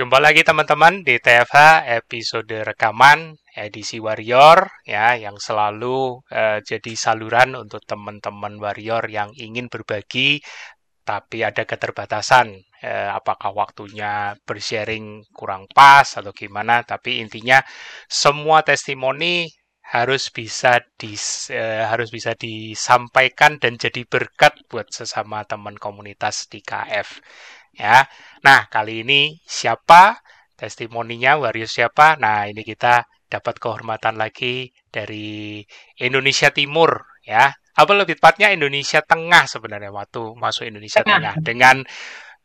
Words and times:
Jumpa 0.00 0.16
lagi 0.16 0.40
teman-teman 0.40 1.04
di 1.04 1.20
TFH 1.20 1.84
episode 1.92 2.64
rekaman 2.64 3.36
edisi 3.52 4.00
Warrior 4.00 4.64
ya 4.88 5.12
yang 5.12 5.36
selalu 5.36 6.24
uh, 6.24 6.56
jadi 6.64 6.96
saluran 6.96 7.52
untuk 7.52 7.84
teman-teman 7.84 8.56
Warrior 8.56 9.04
yang 9.12 9.28
ingin 9.36 9.68
berbagi 9.68 10.40
tapi 11.04 11.44
ada 11.44 11.68
keterbatasan 11.68 12.48
uh, 12.80 13.12
apakah 13.12 13.52
waktunya 13.52 14.32
bersharing 14.48 15.20
kurang 15.36 15.68
pas 15.68 16.08
atau 16.16 16.32
gimana. 16.32 16.80
Tapi 16.80 17.20
intinya 17.20 17.60
semua 18.08 18.64
testimoni 18.64 19.52
harus 19.84 20.32
bisa 20.32 20.80
di 20.96 21.12
uh, 21.52 21.84
harus 21.92 22.08
bisa 22.08 22.32
disampaikan 22.40 23.60
dan 23.60 23.76
jadi 23.76 24.08
berkat 24.08 24.64
buat 24.64 24.88
sesama 24.88 25.44
teman 25.44 25.76
komunitas 25.76 26.48
di 26.48 26.64
KF 26.64 27.20
ya. 27.80 28.04
Nah, 28.44 28.68
kali 28.68 29.00
ini 29.00 29.40
siapa 29.48 30.20
testimoninya, 30.52 31.40
Wario 31.40 31.64
siapa? 31.64 32.20
Nah, 32.20 32.44
ini 32.44 32.60
kita 32.60 33.08
dapat 33.30 33.56
kehormatan 33.56 34.20
lagi 34.20 34.68
dari 34.92 35.64
Indonesia 35.96 36.52
Timur 36.52 37.00
ya. 37.24 37.48
Apa 37.80 37.92
lebih 37.96 38.20
tepatnya 38.20 38.52
Indonesia 38.52 39.00
Tengah 39.00 39.48
sebenarnya 39.48 39.88
waktu 39.88 40.36
masuk 40.36 40.68
Indonesia 40.68 41.00
Tengah, 41.00 41.40
Tengah 41.40 41.46
dengan 41.46 41.76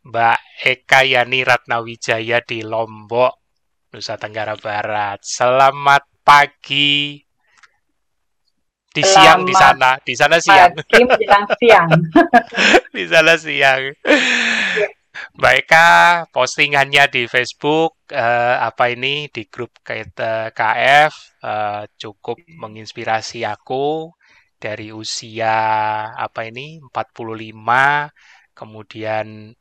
Mbak 0.06 0.40
Eka 0.64 1.02
Yani 1.02 1.42
Ratnawijaya 1.42 2.40
di 2.46 2.62
Lombok, 2.62 3.34
Nusa 3.92 4.16
Tenggara 4.22 4.54
Barat. 4.56 5.20
Selamat 5.26 6.06
pagi. 6.22 7.20
Di 8.96 9.04
Selamat 9.04 9.12
siang 9.12 9.40
di 9.44 9.54
sana, 9.58 9.90
di 10.00 10.14
sana 10.16 10.38
siang. 10.40 10.72
Pagi 10.72 11.04
menjelang 11.04 11.46
siang. 11.60 11.90
di 12.96 13.04
sana 13.12 13.34
siang. 13.36 13.82
Ya. 15.16 15.40
Mbak 15.40 15.54
Eka 15.64 15.90
postingannya 16.36 17.04
di 17.08 17.24
Facebook 17.32 18.04
uh, 18.12 18.60
apa 18.60 18.92
ini 18.92 19.32
di 19.32 19.48
grup 19.48 19.72
KF 19.86 21.12
eh, 21.40 21.84
cukup 21.96 22.38
menginspirasi 22.60 23.48
aku 23.48 24.12
dari 24.60 24.92
usia 24.92 25.56
apa 26.12 26.48
ini 26.52 26.84
45 26.84 27.56
kemudian 28.56 29.52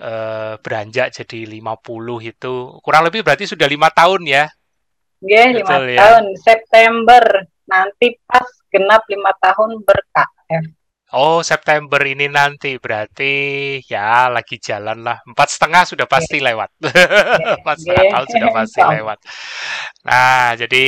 uh, 0.00 0.54
beranjak 0.60 1.12
jadi 1.12 1.40
50 1.60 2.32
itu 2.32 2.54
kurang 2.80 3.02
lebih 3.08 3.20
berarti 3.24 3.44
sudah 3.44 3.68
lima 3.68 3.92
tahun 3.92 4.24
ya 4.28 4.44
Iya, 5.22 5.54
lima 5.54 5.76
ya? 5.86 5.98
tahun. 6.02 6.24
September 6.34 7.22
nanti 7.70 8.18
pas 8.26 8.46
genap 8.74 9.06
lima 9.06 9.30
tahun 9.38 9.78
berKF. 9.86 10.64
Oh, 11.12 11.44
September 11.44 12.00
ini 12.08 12.24
nanti 12.32 12.80
berarti 12.80 13.32
ya 13.84 14.32
lagi 14.32 14.56
jalan 14.56 15.04
lah. 15.04 15.20
Empat 15.28 15.48
setengah 15.52 15.82
sudah 15.84 16.06
pasti 16.08 16.40
yeah. 16.40 16.46
lewat. 16.52 16.70
Empat 17.60 17.76
setengah 17.80 18.04
tahun 18.12 18.28
sudah 18.32 18.50
pasti 18.56 18.80
lewat. 18.80 19.18
Nah, 20.08 20.56
jadi 20.56 20.82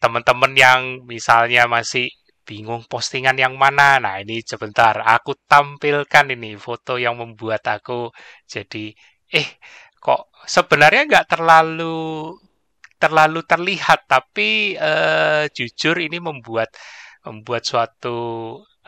teman-teman 0.00 0.52
yang 0.56 0.80
misalnya 1.04 1.68
masih 1.68 2.08
bingung 2.48 2.88
postingan 2.88 3.36
yang 3.36 3.54
mana. 3.60 4.00
Nah, 4.00 4.16
ini 4.24 4.40
sebentar 4.40 4.96
aku 5.04 5.36
tampilkan 5.44 6.24
ini 6.32 6.56
foto 6.56 6.96
yang 6.96 7.20
membuat 7.20 7.62
aku 7.68 8.08
jadi 8.48 8.96
eh 9.28 9.48
kok 9.98 10.30
sebenarnya 10.46 11.02
nggak 11.10 11.26
terlalu 11.36 12.32
terlalu 12.96 13.40
terlihat 13.44 14.08
tapi 14.08 14.78
uh, 14.78 15.44
jujur 15.52 15.96
ini 16.00 16.16
membuat 16.22 16.72
membuat 17.26 17.66
suatu 17.66 18.18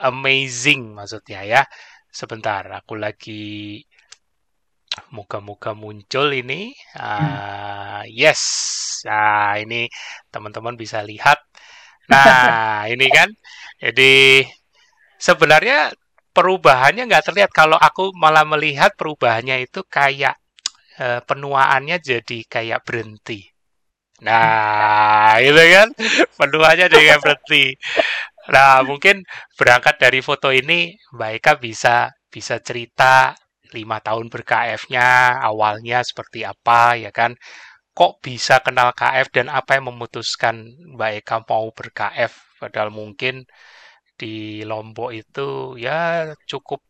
amazing 0.01 0.95
maksudnya 0.97 1.45
ya. 1.45 1.63
Sebentar, 2.09 2.65
aku 2.73 2.97
lagi 2.97 3.83
moga-moga 5.15 5.73
muncul 5.77 6.33
ini. 6.35 6.73
Uh, 6.97 8.03
yes, 8.11 8.43
nah 9.07 9.55
ini 9.61 9.87
teman-teman 10.33 10.75
bisa 10.75 11.05
lihat. 11.05 11.39
Nah 12.11 12.85
ini 12.93 13.07
kan, 13.13 13.29
jadi 13.79 14.43
sebenarnya 15.21 15.93
perubahannya 16.33 17.07
nggak 17.07 17.27
terlihat. 17.33 17.51
Kalau 17.55 17.79
aku 17.79 18.15
malah 18.17 18.47
melihat 18.49 18.95
perubahannya 18.99 19.67
itu 19.67 19.85
kayak 19.87 20.39
uh, 21.03 21.21
penuaannya 21.25 21.97
jadi 22.03 22.39
kayak 22.47 22.83
berhenti. 22.87 23.43
Nah, 24.19 25.39
itu 25.47 25.63
kan 25.75 25.89
penuaannya 26.39 26.87
jadi 26.91 27.05
kayak 27.15 27.23
berhenti. 27.23 27.65
Nah, 28.55 28.81
mungkin 28.91 29.17
berangkat 29.59 29.97
dari 30.01 30.21
foto 30.25 30.49
ini, 30.61 30.93
Mbak 31.15 31.31
Eka 31.39 31.53
bisa 31.61 31.97
bisa 32.35 32.57
cerita 32.61 33.33
lima 33.77 33.99
tahun 34.01 34.27
ber-KF-nya, 34.33 35.09
awalnya 35.49 35.99
seperti 36.09 36.41
apa, 36.53 36.97
ya 37.05 37.11
kan? 37.13 37.37
Kok 37.99 38.13
bisa 38.27 38.57
kenal 38.67 38.91
KF 39.01 39.29
dan 39.37 39.49
apa 39.53 39.77
yang 39.79 39.87
memutuskan 39.93 40.57
Mbak 40.97 41.13
Eka 41.25 41.37
mau 41.51 41.67
ber-KF? 41.77 42.33
Padahal 42.63 42.91
mungkin 42.95 43.45
di 44.21 44.63
Lombok 44.71 45.11
itu 45.15 45.79
ya 45.81 46.31
cukup 46.51 46.81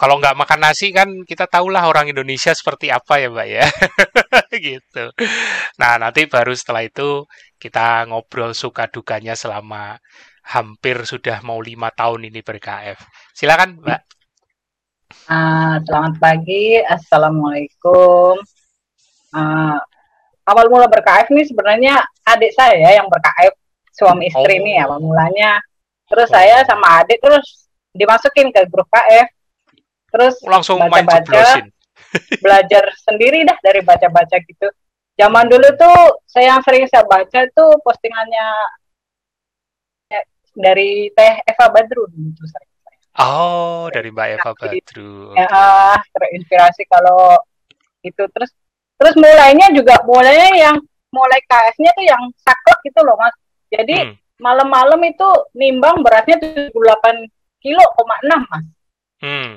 kalau 0.00 0.18
nggak 0.18 0.34
makan 0.34 0.60
nasi 0.66 0.90
kan 0.90 1.06
kita 1.30 1.46
tahulah 1.46 1.86
orang 1.86 2.10
Indonesia 2.10 2.50
seperti 2.56 2.90
apa 2.90 3.22
ya 3.22 3.28
Mbak 3.30 3.48
ya 3.48 3.64
gitu. 4.66 5.04
Nah 5.80 5.92
nanti 6.02 6.26
baru 6.26 6.52
setelah 6.56 6.82
itu 6.86 7.28
kita 7.62 8.08
ngobrol 8.10 8.50
suka 8.56 8.90
dukanya 8.90 9.34
selama 9.38 9.98
hampir 10.42 10.98
sudah 11.06 11.40
mau 11.46 11.62
lima 11.62 11.88
tahun 11.94 12.28
ini 12.28 12.42
ber-KF. 12.42 12.98
Silakan, 13.32 13.78
Mbak. 13.78 14.00
Uh, 15.30 15.76
selamat 15.86 16.14
pagi, 16.18 16.82
assalamualaikum. 16.82 18.36
Uh, 19.32 19.78
awal 20.44 20.66
mula 20.68 20.90
ber-KF 20.90 21.30
ini 21.32 21.46
sebenarnya 21.46 22.02
adik 22.26 22.52
saya 22.52 22.76
ya 22.76 23.00
yang 23.00 23.08
ber-KF 23.08 23.54
suami 23.92 24.28
istri 24.28 24.58
oh. 24.58 24.60
ini 24.60 24.80
awal 24.82 24.98
mulanya. 24.98 25.62
Terus 26.10 26.28
oh. 26.28 26.32
saya 26.34 26.66
sama 26.66 27.04
adik 27.04 27.22
terus 27.22 27.70
dimasukin 27.94 28.50
ke 28.50 28.66
grup 28.68 28.88
KF. 28.90 29.28
Terus 30.12 30.34
langsung 30.44 30.76
baca-baca, 30.76 31.64
belajar 32.44 32.84
sendiri 33.00 33.48
dah 33.48 33.56
dari 33.64 33.80
baca-baca 33.80 34.36
gitu. 34.44 34.68
Zaman 35.16 35.48
dulu 35.48 35.68
tuh 35.76 36.24
saya 36.28 36.56
yang 36.56 36.62
sering 36.64 36.84
saya 36.88 37.04
baca 37.04 37.40
tuh 37.52 37.76
postingannya 37.84 38.48
dari 40.52 41.08
Teh 41.12 41.34
Eva 41.48 41.66
Badrun 41.72 42.12
itu 42.12 42.44
saya. 42.48 42.66
Oh, 43.20 43.92
dari 43.92 44.08
Mbak 44.08 44.28
Eva 44.40 44.50
Badrun. 44.56 45.36
Ya, 45.36 45.48
okay. 45.48 46.08
terinspirasi 46.16 46.82
kalau 46.88 47.36
itu 48.00 48.24
terus 48.32 48.50
terus 48.96 49.14
mulainya 49.18 49.68
juga 49.76 50.00
mulainya 50.08 50.50
yang 50.56 50.76
mulai 51.12 51.40
KS-nya 51.44 51.92
tuh 51.92 52.04
yang 52.08 52.22
saklek 52.40 52.78
gitu 52.88 53.00
loh, 53.04 53.16
Mas. 53.20 53.36
Jadi 53.68 53.96
hmm. 54.00 54.14
malam-malam 54.40 55.00
itu 55.04 55.28
nimbang 55.52 56.00
beratnya 56.00 56.40
78 56.40 56.72
kilo, 57.60 57.84
koma 57.94 58.16
6, 58.24 58.48
Mas. 58.48 58.64
Hmm. 59.22 59.50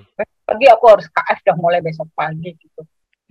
Pagi 0.46 0.68
aku 0.70 0.86
harus 0.92 1.08
KF 1.10 1.38
udah 1.48 1.58
mulai 1.58 1.80
besok 1.82 2.06
pagi 2.14 2.54
gitu. 2.60 2.82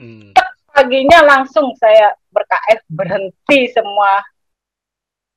Hmm. 0.01 0.35
Paginya 0.75 1.23
langsung 1.23 1.71
saya 1.79 2.11
ber-KF 2.35 2.83
berhenti 2.91 3.71
semua 3.71 4.19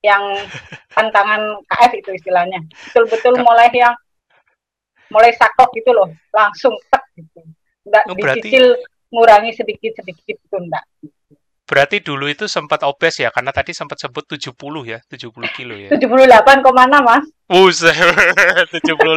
yang 0.08 0.24
tantangan 0.96 1.60
KF 1.68 1.92
itu 2.00 2.10
istilahnya 2.16 2.64
betul-betul 2.88 3.36
mulai 3.44 3.68
yang 3.76 3.92
mulai 5.12 5.36
sakok 5.36 5.68
gitu 5.76 5.92
loh 5.92 6.08
langsung 6.32 6.72
tek 6.88 7.04
gitu 7.20 7.44
nggak 7.88 8.04
oh, 8.08 8.16
dicicil 8.16 8.66
ngurangi 9.12 9.52
sedikit 9.56 10.00
sedikit 10.00 10.36
itu 10.40 10.56
enggak 10.56 10.84
Berarti 11.68 12.00
dulu 12.00 12.32
itu 12.32 12.48
sempat 12.48 12.80
obes 12.88 13.20
ya, 13.20 13.28
karena 13.28 13.52
tadi 13.52 13.76
sempat 13.76 14.00
sebut 14.00 14.24
70 14.24 14.56
ya, 14.88 15.04
70 15.04 15.36
kilo 15.52 15.76
ya. 15.76 15.92
78,6 15.92 16.64
mas. 17.04 17.28
Buset, 17.44 17.92
78, 18.72 19.12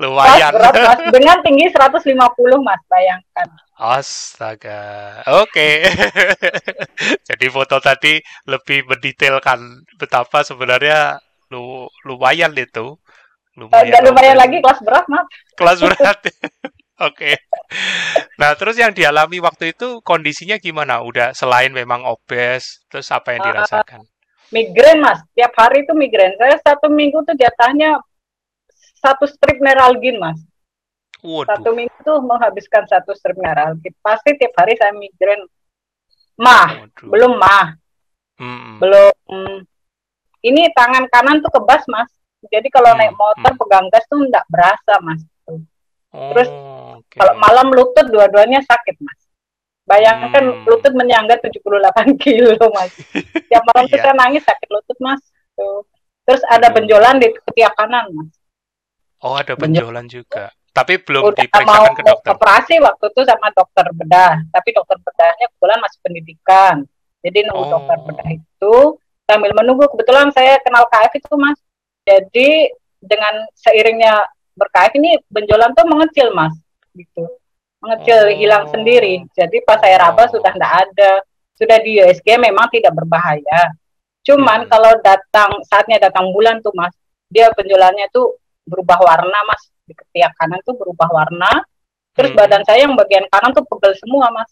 lumayan. 0.00 0.48
Mas, 0.48 0.56
berat, 0.56 0.74
mas. 0.80 1.00
Dengan 1.12 1.36
tinggi 1.44 1.68
150 1.68 2.16
mas, 2.64 2.80
bayangkan. 2.88 3.48
Astaga, 3.76 5.20
oke. 5.28 5.52
Okay. 5.52 5.84
Jadi 7.28 7.46
foto 7.52 7.76
tadi 7.76 8.16
lebih 8.48 8.88
mendetailkan 8.88 9.84
betapa 10.00 10.40
sebenarnya 10.40 11.20
lu 11.52 11.84
lumayan 12.08 12.56
itu. 12.56 12.96
Lumayan, 13.52 14.00
lumayan 14.00 14.36
lagi 14.40 14.64
kelas 14.64 14.80
berat 14.80 15.04
mas. 15.12 15.28
Kelas 15.60 15.78
berat. 15.84 16.18
Oke. 16.96 17.28
Okay. 17.28 17.34
Nah, 18.40 18.56
terus 18.56 18.80
yang 18.80 18.96
dialami 18.96 19.36
waktu 19.44 19.76
itu 19.76 20.00
kondisinya 20.00 20.56
gimana? 20.56 21.04
Udah 21.04 21.36
selain 21.36 21.68
memang 21.68 22.08
obes, 22.08 22.80
terus 22.88 23.12
apa 23.12 23.36
yang 23.36 23.44
ah, 23.44 23.48
dirasakan? 23.52 24.00
Uh, 24.00 24.08
migrain, 24.48 25.04
Mas. 25.04 25.20
Tiap 25.36 25.52
hari 25.60 25.84
itu 25.84 25.92
migrain. 25.92 26.32
Saya 26.40 26.56
satu 26.56 26.88
minggu 26.88 27.20
tuh 27.28 27.36
jatahnya 27.36 28.00
satu 29.04 29.28
strip 29.28 29.60
neralgin, 29.60 30.16
Mas. 30.16 30.40
Waduh. 31.24 31.48
Satu 31.48 31.70
minggu 31.72 31.96
tuh 32.04 32.18
menghabiskan 32.20 32.84
satu 32.84 33.16
strip 33.16 33.36
neralgin. 33.40 33.92
Pasti 34.04 34.36
tiap 34.36 34.52
hari 34.60 34.76
saya 34.76 34.92
migrain. 34.92 35.44
Mah, 36.36 36.84
Waduh. 36.84 37.08
belum 37.08 37.32
mah. 37.40 37.66
Hmm. 38.36 38.76
Belum. 38.80 39.64
Ini 40.44 40.70
tangan 40.76 41.08
kanan 41.08 41.40
tuh 41.40 41.52
kebas, 41.52 41.82
Mas. 41.88 42.12
Jadi 42.46 42.68
kalau 42.68 42.92
hmm. 42.92 42.98
naik 43.00 43.12
motor 43.16 43.52
hmm. 43.56 43.60
pegang 43.64 43.86
gas 43.88 44.04
tuh 44.06 44.20
enggak 44.20 44.44
berasa, 44.52 44.94
Mas. 45.00 45.24
Terus 46.16 46.48
oh, 46.48 46.96
okay. 47.04 47.18
kalau 47.20 47.34
malam 47.36 47.68
lutut 47.76 48.06
dua-duanya 48.08 48.64
sakit 48.64 48.96
mas. 49.04 49.20
Bayangkan 49.86 50.42
hmm. 50.42 50.64
lutut 50.66 50.92
menyangga 50.96 51.38
78 51.38 52.18
kilo, 52.24 52.58
Mas. 52.74 52.90
Tiap 53.46 53.62
malam 53.70 53.86
kita 53.86 54.10
yeah. 54.10 54.18
nangis 54.18 54.42
sakit 54.42 54.68
lutut, 54.72 54.98
Mas. 54.98 55.22
Tuh. 55.54 55.86
Terus 56.26 56.42
ada 56.50 56.74
benjolan 56.74 57.22
di 57.22 57.30
ketiak 57.30 57.76
kanan, 57.78 58.10
Mas. 58.10 58.34
Oh, 59.22 59.38
ada 59.38 59.54
benjolan 59.54 60.10
juga. 60.10 60.50
Tapi 60.76 61.00
belum 61.00 61.32
Udah 61.32 61.40
diperiksakan 61.40 61.92
ke 61.96 62.02
dokter. 62.04 62.30
operasi 62.36 62.74
waktu 62.84 63.04
itu 63.08 63.22
sama 63.24 63.48
dokter 63.56 63.86
bedah, 63.96 64.34
tapi 64.52 64.68
dokter 64.76 64.96
bedahnya 65.00 65.46
kebetulan 65.48 65.78
masih 65.80 65.98
pendidikan. 66.04 66.74
Jadi 67.24 67.38
nunggu 67.48 67.64
oh. 67.64 67.70
dokter 67.80 67.96
bedah 68.04 68.28
itu 68.28 68.76
sambil 69.24 69.50
menunggu 69.56 69.88
kebetulan 69.88 70.28
saya 70.36 70.60
kenal 70.60 70.84
KF 70.92 71.12
itu, 71.16 71.32
Mas. 71.40 71.58
Jadi 72.04 72.50
dengan 73.00 73.48
seiringnya 73.56 74.28
berKF 74.52 74.92
ini 75.00 75.16
benjolan 75.32 75.72
tuh 75.72 75.88
mengecil, 75.88 76.28
Mas. 76.36 76.52
Gitu 76.92 77.24
mengecil 77.86 78.18
oh. 78.26 78.34
hilang 78.34 78.64
sendiri. 78.72 79.22
Jadi 79.36 79.62
pas 79.62 79.78
saya 79.78 79.96
raba 80.02 80.26
oh. 80.26 80.30
sudah 80.34 80.50
tidak 80.50 80.72
ada. 80.88 81.12
Sudah 81.56 81.78
di 81.80 82.02
USG 82.02 82.36
memang 82.36 82.68
tidak 82.68 82.92
berbahaya. 82.92 83.72
Cuman 84.26 84.66
hmm. 84.66 84.68
kalau 84.68 84.92
datang 85.00 85.50
saatnya 85.70 86.02
datang 86.02 86.28
bulan 86.34 86.60
tuh 86.60 86.74
Mas, 86.76 86.92
dia 87.32 87.48
penjualannya 87.54 88.10
tuh 88.12 88.36
berubah 88.66 88.98
warna 89.00 89.40
Mas. 89.46 89.62
Di 89.86 89.94
ketiak 89.94 90.34
kanan 90.36 90.60
tuh 90.66 90.74
berubah 90.74 91.08
warna. 91.08 91.62
Terus 92.12 92.32
hmm. 92.34 92.40
badan 92.42 92.62
saya 92.66 92.84
yang 92.84 92.94
bagian 92.98 93.24
kanan 93.30 93.50
tuh 93.54 93.64
pegel 93.64 93.94
semua 93.96 94.28
Mas. 94.34 94.50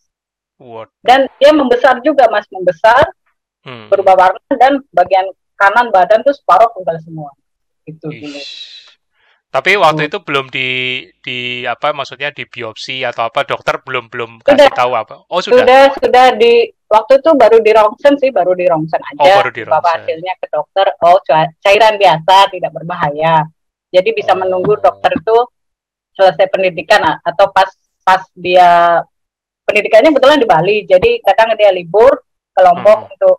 What? 0.62 0.88
Dan 1.02 1.26
dia 1.42 1.50
membesar 1.50 1.98
juga 2.06 2.30
Mas, 2.30 2.46
membesar. 2.48 3.10
Hmm. 3.64 3.88
Berubah 3.90 4.14
warna 4.14 4.40
dan 4.54 4.78
bagian 4.94 5.26
kanan 5.58 5.90
badan 5.90 6.22
tuh 6.22 6.36
separuh 6.36 6.70
pegel 6.76 6.96
semua. 7.02 7.34
Itu 7.84 8.08
dulu. 8.08 8.40
Tapi 9.54 9.78
waktu 9.78 10.02
hmm. 10.02 10.10
itu 10.10 10.18
belum 10.26 10.46
di 10.50 10.68
di 11.22 11.38
apa 11.62 11.94
maksudnya 11.94 12.34
di 12.34 12.42
biopsi 12.42 13.06
atau 13.06 13.30
apa 13.30 13.46
dokter 13.46 13.78
belum 13.86 14.10
belum 14.10 14.42
kasih 14.42 14.66
sudah, 14.66 14.70
tahu 14.74 14.92
apa. 14.98 15.14
Oh 15.30 15.38
sudah. 15.38 15.62
Sudah 15.62 15.82
sudah 15.94 16.26
di 16.34 16.74
waktu 16.90 17.22
itu 17.22 17.30
baru 17.38 17.62
di 17.62 17.70
rongsen 17.70 18.14
sih 18.18 18.34
baru 18.34 18.50
di 18.58 18.66
rongsen 18.66 18.98
aja. 18.98 19.22
Oh, 19.22 19.38
baru 19.38 19.50
di 19.54 19.62
rongsen. 19.62 19.78
Bapak 19.78 19.92
hasilnya 20.02 20.32
ke 20.42 20.46
dokter 20.50 20.86
oh 21.06 21.22
cairan 21.62 21.94
biasa 22.02 22.34
tidak 22.50 22.70
berbahaya. 22.74 23.46
Jadi 23.94 24.10
bisa 24.10 24.34
oh. 24.34 24.42
menunggu 24.42 24.74
dokter 24.82 25.14
itu 25.14 25.36
selesai 26.18 26.50
pendidikan 26.50 27.02
atau 27.22 27.46
pas 27.54 27.70
pas 28.02 28.22
dia 28.34 28.98
pendidikannya 29.62 30.10
kebetulan 30.10 30.42
di 30.42 30.48
Bali. 30.50 30.76
Jadi 30.82 31.22
kadang 31.22 31.54
dia 31.54 31.70
libur 31.70 32.10
ke 32.50 32.60
Lombok 32.60 32.98
hmm. 33.06 33.12
untuk 33.14 33.36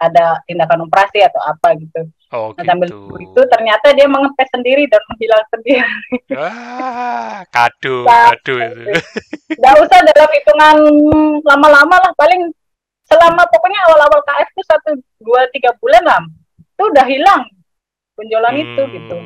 ada 0.00 0.40
tindakan 0.48 0.88
operasi 0.88 1.20
atau 1.20 1.40
apa 1.44 1.76
gitu. 1.76 2.08
Oh, 2.30 2.54
nah, 2.54 2.62
sambil 2.62 2.88
gitu. 2.88 3.18
itu 3.20 3.40
ternyata 3.50 3.90
dia 3.90 4.06
mengepes 4.06 4.48
sendiri 4.54 4.86
dan 4.88 5.02
menghilang 5.12 5.44
sendiri. 5.50 5.92
Ah, 6.30 7.42
kado, 7.50 8.06
nah, 8.06 8.32
kado 8.32 8.54
itu. 8.70 8.82
Gak 9.58 9.74
usah 9.82 9.98
dalam 10.14 10.30
hitungan 10.30 10.76
lama-lama 11.42 11.96
lah, 12.00 12.12
paling 12.14 12.48
selama 13.10 13.42
pokoknya 13.50 13.80
awal-awal 13.90 14.22
KF 14.22 14.48
itu 14.54 14.62
satu 14.62 14.90
dua 15.18 15.50
tiga 15.50 15.74
bulan 15.82 16.06
lah, 16.06 16.22
itu 16.54 16.82
udah 16.86 17.06
hilang 17.10 17.42
penjualan 18.14 18.54
hmm, 18.54 18.62
itu 18.62 18.82
gitu. 18.94 19.16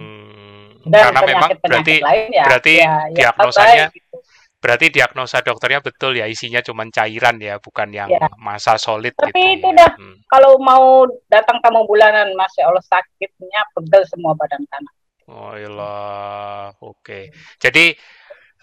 Dan 0.85 1.13
karena 1.13 1.21
memang 1.25 1.51
berarti 1.61 1.95
lain 2.01 2.29
ya, 2.31 2.45
berarti 2.45 2.73
ya, 2.77 2.95
ya 3.09 3.15
diagnosanya 3.17 3.85
gitu. 3.93 4.17
Berarti 4.65 4.87
diagnosa 4.89 5.45
dokternya 5.45 5.85
betul 5.85 6.17
ya 6.17 6.25
isinya 6.25 6.65
cuma 6.65 6.89
cairan 6.89 7.37
ya, 7.37 7.61
bukan 7.61 7.93
yang 7.93 8.09
ya. 8.09 8.33
masa 8.41 8.81
solid 8.81 9.13
Tapi 9.13 9.37
gitu. 9.37 9.61
itu 9.61 9.67
ya. 9.69 9.73
udah 9.77 9.91
hmm. 10.01 10.17
kalau 10.25 10.57
mau 10.57 11.05
datang 11.29 11.61
tamu 11.61 11.85
bulanan, 11.85 12.33
masya 12.33 12.73
Allah 12.73 12.81
sakitnya 12.81 13.61
pegel 13.77 14.09
semua 14.09 14.33
badan 14.33 14.65
kanan. 14.73 14.95
Oh 15.29 15.53
oke. 15.53 17.01
Okay. 17.01 17.29
Jadi 17.61 17.93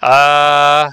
uh, 0.01 0.89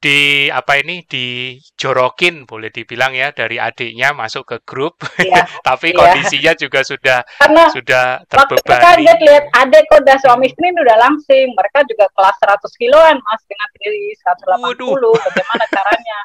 di 0.00 0.48
apa 0.48 0.80
ini 0.80 1.04
dijorokin 1.04 2.48
boleh 2.48 2.72
dibilang 2.72 3.12
ya 3.12 3.36
dari 3.36 3.60
adiknya 3.60 4.16
masuk 4.16 4.48
ke 4.48 4.56
grup 4.64 4.96
iya, 5.20 5.44
tapi 5.68 5.92
iya. 5.92 5.96
kondisinya 6.00 6.52
juga 6.56 6.80
sudah 6.80 7.20
Karena 7.36 7.68
sudah 7.68 8.24
terbebani. 8.24 8.64
Waktu 8.64 9.04
kita 9.04 9.14
lihat 9.28 9.44
adik 9.60 9.84
kok 9.92 10.00
udah 10.00 10.16
suami 10.24 10.48
istri 10.48 10.72
udah 10.72 10.96
langsing, 10.96 11.52
mereka 11.52 11.84
juga 11.84 12.08
kelas 12.16 12.36
100 12.40 12.80
kiloan 12.80 13.16
mas 13.20 13.42
dengan 13.44 13.68
tinggi 13.76 14.16
180. 14.24 14.72
Waduh. 14.72 15.14
Bagaimana 15.28 15.64
caranya? 15.68 16.18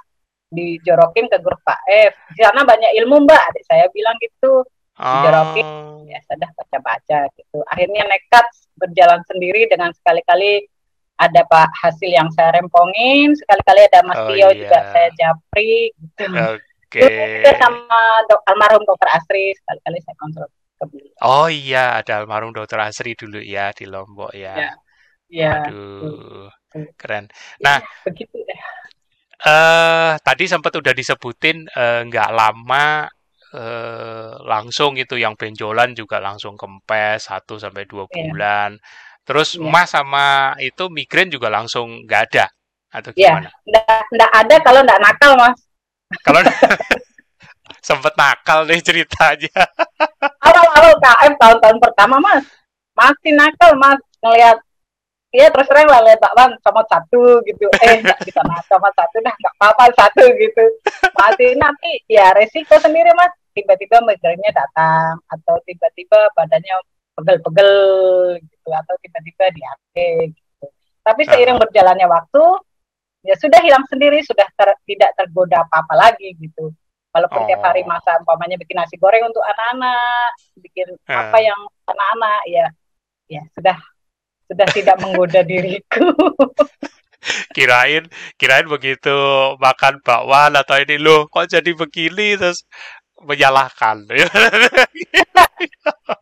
Dijorokin 0.56 1.26
ke 1.28 1.38
grup 1.44 1.60
KF. 1.68 2.12
Di 2.32 2.40
sana 2.48 2.64
banyak 2.64 2.96
ilmu 3.04 3.28
mbak, 3.28 3.42
adik 3.52 3.64
saya 3.68 3.92
bilang 3.92 4.16
gitu. 4.24 4.64
Dijorokin, 4.96 5.68
oh. 5.68 6.08
ya 6.08 6.24
sudah 6.24 6.48
baca-baca 6.56 7.28
gitu. 7.36 7.60
Akhirnya 7.68 8.08
nekat 8.08 8.48
berjalan 8.80 9.20
sendiri 9.28 9.68
dengan 9.68 9.92
sekali-kali 9.92 10.64
ada 11.16 11.42
Pak 11.48 11.70
Hasil 11.80 12.12
yang 12.12 12.28
saya 12.36 12.60
rempongin, 12.60 13.32
sekali-kali 13.32 13.82
ada 13.88 14.00
Mas 14.04 14.20
oh, 14.20 14.28
Tio 14.28 14.36
iya. 14.36 14.50
juga 14.52 14.80
saya 14.92 15.10
japri 15.16 15.96
gitu. 15.96 16.26
Oke. 16.28 17.02
Okay. 17.02 17.56
sama 17.60 18.02
dok, 18.28 18.40
almarhum 18.52 18.84
Dokter 18.84 19.10
Asri 19.16 19.56
sekali-kali 19.56 19.98
saya 20.04 20.16
konsul 20.20 20.46
ke 20.52 20.86
beliau. 20.92 21.16
Oh 21.24 21.48
iya, 21.48 22.00
ada 22.00 22.24
almarhum 22.24 22.52
Dokter 22.52 22.80
Asri 22.84 23.16
dulu 23.16 23.40
ya 23.40 23.72
di 23.72 23.88
Lombok 23.88 24.36
ya. 24.36 24.56
Iya. 24.56 24.72
Ya, 25.26 25.66
Aduh, 25.66 26.54
keren. 26.96 27.26
Nah, 27.64 27.82
ya, 27.82 27.90
begitu 28.06 28.38
deh. 28.46 28.60
Uh, 29.42 30.16
tadi 30.22 30.48
sempat 30.48 30.72
udah 30.78 30.96
disebutin 30.96 31.68
eh, 31.68 32.02
nggak 32.08 32.30
uh, 32.32 32.34
lama 32.34 33.10
uh, 33.52 34.32
langsung 34.48 34.96
itu 34.96 35.20
yang 35.20 35.36
benjolan 35.36 35.92
juga 35.92 36.24
langsung 36.24 36.56
kempes 36.56 37.28
satu 37.28 37.58
sampai 37.58 37.90
dua 37.90 38.06
iya. 38.06 38.16
bulan. 38.32 38.72
Yeah 38.78 39.14
Terus 39.26 39.58
ya. 39.58 39.66
emas 39.66 39.90
sama 39.90 40.54
itu 40.62 40.86
migrain 40.94 41.28
juga 41.34 41.50
langsung 41.50 42.06
nggak 42.06 42.22
ada 42.32 42.46
atau 42.94 43.10
iya, 43.18 43.34
gimana? 43.34 43.50
Iya, 43.66 43.96
nggak 44.14 44.32
ada 44.32 44.56
kalau 44.62 44.80
nggak 44.86 45.02
nakal 45.02 45.32
mas. 45.36 45.58
Kalau 46.22 46.40
sempet 47.88 48.14
nakal 48.14 48.70
nih 48.70 48.82
ceritanya. 48.86 49.62
Awal-awal 50.46 50.94
KM 51.02 51.34
tahun-tahun 51.42 51.78
pertama 51.82 52.22
mas, 52.22 52.46
masih 52.94 53.34
nakal 53.34 53.74
mas 53.76 54.00
ngelihat 54.22 54.62
Iya 55.36 55.52
terus 55.52 55.68
terang 55.68 55.92
lah 55.92 56.00
lihat 56.00 56.24
Wan 56.32 56.56
sama 56.64 56.80
satu 56.88 57.44
gitu, 57.44 57.68
eh 57.84 58.00
nggak 58.00 58.24
bisa 58.24 58.40
nah, 58.48 58.56
sama 58.72 58.88
satu 58.96 59.20
dah 59.20 59.36
nggak 59.36 59.56
apa-apa 59.60 59.92
satu 59.92 60.24
gitu, 60.32 60.64
masih 61.12 61.60
nanti 61.60 62.00
ya 62.08 62.32
resiko 62.32 62.80
sendiri 62.80 63.12
mas, 63.12 63.36
tiba-tiba 63.52 64.00
migrainnya 64.08 64.56
datang 64.56 65.20
atau 65.28 65.60
tiba-tiba 65.68 66.32
badannya 66.40 66.80
pegel-pegel 67.16 67.72
gitu 68.44 68.70
atau 68.70 68.94
tiba-tiba 69.00 69.46
di 69.56 69.62
HP 69.64 69.96
gitu. 70.36 70.66
Tapi 71.02 71.22
ah. 71.26 71.28
seiring 71.32 71.58
berjalannya 71.58 72.08
waktu 72.12 72.44
ya 73.26 73.36
sudah 73.40 73.60
hilang 73.64 73.86
sendiri, 73.90 74.22
sudah 74.22 74.46
ter, 74.54 74.70
tidak 74.86 75.12
tergoda 75.18 75.66
apa-apa 75.66 75.96
lagi 75.96 76.36
gitu. 76.38 76.70
Walaupun 77.16 77.42
oh. 77.42 77.48
tiap 77.48 77.64
hari 77.64 77.82
oh. 77.82 77.90
masa 77.90 78.20
umpamanya 78.20 78.60
bikin 78.60 78.76
nasi 78.76 79.00
goreng 79.00 79.24
untuk 79.24 79.42
anak-anak, 79.42 80.30
bikin 80.60 80.88
uh. 81.08 81.16
apa 81.26 81.38
yang 81.40 81.60
anak-anak 81.88 82.42
ya 82.52 82.66
ya 83.26 83.42
sudah 83.58 83.78
sudah 84.52 84.68
tidak 84.76 85.00
menggoda 85.02 85.42
diriku. 85.50 86.12
kirain 87.58 88.06
kirain 88.38 88.70
begitu 88.70 89.18
makan 89.58 89.98
bakwan 90.06 90.54
atau 90.54 90.78
ini 90.78 91.02
loh 91.02 91.26
kok 91.26 91.50
jadi 91.50 91.74
begini 91.74 92.38
terus 92.38 92.68
menyalahkan. 93.26 94.06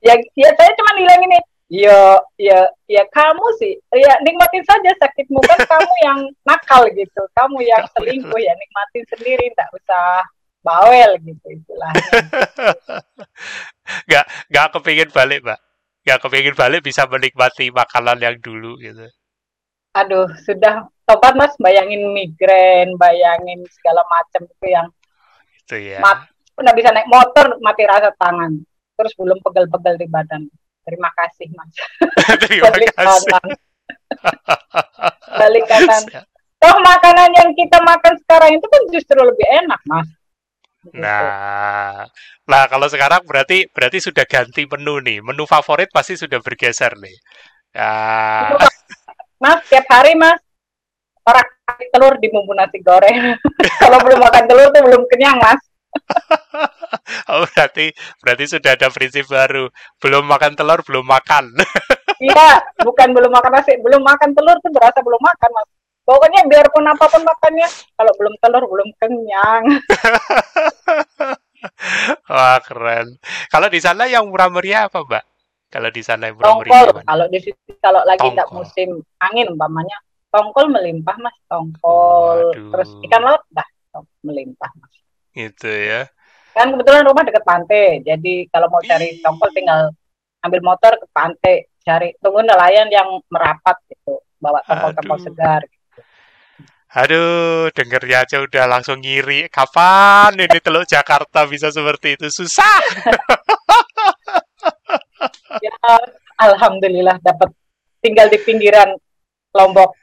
Ya, 0.06 0.14
ya 0.38 0.50
saya 0.56 0.72
cuma 0.78 0.92
bilang 0.98 1.22
ini, 1.26 1.40
ya, 1.72 2.20
ya, 2.38 2.60
ya 2.86 3.04
kamu 3.10 3.48
sih, 3.58 3.74
ya 3.94 4.14
nikmatin 4.22 4.64
saja 4.66 4.92
sakitmu 5.02 5.42
kan 5.44 5.60
kamu 5.66 5.94
yang 6.06 6.20
nakal 6.46 6.84
gitu, 6.94 7.22
kamu 7.34 7.66
yang 7.66 7.84
selingkuh 7.98 8.40
ya 8.40 8.54
nikmatin 8.58 9.04
sendiri, 9.14 9.48
tak 9.58 9.70
usah 9.74 10.26
bawel 10.64 11.20
gitu 11.20 11.46
istilahnya. 11.52 12.08
gak, 14.10 14.26
gak 14.48 14.68
kepingin 14.72 15.12
balik, 15.12 15.44
Mbak. 15.44 15.60
Gak 16.04 16.20
kepingin 16.24 16.56
balik 16.56 16.82
bisa 16.84 17.04
menikmati 17.08 17.68
makanan 17.72 18.18
yang 18.24 18.36
dulu 18.40 18.80
gitu. 18.80 19.08
Aduh, 19.94 20.26
sudah 20.42 20.90
tobat 21.06 21.38
mas, 21.38 21.54
bayangin 21.62 22.16
migrain, 22.16 22.96
bayangin 22.98 23.62
segala 23.78 24.02
macam 24.10 24.48
itu 24.48 24.66
yang 24.72 24.88
itu 25.64 25.96
ya. 25.96 26.00
mat, 26.02 26.28
nggak 26.60 26.76
bisa 26.76 26.90
naik 26.92 27.08
motor 27.08 27.46
mati 27.64 27.84
rasa 27.88 28.12
tangan 28.20 28.58
terus 28.94 29.14
belum 29.18 29.40
pegel-pegel 29.42 29.96
di 30.00 30.08
badan 30.10 30.42
terima 30.84 31.10
kasih 31.16 31.48
mas 31.54 31.74
terima 32.46 32.70
balik 32.70 32.92
kasih 32.94 33.30
kanan. 33.30 33.50
balik 35.40 35.66
kanan 35.66 36.04
toh 36.62 36.76
makanan 36.80 37.30
yang 37.36 37.50
kita 37.58 37.78
makan 37.84 38.14
sekarang 38.24 38.52
itu 38.56 38.66
kan 38.68 38.82
justru 38.92 39.20
lebih 39.20 39.48
enak 39.64 39.82
mas 39.90 40.08
gitu. 40.84 41.00
Nah, 41.00 42.04
nah 42.44 42.64
kalau 42.68 42.88
sekarang 42.92 43.24
berarti 43.24 43.72
berarti 43.72 44.04
sudah 44.04 44.28
ganti 44.28 44.68
menu 44.68 45.00
nih. 45.00 45.24
Menu 45.24 45.48
favorit 45.48 45.88
pasti 45.88 46.20
sudah 46.20 46.44
bergeser 46.44 46.92
nih. 47.00 47.18
Ya. 47.72 47.92
Mas, 49.40 49.60
tiap 49.72 49.88
hari 49.92 50.16
mas 50.20 50.40
orang 51.24 51.48
telur 51.92 52.20
di 52.20 52.28
bumbu 52.28 52.52
nasi 52.52 52.84
goreng. 52.84 53.40
kalau 53.82 53.98
belum 54.04 54.20
makan 54.20 54.44
telur 54.48 54.68
tuh 54.76 54.82
belum 54.84 55.04
kenyang 55.08 55.40
mas. 55.40 55.62
oh, 57.34 57.46
berarti 57.50 57.90
berarti 58.22 58.46
sudah 58.46 58.78
ada 58.78 58.88
prinsip 58.94 59.26
baru. 59.30 59.70
Belum 59.98 60.24
makan 60.26 60.54
telur, 60.54 60.86
belum 60.86 61.06
makan. 61.06 61.50
iya, 62.30 62.62
bukan 62.82 63.10
belum 63.12 63.32
makan 63.34 63.52
nasi, 63.58 63.74
belum 63.82 64.02
makan 64.06 64.38
telur 64.38 64.58
tuh 64.62 64.72
berasa 64.72 65.02
belum 65.02 65.22
makan, 65.22 65.50
Mas. 65.54 65.70
Pokoknya 66.04 66.44
biarpun 66.44 66.84
apa 66.84 67.08
pun 67.08 67.24
makannya, 67.24 67.68
kalau 67.96 68.12
belum 68.20 68.36
telur 68.44 68.64
belum 68.68 68.90
kenyang. 69.00 69.64
Wah 72.28 72.60
keren. 72.60 73.08
Kalau 73.48 73.72
di 73.72 73.80
sana 73.80 74.04
yang 74.12 74.28
murah 74.28 74.52
meriah 74.52 74.92
apa 74.92 75.00
mbak? 75.00 75.24
Kalau 75.72 75.90
di 75.90 76.04
sana 76.04 76.28
yang 76.28 76.36
murah 76.36 76.60
meriah 76.60 76.92
Tongkol, 76.92 77.08
kalau 77.08 77.26
di 77.32 77.40
situ 77.40 77.72
kalau 77.80 78.04
lagi 78.04 78.20
tidak 78.20 78.52
musim 78.52 79.00
angin 79.24 79.48
umpamanya, 79.48 79.96
tongkol 80.28 80.68
melimpah 80.68 81.16
mas, 81.24 81.36
tongkol. 81.48 82.52
Waduh. 82.52 82.72
Terus 82.76 82.90
ikan 83.08 83.24
laut 83.24 83.44
dah 83.56 83.68
melimpah 84.28 84.72
mas. 84.76 84.94
Gitu 85.32 85.72
ya. 85.72 86.12
Kan 86.54 86.70
kebetulan 86.70 87.04
rumah 87.10 87.26
dekat 87.26 87.44
pantai, 87.44 88.06
jadi 88.06 88.46
kalau 88.54 88.70
mau 88.70 88.82
cari 88.86 89.18
tongkol 89.26 89.50
tinggal 89.58 89.90
ambil 90.46 90.62
motor 90.62 90.94
ke 91.02 91.08
pantai, 91.10 91.66
cari 91.82 92.14
tunggu 92.22 92.46
nelayan 92.46 92.88
yang 92.94 93.10
merapat 93.28 93.82
gitu, 93.90 94.22
bawa 94.38 94.62
tongkol-tongkol 94.70 95.20
segar. 95.20 95.62
Gitu. 95.66 95.84
Aduh, 96.94 97.74
dengernya 97.74 98.22
aja 98.22 98.38
udah 98.46 98.70
langsung 98.70 99.02
ngiri. 99.02 99.50
Kapan 99.50 100.38
ini 100.38 100.62
Teluk 100.62 100.86
Jakarta 100.86 101.50
bisa 101.50 101.74
seperti 101.74 102.14
itu? 102.14 102.30
Susah. 102.30 102.78
ya, 105.66 105.74
alhamdulillah 106.38 107.18
dapat 107.18 107.50
tinggal 107.98 108.30
di 108.30 108.38
pinggiran 108.46 108.94
Lombok. 109.58 109.98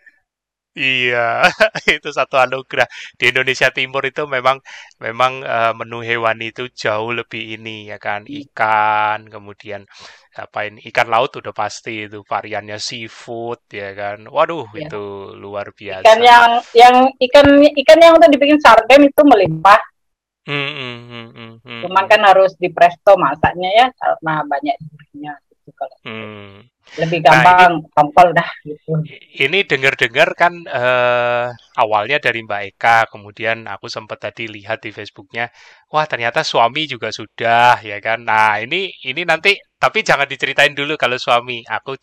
Iya, 0.80 1.44
itu 2.00 2.08
satu 2.08 2.40
anugerah. 2.40 2.88
Di 3.20 3.28
Indonesia 3.28 3.68
Timur 3.68 4.00
itu 4.08 4.24
memang 4.24 4.64
memang 4.96 5.44
uh, 5.44 5.76
menu 5.76 6.00
hewan 6.00 6.40
itu 6.40 6.72
jauh 6.72 7.12
lebih 7.12 7.60
ini 7.60 7.92
ya 7.92 8.00
kan, 8.00 8.24
ikan, 8.24 9.28
kemudian 9.28 9.84
apa 10.32 10.72
ini 10.72 10.80
ikan 10.88 11.12
laut 11.12 11.36
udah 11.36 11.52
pasti 11.52 12.08
itu 12.08 12.24
variannya 12.24 12.80
seafood 12.80 13.60
ya 13.68 13.92
kan. 13.92 14.24
Waduh, 14.24 14.72
ya. 14.72 14.88
itu 14.88 15.36
luar 15.36 15.76
biasa. 15.76 16.08
Ikan 16.08 16.20
yang 16.24 16.44
yang 16.72 16.96
ikan 17.28 17.46
ikan 17.60 17.98
yang 18.00 18.16
udah 18.16 18.28
dibikin 18.32 18.56
sarden 18.64 19.04
itu 19.04 19.20
melimpah. 19.20 19.80
Hmm, 20.48 20.70
hmm, 20.72 20.98
hmm, 21.12 21.28
hmm, 21.36 21.54
hmm. 21.60 21.80
Cuman 21.84 22.04
kan 22.08 22.24
harus 22.24 22.56
di 22.56 22.72
presto 22.72 23.20
masaknya 23.20 23.68
ya 23.76 23.86
karena 23.92 24.40
banyak 24.48 24.76
durinya 24.80 25.36
gitu 25.60 25.70
kalau. 25.76 25.96
Hmm 26.08 26.64
lebih 26.98 27.22
gampang 27.22 27.78
nah, 27.78 28.02
ini, 28.02 28.34
dah 28.34 28.50
gitu. 28.66 28.92
Ini 29.46 29.58
dengar-dengar 29.62 30.34
kan 30.34 30.58
uh, 30.66 31.46
awalnya 31.78 32.18
dari 32.18 32.42
Mbak 32.42 32.62
Eka, 32.74 33.06
kemudian 33.06 33.70
aku 33.70 33.86
sempat 33.86 34.18
tadi 34.18 34.50
lihat 34.50 34.82
di 34.82 34.90
Facebooknya, 34.90 35.46
wah 35.94 36.02
ternyata 36.10 36.42
suami 36.42 36.90
juga 36.90 37.14
sudah 37.14 37.78
ya 37.86 38.02
kan. 38.02 38.26
Nah 38.26 38.58
ini 38.58 38.90
ini 39.06 39.22
nanti 39.22 39.54
tapi 39.78 40.02
jangan 40.02 40.26
diceritain 40.26 40.74
dulu 40.74 40.98
kalau 40.98 41.14
suami. 41.14 41.62
Aku 41.62 41.94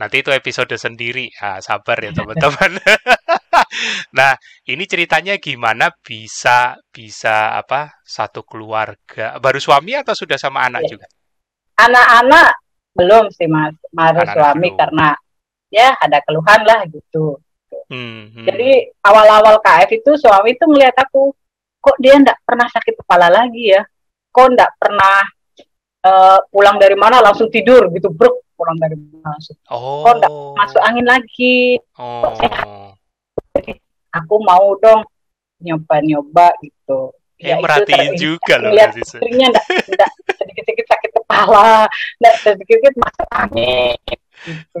nanti 0.00 0.24
itu 0.24 0.32
episode 0.32 0.72
sendiri. 0.72 1.28
Ah, 1.44 1.60
sabar 1.60 2.00
ya 2.00 2.16
teman-teman. 2.16 2.80
nah 4.16 4.32
ini 4.64 4.88
ceritanya 4.88 5.36
gimana 5.36 5.92
bisa 6.00 6.80
bisa 6.88 7.60
apa 7.60 8.00
satu 8.08 8.40
keluarga 8.48 9.36
baru 9.36 9.60
suami 9.60 10.00
atau 10.00 10.16
sudah 10.16 10.40
sama 10.40 10.64
anak 10.64 10.88
ya. 10.88 10.96
juga? 10.96 11.06
Anak-anak 11.76 12.69
belum 12.94 13.30
sih 13.34 13.46
mas. 13.46 13.74
Baru 13.90 14.22
suami 14.26 14.74
karena 14.74 15.14
ya 15.70 15.94
ada 15.98 16.18
keluhan 16.26 16.60
lah 16.66 16.86
gitu. 16.90 17.38
Hmm, 17.90 18.30
hmm. 18.30 18.46
jadi 18.46 18.86
awal-awal 19.02 19.58
KF 19.62 19.90
itu 19.94 20.10
suami 20.18 20.54
itu 20.54 20.62
melihat 20.70 20.94
aku 21.06 21.34
kok 21.82 21.98
dia 21.98 22.18
ndak 22.18 22.38
pernah 22.46 22.66
sakit 22.70 22.94
kepala 23.02 23.30
lagi 23.30 23.74
ya? 23.74 23.82
Kok 24.30 24.46
ndak 24.54 24.70
pernah 24.78 25.26
uh, 26.06 26.38
pulang 26.50 26.78
dari 26.78 26.94
mana 26.94 27.18
langsung 27.22 27.50
tidur? 27.50 27.90
Gitu 27.90 28.10
bro 28.10 28.30
pulang 28.54 28.76
dari 28.76 28.94
mana 28.94 29.34
langsung. 29.34 29.56
Oh. 29.72 30.06
kok 30.06 30.14
ndak 30.22 30.32
masuk 30.58 30.82
angin 30.84 31.06
lagi? 31.06 31.78
Oh. 31.98 32.22
kok 32.26 32.32
sehat? 32.42 32.66
Jadi 33.58 33.72
aku 34.14 34.34
mau 34.42 34.74
dong 34.78 35.02
nyoba-nyoba 35.62 36.54
gitu. 36.62 37.14
Ya, 37.40 37.56
merhatiin 37.56 38.20
juga 38.20 38.60
loh 38.60 38.68
istrinya 38.76 39.48
ndak 39.48 39.64
sedikit-sedikit 40.36 40.86
sakit 40.92 41.09
kepala 41.30 41.86
nggak 42.18 42.34
sedikit 42.42 42.92
masuk 42.98 43.28
angin 43.30 43.96
gitu. 44.02 44.80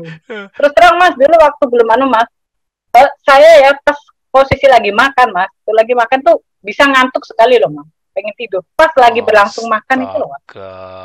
terus 0.58 0.72
terang 0.74 0.96
mas 0.98 1.14
dulu 1.14 1.36
waktu 1.38 1.64
belum 1.70 1.88
anu 1.94 2.06
mas 2.10 2.28
uh, 2.98 3.10
saya 3.22 3.50
ya 3.64 3.70
pas 3.80 3.98
posisi 4.34 4.66
lagi 4.66 4.90
makan 4.90 5.30
mas 5.30 5.50
tuh 5.62 5.74
lagi 5.74 5.94
makan 5.94 6.18
tuh 6.26 6.42
bisa 6.60 6.84
ngantuk 6.84 7.22
sekali 7.22 7.62
loh 7.62 7.70
mas 7.70 7.88
pengen 8.10 8.34
tidur 8.34 8.66
pas 8.74 8.90
lagi 8.98 9.22
oh, 9.22 9.26
berlangsung 9.26 9.70
makan 9.70 9.98
itu 10.02 10.16
loh 10.18 10.28
mas 10.28 10.42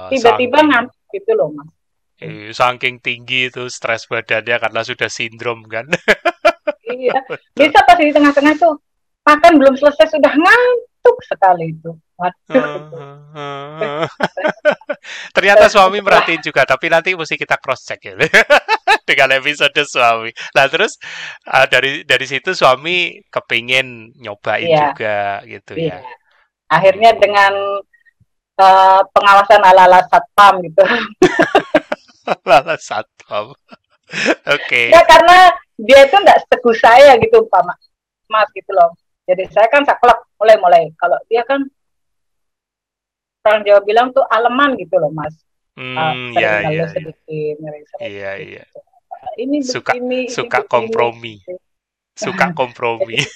tiba-tiba 0.09 0.59
ngantuk 0.65 0.99
gitu 1.13 1.31
loh 1.37 1.53
mas 1.53 1.69
Eh, 2.15 2.55
saking 2.55 3.03
tinggi 3.03 3.51
itu 3.51 3.67
stres 3.67 4.07
badannya 4.07 4.55
karena 4.55 4.81
sudah 4.87 5.11
sindrom 5.11 5.67
kan. 5.67 5.83
iya. 6.87 7.11
Bisa 7.59 7.83
pas 7.83 7.99
di 7.99 8.15
tengah-tengah 8.15 8.55
tuh 8.55 8.79
makan 9.27 9.59
belum 9.59 9.75
selesai 9.75 10.15
sudah 10.15 10.31
ngantuk 10.31 10.94
sekali 11.25 11.73
itu. 11.73 11.91
Ternyata 15.35 15.67
suami 15.67 15.99
merhatiin 15.99 16.41
juga, 16.41 16.63
tapi 16.63 16.87
nanti 16.87 17.11
mesti 17.11 17.35
kita 17.35 17.59
cross 17.59 17.83
check 17.83 17.99
ya 18.01 18.15
dengan 19.09 19.35
episode 19.37 19.75
suami. 19.85 20.31
Nah 20.55 20.65
terus 20.71 20.97
uh, 21.51 21.67
dari 21.67 22.07
dari 22.07 22.25
situ 22.25 22.55
suami 22.55 23.19
kepingin 23.29 24.15
nyobain 24.17 24.65
yeah. 24.65 24.81
juga 24.91 25.43
gitu 25.45 25.73
yeah. 25.77 26.01
ya. 26.01 26.13
Akhirnya 26.71 27.13
dengan 27.19 27.53
uh, 28.57 29.01
pengawasan 29.13 29.61
ala-ala 29.61 30.01
satpam 30.09 30.63
gitu. 30.65 30.83
ala 32.49 32.75
satpam. 32.79 33.53
Oke. 33.53 34.65
Okay. 34.65 34.85
Ya 34.89 35.03
karena 35.05 35.51
dia 35.75 36.07
itu 36.07 36.15
nggak 36.15 36.39
seteguh 36.47 36.75
saya 36.79 37.13
gitu, 37.19 37.43
Pak 37.51 37.61
Mas 38.31 38.49
gitu 38.55 38.71
loh. 38.73 38.95
Jadi 39.25 39.43
saya 39.49 39.67
kan 39.73 39.81
saklek 39.81 40.21
mulai-mulai. 40.37 40.93
Kalau 40.97 41.17
dia 41.25 41.41
kan 41.41 41.65
orang 43.45 43.61
Jawa 43.61 43.81
bilang 43.85 44.09
tuh 44.09 44.25
aleman 44.25 44.73
gitu 44.77 44.97
loh 44.97 45.13
mas. 45.13 45.33
Hmm, 45.75 45.97
uh, 45.99 46.15
ya, 46.39 46.71
ya, 46.71 46.87
sedikit 46.87 47.59
iya 47.99 48.39
iya 48.39 48.63
gitu. 48.63 48.79
ini 49.43 49.59
suka 49.59 49.91
begini, 49.91 50.31
suka 50.31 50.63
ini. 50.63 50.71
kompromi. 50.71 51.35
Begini. 51.43 51.59
suka 52.15 52.45
kompromi. 52.55 53.19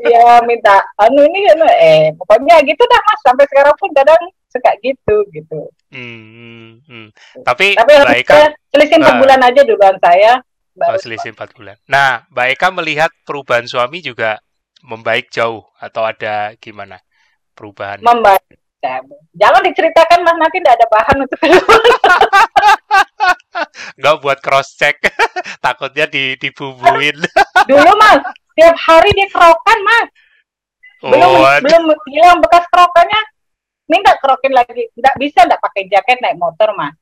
Iya 0.00 0.44
minta 0.44 0.80
anu 0.96 1.24
ini 1.24 1.44
anu 1.56 1.64
eh 1.64 2.12
pokoknya 2.16 2.60
gitu 2.64 2.80
dah 2.84 3.00
mas. 3.04 3.20
Sampai 3.20 3.44
sekarang 3.48 3.76
pun 3.76 3.92
kadang 3.92 4.20
suka 4.48 4.72
gitu 4.80 5.16
gitu. 5.32 5.68
Hmm, 5.92 6.20
hmm, 6.32 6.68
hmm. 6.88 7.08
tapi 7.44 7.76
tapi 7.76 7.92
Mbak 8.00 8.20
Eka 8.24 8.36
selisih 8.72 8.96
empat 9.00 9.14
uh, 9.16 9.20
bulan 9.20 9.40
aja 9.44 9.60
duluan 9.64 9.96
saya 10.00 10.32
baru 10.72 10.96
oh, 10.96 11.00
selisih 11.00 11.32
empat 11.36 11.52
bulan. 11.52 11.76
Nah 11.84 12.24
Mbak 12.32 12.46
Eka 12.56 12.68
melihat 12.72 13.10
perubahan 13.24 13.68
suami 13.68 14.00
juga 14.00 14.40
membaik 14.84 15.28
jauh 15.32 15.64
atau 15.76 16.02
ada 16.04 16.56
gimana 16.56 17.00
perubahan 17.52 18.00
membaik 18.00 18.60
Jangan 19.36 19.60
diceritakan 19.60 20.24
mas 20.24 20.36
nanti 20.40 20.56
tidak 20.56 20.80
ada 20.80 20.86
bahan 20.88 21.16
untuk 21.20 21.38
Enggak 24.00 24.16
buat 24.24 24.38
cross 24.40 24.72
check, 24.72 24.96
takutnya 25.64 26.08
di 26.08 26.32
dibubuin. 26.40 27.12
Dulu 27.70 27.92
mas, 28.00 28.24
tiap 28.56 28.72
hari 28.80 29.12
dia 29.12 29.28
kerokan 29.28 29.78
mas. 29.84 30.08
Belum 31.04 31.28
oh, 31.28 31.44
belum 31.60 31.92
hilang 32.08 32.40
bekas 32.40 32.64
kerokannya, 32.72 33.20
minta 33.92 34.16
kerokin 34.16 34.56
lagi. 34.56 34.88
Tidak 34.96 35.14
bisa, 35.20 35.44
tidak 35.44 35.60
pakai 35.60 35.84
jaket 35.92 36.16
naik 36.24 36.40
motor 36.40 36.72
mas. 36.72 36.96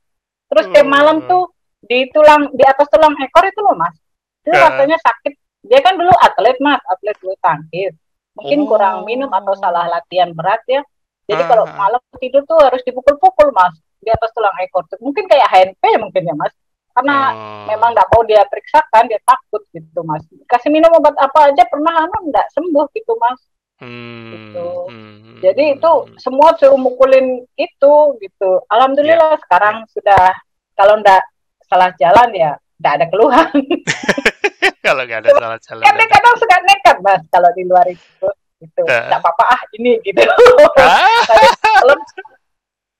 Terus 0.51 0.67
tiap 0.75 0.83
hmm. 0.83 0.91
malam 0.91 1.23
tuh 1.31 1.47
di 1.79 2.11
tulang 2.11 2.51
di 2.51 2.63
atas 2.67 2.91
tulang 2.91 3.15
ekor 3.23 3.47
itu 3.47 3.59
loh 3.63 3.79
mas. 3.79 3.95
Itu 4.43 4.51
rasanya 4.51 4.99
sakit. 4.99 5.33
Dia 5.69 5.79
kan 5.85 5.95
dulu 5.95 6.09
atlet 6.17 6.57
mas, 6.57 6.81
atlet 6.89 7.15
bulu 7.21 7.37
tangkis. 7.39 7.93
Mungkin 8.33 8.65
oh. 8.65 8.67
kurang 8.67 8.95
minum 9.05 9.29
atau 9.29 9.53
salah 9.53 9.85
latihan 9.85 10.33
berat 10.33 10.65
ya 10.65 10.81
jadi 11.29 11.43
kalau 11.45 11.65
ah. 11.69 11.73
malam 11.77 12.01
tidur 12.17 12.41
tuh 12.49 12.57
harus 12.57 12.81
dipukul-pukul 12.81 13.53
mas 13.53 13.77
di 14.01 14.09
atas 14.09 14.33
tulang 14.33 14.57
ekor. 14.65 14.89
Mungkin 14.97 15.29
kayak 15.29 15.45
HNP 15.45 15.83
mungkin 16.01 16.25
ya 16.25 16.33
mas. 16.33 16.53
Karena 16.89 17.31
hmm. 17.31 17.63
memang 17.69 17.93
nggak 17.93 18.09
mau 18.09 18.25
dia 18.25 18.41
periksakan, 18.49 19.05
dia 19.05 19.21
takut 19.21 19.61
gitu 19.69 20.01
mas. 20.01 20.25
Kasih 20.49 20.73
minum 20.73 20.89
obat 20.97 21.13
apa 21.21 21.53
aja 21.53 21.63
pernah 21.69 22.09
anu 22.09 22.33
nggak 22.33 22.49
sembuh 22.57 22.85
gitu 22.97 23.13
mas. 23.21 23.39
Hmm. 23.77 24.33
Gitu. 24.33 24.67
Hmm. 24.89 25.37
Jadi 25.45 25.63
itu 25.77 25.91
semua 26.17 26.57
suruh 26.57 26.81
mukulin 26.81 27.45
itu 27.53 27.93
gitu. 28.17 28.51
Alhamdulillah 28.73 29.37
yeah. 29.37 29.41
sekarang 29.45 29.85
sudah 29.93 30.33
kalau 30.73 30.97
nggak 30.97 31.21
salah 31.69 31.93
jalan 32.01 32.29
ya 32.33 32.51
nggak 32.79 32.93
ada 32.95 33.05
keluhan. 33.11 33.49
kalau 34.85 35.03
nggak 35.03 35.19
ada 35.27 35.29
salah 35.35 35.59
jalan. 35.59 35.83
Kadang-kadang 35.83 36.33
suka 36.39 36.57
nekat 36.63 36.97
mas 37.03 37.21
kalau 37.27 37.49
di 37.53 37.63
luar 37.67 37.85
itu 37.91 38.27
gitu. 38.63 38.81
Nggak 38.87 39.19
apa-apa 39.19 39.43
ah 39.59 39.61
ini 39.75 39.99
gitu. 40.03 40.19
Malam 41.83 41.99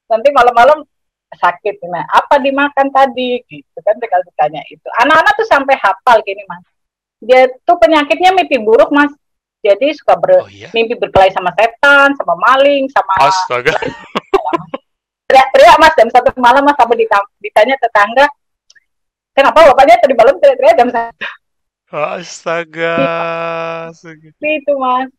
nanti 0.09 0.29
malam-malam 0.33 0.81
sakit 1.29 1.85
nah 1.85 2.01
apa 2.09 2.41
dimakan 2.41 2.89
tadi 2.89 3.37
gitu 3.47 3.79
kan 3.85 3.95
tinggal 3.97 4.21
ditanya 4.27 4.61
itu. 4.67 4.87
Anak-anak 5.05 5.33
tuh 5.39 5.47
sampai 5.47 5.75
hafal 5.79 6.19
gini 6.27 6.43
mas. 6.49 6.65
Dia 7.23 7.47
tuh 7.63 7.79
penyakitnya 7.79 8.35
mimpi 8.35 8.59
buruk 8.59 8.91
mas. 8.91 9.11
Jadi 9.59 9.91
suka 9.91 10.15
ber, 10.15 10.39
oh, 10.39 10.47
iya? 10.47 10.71
mimpi 10.71 10.95
berkelahi 10.95 11.35
sama 11.35 11.51
setan 11.51 12.15
sama 12.15 12.31
maling 12.39 12.87
sama 12.95 13.11
astaga. 13.27 13.75
Teriak-teriak 15.27 15.77
mas 15.77 15.93
jam 15.99 16.09
satu 16.09 16.31
malam 16.39 16.63
mas 16.63 16.79
sampai 16.79 17.05
ditanya 17.43 17.75
tetangga 17.75 18.25
kenapa 19.39 19.71
bapaknya 19.71 19.95
tadi 20.03 20.13
malam 20.19 20.35
teriak-teriak 20.37 20.75
jam 20.75 20.89
satu 20.91 21.25
Astaga. 23.89 24.37
Itu 24.37 24.73
mas. 24.77 25.09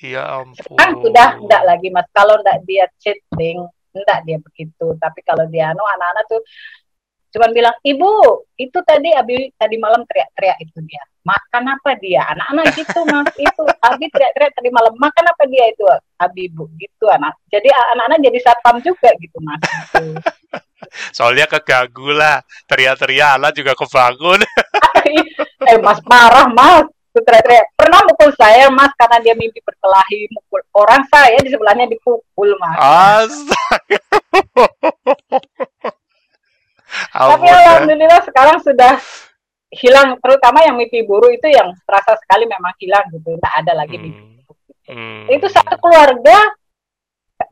Ya 0.00 0.24
ampun. 0.40 0.76
Kan 0.80 0.96
sudah 1.04 1.36
enggak 1.36 1.62
lagi 1.68 1.92
mas. 1.92 2.08
Kalau 2.16 2.40
enggak 2.40 2.64
dia 2.64 2.88
cheating, 2.96 3.60
enggak 3.92 4.24
dia 4.24 4.40
begitu. 4.40 4.96
Tapi 4.96 5.20
kalau 5.20 5.44
dia 5.52 5.76
anu 5.76 5.84
anak-anak 5.84 6.24
tuh 6.32 6.40
cuman 7.28 7.52
bilang 7.52 7.76
ibu 7.84 8.40
itu 8.56 8.78
tadi 8.88 9.12
abi 9.12 9.52
tadi 9.60 9.76
malam 9.76 10.00
teriak-teriak 10.08 10.64
itu 10.64 10.80
dia 10.88 11.04
makan 11.28 11.76
apa 11.76 11.92
dia 12.00 12.24
anak-anak 12.24 12.72
gitu 12.72 13.04
mas 13.04 13.28
itu 13.52 13.62
abi 13.84 14.08
teriak-teriak 14.08 14.56
tadi 14.56 14.72
malam 14.72 14.96
makan 14.96 15.24
apa 15.28 15.44
dia 15.44 15.68
itu 15.68 15.84
abi 16.16 16.48
ibu 16.48 16.64
gitu 16.80 17.04
anak 17.12 17.36
jadi 17.52 17.68
anak-anak 17.68 18.18
jadi 18.24 18.38
satpam 18.40 18.80
juga 18.80 19.12
gitu 19.20 19.36
mas 19.44 19.60
gitu. 19.60 20.16
Soalnya 21.16 21.46
keganggu 21.50 22.14
lah 22.14 22.42
teriak-teriak 22.70 23.40
anak 23.40 23.52
juga 23.54 23.72
kebangun 23.74 24.40
eh 25.70 25.78
mas 25.82 25.98
marah 26.06 26.46
mas 26.50 26.86
teriak-teriak 27.12 27.74
pernah 27.74 28.00
mukul 28.06 28.30
saya 28.38 28.70
mas 28.70 28.94
karena 28.94 29.18
dia 29.18 29.34
mimpi 29.34 29.58
berkelahi 29.62 30.30
mukul 30.30 30.62
orang 30.78 31.02
saya 31.10 31.38
di 31.42 31.50
sebelahnya 31.50 31.90
dipukul 31.90 32.50
mas 32.62 32.78
Astaga. 32.78 34.00
Tapi 37.12 37.46
alhamdulillah 37.46 38.20
sekarang 38.24 38.58
sudah 38.64 38.96
hilang, 39.68 40.16
terutama 40.24 40.64
yang 40.64 40.76
mimpi 40.80 41.04
buruk 41.04 41.36
itu 41.36 41.48
yang 41.52 41.76
terasa 41.84 42.16
sekali 42.24 42.48
memang 42.48 42.72
hilang 42.80 43.04
gitu, 43.12 43.36
tidak 43.36 43.52
ada 43.60 43.72
lagi 43.76 43.96
hmm. 44.00 44.04
mimpi 44.08 44.22
buruk. 44.40 44.58
Gitu. 44.64 44.92
Hmm. 44.96 45.24
Itu 45.28 45.46
satu 45.52 45.76
keluarga, 45.76 46.38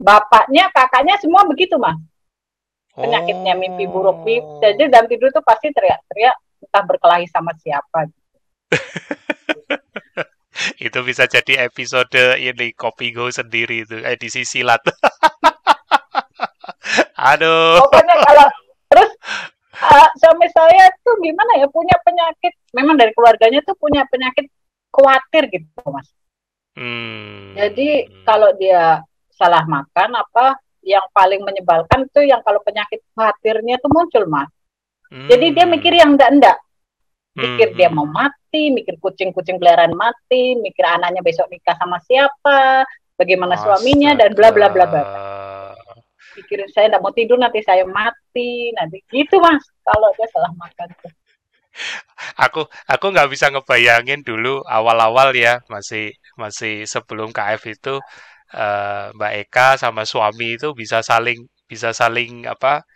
bapaknya, 0.00 0.73
kakaknya 0.73 1.21
semua 1.21 1.45
begitu 1.45 1.76
mas. 1.76 2.00
Penyakitnya 2.97 3.53
mimpi 3.53 3.85
buruk, 3.85 4.25
oh. 4.25 4.59
jadi 4.59 4.88
dan 4.88 5.05
tidur 5.05 5.29
itu 5.29 5.45
pasti 5.45 5.69
teriak-teriak 5.69 6.37
entah 6.65 6.85
berkelahi 6.88 7.29
sama 7.29 7.53
siapa. 7.61 8.09
Gitu. 8.09 8.25
itu 10.88 10.99
bisa 11.05 11.29
jadi 11.29 11.69
episode 11.69 12.41
ini 12.41 12.73
kopi 12.73 13.12
go 13.12 13.29
sendiri 13.29 13.85
itu 13.85 14.00
edisi 14.00 14.49
silat. 14.49 14.81
Aduh. 17.31 17.85
Pokoknya 17.85 18.17
kalau 18.25 18.49
terus 18.88 19.11
uh, 19.83 20.09
suami 20.17 20.49
saya 20.53 20.88
tuh 21.05 21.17
gimana 21.21 21.61
ya 21.61 21.67
punya 21.69 21.97
penyakit 22.00 22.53
memang 22.73 22.97
dari 22.97 23.12
keluarganya 23.12 23.61
tuh 23.65 23.76
punya 23.76 24.05
penyakit 24.09 24.49
khawatir 24.93 25.49
gitu 25.53 25.81
mas 25.93 26.09
hmm. 26.79 27.57
jadi 27.57 27.88
kalau 28.25 28.50
dia 28.57 29.05
salah 29.37 29.65
makan 29.69 30.17
apa 30.17 30.57
yang 30.87 31.02
paling 31.11 31.43
menyebalkan 31.43 32.07
tuh 32.14 32.23
yang 32.23 32.38
kalau 32.47 32.62
penyakit 32.62 33.02
khawatirnya 33.12 33.83
tuh 33.83 33.90
muncul 33.90 34.25
mas 34.31 34.47
hmm. 35.11 35.26
jadi 35.26 35.47
dia 35.50 35.66
mikir 35.66 35.93
yang 35.99 36.14
enggak 36.14 36.31
enggak 36.31 36.57
mikir 37.37 37.69
hmm. 37.75 37.76
dia 37.76 37.88
mau 37.90 38.07
mati 38.09 38.73
mikir 38.73 38.97
kucing-kucing 39.02 39.59
peliharaan 39.59 39.93
mati 39.93 40.57
mikir 40.57 40.87
anaknya 40.87 41.21
besok 41.21 41.50
nikah 41.50 41.76
sama 41.76 42.00
siapa 42.07 42.87
bagaimana 43.19 43.59
Astaga. 43.59 43.83
suaminya 43.83 44.14
dan 44.14 44.31
bla 44.33 44.49
bla 44.55 44.71
bla 44.71 44.87
bla 44.88 45.02
pikirin 46.38 46.69
saya 46.71 46.93
tidak 46.93 47.02
mau 47.02 47.12
tidur 47.12 47.37
nanti 47.40 47.61
saya 47.64 47.85
mati 47.85 48.71
nanti 48.76 49.02
gitu 49.11 49.43
mas 49.43 49.64
kalau 49.83 50.09
dia 50.14 50.28
salah 50.31 50.52
makan 50.55 50.88
tuh 51.02 51.12
aku 52.37 52.62
aku 52.88 53.07
nggak 53.12 53.28
bisa 53.28 53.52
ngebayangin 53.52 54.25
dulu 54.25 54.64
awal-awal 54.64 55.33
ya 55.37 55.61
masih 55.69 56.12
masih 56.37 56.85
sebelum 56.88 57.33
KF 57.33 57.62
itu 57.69 57.95
uh, 58.55 59.11
Mbak 59.17 59.33
Eka 59.47 59.69
sama 59.81 60.07
suami 60.07 60.59
itu 60.61 60.71
bisa 60.76 61.03
saling 61.03 61.47
bisa 61.67 61.91
saling 61.91 62.47
apa 62.47 62.87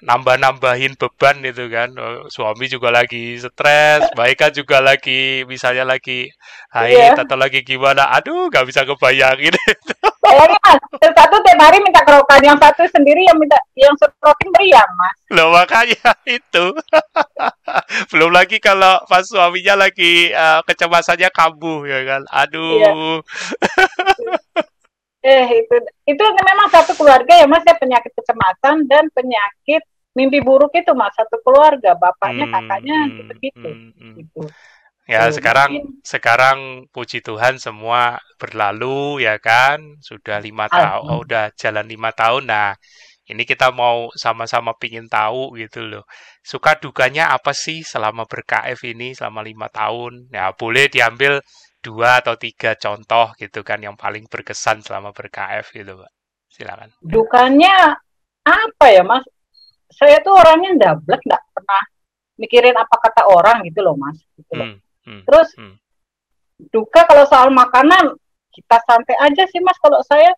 nambah-nambahin 0.00 0.96
beban 0.96 1.44
itu 1.44 1.68
kan. 1.68 1.92
Oh, 1.96 2.26
suami 2.32 2.66
juga 2.66 2.88
lagi 2.88 3.36
stres 3.36 4.08
baik 4.16 4.36
kan 4.40 4.50
juga 4.52 4.80
lagi 4.80 5.44
misalnya 5.44 5.84
lagi 5.84 6.28
haid 6.72 7.16
yeah. 7.16 7.20
atau 7.20 7.36
lagi 7.36 7.60
gimana. 7.60 8.08
Aduh 8.16 8.48
nggak 8.48 8.64
bisa 8.64 8.88
kebayangin 8.88 9.52
bayangin 10.24 10.60
mas. 10.64 10.80
Satu 11.00 11.36
tiap 11.44 11.60
hari 11.60 11.78
minta 11.84 12.00
kerokan 12.04 12.40
yang 12.40 12.56
satu 12.56 12.84
sendiri 12.88 13.20
yang 13.28 13.36
minta 13.36 13.60
yang 13.76 13.92
seprokin 14.00 14.48
meriam 14.56 14.88
mas. 14.96 15.16
Loh 15.36 15.52
makanya 15.52 16.16
itu. 16.40 16.66
Belum 18.10 18.32
lagi 18.32 18.56
kalau 18.56 19.04
pas 19.04 19.24
suaminya 19.24 19.84
lagi 19.84 20.32
uh, 20.32 20.64
kecemasannya 20.64 21.28
kambuh 21.28 21.84
ya 21.84 22.00
kan. 22.08 22.22
Aduh. 22.32 22.80
yeah. 22.80 24.64
Eh 25.20 25.48
itu 25.64 25.74
itu 26.08 26.24
memang 26.24 26.68
satu 26.72 26.96
keluarga 26.96 27.36
ya 27.36 27.44
mas 27.44 27.64
ya 27.64 27.76
penyakit 27.76 28.12
kecemasan 28.16 28.88
dan 28.88 29.08
penyakit 29.12 29.84
mimpi 30.16 30.40
buruk 30.40 30.72
itu 30.74 30.90
mas 30.96 31.12
satu 31.12 31.38
keluarga 31.44 31.94
bapaknya 31.94 32.48
hmm, 32.48 32.54
kakaknya 32.56 32.98
gitu 33.12 33.32
gitu. 33.38 33.70
Hmm, 33.70 33.90
hmm. 33.94 34.14
gitu. 34.16 34.42
Ya 35.10 35.26
so, 35.26 35.42
sekarang 35.42 35.70
mungkin, 35.74 36.06
sekarang 36.06 36.58
puji 36.94 37.18
Tuhan 37.20 37.58
semua 37.58 38.22
berlalu 38.38 39.26
ya 39.26 39.42
kan 39.42 39.98
sudah 39.98 40.38
lima 40.38 40.70
tahun 40.70 41.02
oh, 41.02 41.26
udah 41.26 41.50
jalan 41.58 41.86
lima 41.90 42.14
tahun 42.14 42.46
nah 42.46 42.78
ini 43.30 43.46
kita 43.46 43.70
mau 43.70 44.10
sama-sama 44.18 44.74
pingin 44.74 45.06
tahu 45.06 45.54
gitu 45.56 45.86
loh 45.86 46.04
suka 46.42 46.76
dukanya 46.82 47.30
apa 47.30 47.54
sih 47.54 47.86
selama 47.86 48.26
ber-KF 48.26 48.80
ini 48.90 49.14
selama 49.14 49.46
lima 49.46 49.70
tahun 49.70 50.28
ya 50.34 50.50
boleh 50.52 50.90
diambil 50.90 51.38
dua 51.80 52.20
atau 52.20 52.36
tiga 52.36 52.76
contoh 52.76 53.32
gitu 53.40 53.64
kan 53.64 53.80
yang 53.80 53.96
paling 53.96 54.28
berkesan 54.28 54.84
selama 54.84 55.16
ber-KF 55.16 55.66
gitu 55.72 55.96
Pak. 55.96 56.12
Silakan. 56.52 56.88
Dukanya 57.00 57.96
apa 58.44 58.86
ya 58.92 59.02
Mas? 59.02 59.24
Saya 59.90 60.20
tuh 60.22 60.36
orangnya 60.36 60.76
ndablek 60.76 61.20
nggak 61.24 61.42
pernah 61.56 61.82
mikirin 62.36 62.76
apa 62.76 62.96
kata 63.00 63.22
orang 63.26 63.64
gitu 63.66 63.80
loh 63.80 63.96
Mas. 63.96 64.20
Gitu 64.36 64.52
loh. 64.54 64.76
Hmm, 64.76 64.78
hmm, 65.08 65.22
Terus 65.24 65.48
hmm. 65.56 65.74
duka 66.68 67.08
kalau 67.08 67.24
soal 67.26 67.48
makanan 67.48 68.12
kita 68.52 68.76
santai 68.84 69.16
aja 69.16 69.48
sih 69.48 69.60
Mas 69.64 69.80
kalau 69.80 70.04
saya. 70.04 70.30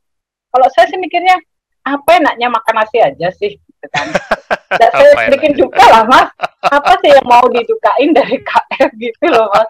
Kalau 0.52 0.68
saya 0.68 0.84
sih 0.84 1.00
mikirnya 1.00 1.40
apa 1.82 2.10
enaknya 2.18 2.46
makan 2.46 2.74
nasi 2.78 2.98
aja 3.02 3.28
sih 3.34 3.58
gitu 3.58 3.86
kan. 3.90 4.06
Dan 4.80 4.90
saya 4.94 5.28
bikin 5.28 5.52
duka 5.58 5.84
lah 5.90 6.04
Mas. 6.08 6.28
Apa 6.64 6.96
sih 7.02 7.12
yang 7.12 7.26
mau 7.28 7.44
didukain 7.50 8.14
dari 8.14 8.40
KF 8.40 8.90
gitu 8.96 9.24
loh 9.28 9.50
Mas? 9.52 9.68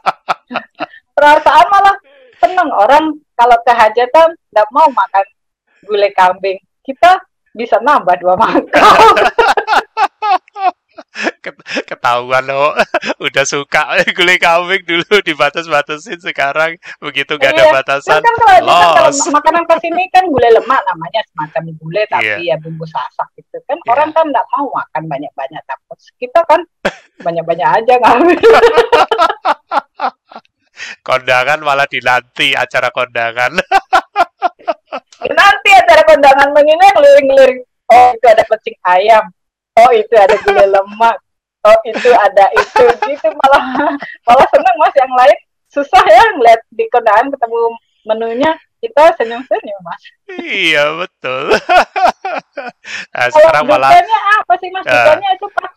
Perasaan 1.16 1.66
malah 1.72 1.96
seneng. 2.38 2.70
Orang 2.70 3.04
kalau 3.34 3.56
ke 3.64 3.72
hajatan 3.72 4.28
nggak 4.52 4.68
mau 4.70 4.86
makan 4.92 5.24
gulai 5.88 6.12
kambing. 6.14 6.60
Kita 6.86 7.18
bisa 7.52 7.76
nambah 7.84 8.16
dua 8.20 8.34
makan 8.40 8.64
ketahuan 11.84 12.44
lo 12.48 12.72
udah 13.26 13.44
suka 13.44 14.00
gulai 14.16 14.40
kambing 14.40 14.80
dulu 14.88 15.20
dibatas-batasin 15.20 16.16
sekarang 16.24 16.80
begitu 17.04 17.36
gak 17.36 17.52
ada 17.52 17.68
iya. 17.68 17.72
batasan 17.72 18.20
kan 18.24 18.34
kalau, 18.40 18.72
Kan 18.72 18.92
kalau 18.96 19.10
makanan 19.36 19.62
ke 19.68 19.74
sini 19.84 20.04
kan 20.08 20.24
gulai 20.32 20.50
lemak 20.54 20.80
namanya 20.88 21.20
semacam 21.32 21.62
gulai 21.76 22.04
tapi 22.08 22.48
yeah. 22.48 22.56
ya 22.56 22.62
bumbu 22.62 22.88
sasak 22.88 23.28
gitu 23.36 23.60
kan 23.68 23.76
yeah. 23.76 23.92
orang 23.92 24.08
kan 24.16 24.24
nggak 24.24 24.46
mau 24.56 24.66
makan 24.72 25.02
banyak-banyak 25.04 25.62
takut 25.68 25.98
kita 26.16 26.40
kan 26.48 26.60
banyak-banyak 27.26 27.68
aja 27.68 27.94
ngambil 28.00 28.40
kondangan 31.02 31.58
malah 31.62 31.86
dinanti 31.86 32.54
acara 32.56 32.90
kondangan. 32.90 33.52
nanti 35.32 35.70
acara 35.72 36.02
kondangan 36.06 36.48
begini 36.50 36.86
ngeliring-ngeliring. 36.96 37.60
Oh 37.92 38.08
itu 38.14 38.26
ada 38.26 38.42
kucing 38.48 38.76
ayam. 38.86 39.24
Oh 39.80 39.90
itu 39.94 40.14
ada 40.16 40.36
gulai 40.44 40.68
lemak. 40.68 41.16
Oh 41.62 41.78
itu 41.86 42.10
ada 42.10 42.50
itu 42.58 42.84
gitu 43.06 43.28
malah 43.38 43.62
malah 44.26 44.46
seneng 44.50 44.76
mas 44.82 44.94
yang 44.98 45.12
lain 45.14 45.38
susah 45.70 46.02
ya 46.04 46.24
ngeliat 46.34 46.60
di 46.74 46.84
kondangan 46.90 47.30
ketemu 47.30 47.60
menunya 48.02 48.50
kita 48.82 49.14
senyum-senyum 49.14 49.80
mas. 49.86 50.02
Iya 50.42 50.84
betul. 50.98 51.54
nah, 53.14 53.26
sekarang 53.30 53.64
malah. 53.70 53.94
apa 54.42 54.54
sih 54.58 54.68
mas? 54.74 54.84
Uh, 54.90 55.16
itu 55.22 55.46
pas. 55.54 55.72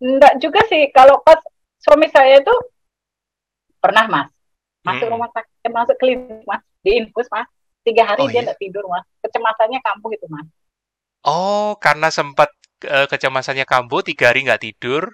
Enggak 0.00 0.32
juga 0.44 0.60
sih 0.68 0.92
kalau 0.92 1.16
pas 1.24 1.40
suami 1.80 2.06
saya 2.12 2.44
itu 2.44 2.54
pernah 3.80 4.04
mas 4.06 4.28
masuk 4.84 5.08
hmm. 5.08 5.14
rumah 5.16 5.30
sakit 5.32 5.70
masuk 5.72 5.96
klinik 5.96 6.44
mas 6.44 6.60
di 6.84 7.00
infus 7.00 7.28
mas 7.32 7.48
tiga 7.84 8.04
hari 8.04 8.24
oh, 8.24 8.28
dia 8.28 8.44
tidak 8.44 8.56
iya? 8.60 8.62
tidur 8.68 8.84
mas 8.88 9.04
kecemasannya 9.24 9.80
kambuh 9.80 10.12
itu 10.12 10.28
mas 10.28 10.44
oh 11.26 11.76
karena 11.76 12.08
sempat 12.08 12.50
uh, 12.86 13.06
kecemasannya 13.08 13.68
kambuh 13.68 14.00
tiga 14.00 14.32
hari 14.32 14.46
nggak 14.46 14.62
tidur? 14.62 15.12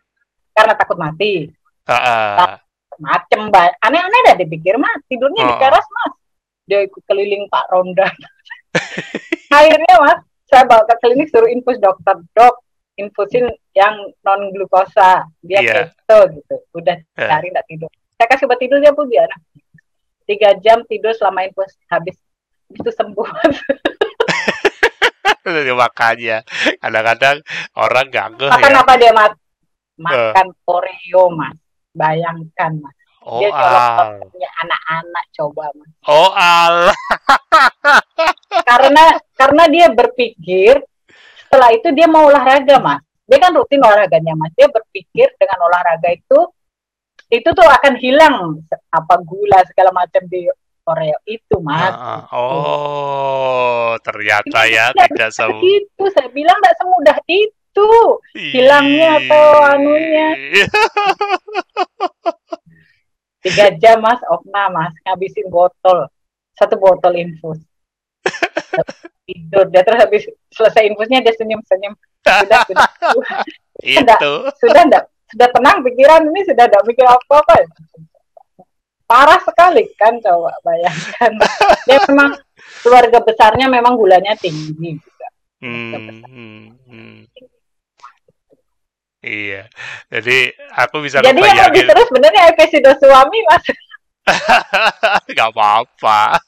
Karena 0.54 0.72
takut 0.78 0.98
mati. 1.00 1.50
Uh, 1.86 1.94
uh. 1.94 2.58
macem 2.96 3.52
aneh-aneh 3.52 4.20
dah 4.32 4.34
dipikir 4.40 4.74
mas. 4.80 4.98
Tidurnya 5.06 5.42
oh. 5.44 5.48
di 5.52 5.54
teras 5.60 5.86
mas. 5.86 6.12
Dia 6.66 6.82
ikut 6.86 7.02
keliling 7.06 7.46
pak 7.50 7.66
ronda. 7.70 8.08
Akhirnya 9.56 9.94
mas 10.00 10.20
saya 10.46 10.64
bawa 10.64 10.86
ke 10.86 10.94
klinik 11.02 11.28
suruh 11.28 11.50
infus 11.50 11.78
dokter. 11.78 12.16
Dok 12.32 12.54
infusin 12.96 13.44
yang 13.76 13.94
non 14.24 14.48
glukosa 14.50 15.28
dia 15.44 15.60
yeah. 15.60 15.92
keto 15.92 16.40
gitu. 16.40 16.56
Udah 16.74 16.96
yeah. 17.18 17.28
cari 17.28 17.52
nggak 17.52 17.66
tidur. 17.68 17.90
Saya 18.16 18.26
kasih 18.32 18.48
obat 18.48 18.58
tidur 18.58 18.78
dia 18.80 18.96
pun 18.96 19.06
biar. 19.06 19.28
Tiga 20.26 20.56
jam 20.64 20.82
tidur 20.88 21.12
selama 21.12 21.44
infus 21.44 21.76
habis. 21.92 22.16
Itu 22.72 22.90
sembuh 22.90 23.28
makanya 25.78 26.42
kadang-kadang 26.82 27.36
orang 27.78 28.06
gak 28.10 28.26
makan 28.34 28.72
ya. 28.74 28.80
apa 28.82 28.92
dia 28.98 29.12
mas 29.14 29.32
makan 29.96 30.46
uh. 30.52 30.74
Oreo 30.74 31.24
mas 31.32 31.56
bayangkan 31.94 32.72
mas 32.82 32.94
Oh, 33.26 33.42
dia 33.42 33.50
al. 33.50 34.22
punya 34.30 34.46
anak-anak 34.62 35.24
coba 35.34 35.66
mas 35.74 35.90
Oh, 36.06 36.30
al. 36.30 36.94
karena 38.70 39.04
karena 39.34 39.64
dia 39.66 39.86
berpikir 39.90 40.78
setelah 41.42 41.74
itu 41.74 41.90
dia 41.90 42.06
mau 42.06 42.30
olahraga 42.30 42.78
mas 42.78 43.02
dia 43.26 43.42
kan 43.42 43.50
rutin 43.50 43.82
olahraganya 43.82 44.38
mas 44.38 44.54
dia 44.54 44.70
berpikir 44.70 45.26
dengan 45.42 45.58
olahraga 45.66 46.14
itu 46.14 46.38
itu 47.26 47.48
tuh 47.50 47.66
akan 47.66 47.98
hilang 47.98 48.62
apa 48.94 49.14
gula 49.26 49.58
segala 49.66 49.90
macam 49.90 50.22
di 50.30 50.46
Oreo 50.86 51.18
itu 51.26 51.56
mas. 51.66 51.90
Ah, 51.98 52.22
oh, 52.30 53.98
ternyata 54.06 54.70
ya 54.70 54.94
Tidak 54.94 55.10
tidak 55.10 55.30
semudah 55.34 55.66
itu 55.66 56.04
saya 56.14 56.30
bilang 56.30 56.54
tidak 56.62 56.76
semudah 56.78 57.18
itu. 57.26 57.90
Hilangnya 58.38 59.18
atau 59.18 59.46
anunya. 59.66 60.28
tiga 63.44 63.66
jam 63.82 63.98
mas. 63.98 64.22
Okna 64.30 64.70
mas. 64.70 64.94
Ngabisin 65.02 65.50
botol. 65.50 66.06
Satu 66.54 66.78
botol 66.78 67.18
infus. 67.18 67.58
Tidur. 69.26 69.66
Dia 69.74 69.82
terus 69.82 69.98
habis 69.98 70.22
selesai 70.54 70.86
infusnya 70.86 71.18
dia 71.18 71.34
senyum 71.34 71.58
senyum 71.66 71.98
sudah 72.22 72.62
sudah. 72.62 72.90
Itu. 73.82 74.34
Sudah 74.62 74.86
enggak 74.86 75.10
sudah 75.34 75.50
tenang 75.50 75.82
pikiran. 75.82 76.30
Ini 76.30 76.46
sudah 76.46 76.70
tidak 76.70 76.86
mikir 76.86 77.02
apa 77.02 77.42
apa 77.42 77.54
parah 79.06 79.40
sekali 79.40 79.86
kan 79.94 80.18
coba 80.18 80.52
bayangkan. 80.66 81.32
Dia 81.86 81.98
memang 82.10 82.34
keluarga 82.82 83.18
besarnya 83.22 83.66
memang 83.70 83.94
gulanya 83.94 84.34
tinggi 84.36 84.98
juga. 84.98 85.28
Hmm, 85.62 86.22
hmm, 86.26 86.62
hmm. 86.90 87.16
Iya, 89.26 89.66
jadi 90.06 90.54
aku 90.70 91.02
bisa 91.02 91.18
jadi 91.18 91.34
yang 91.34 91.66
lebih 91.66 91.82
seru 91.82 92.02
sebenarnya 92.06 92.42
episode 92.54 92.90
suami 93.02 93.38
mas 93.50 93.64
Gak 95.36 95.50
apa-apa, 95.54 96.38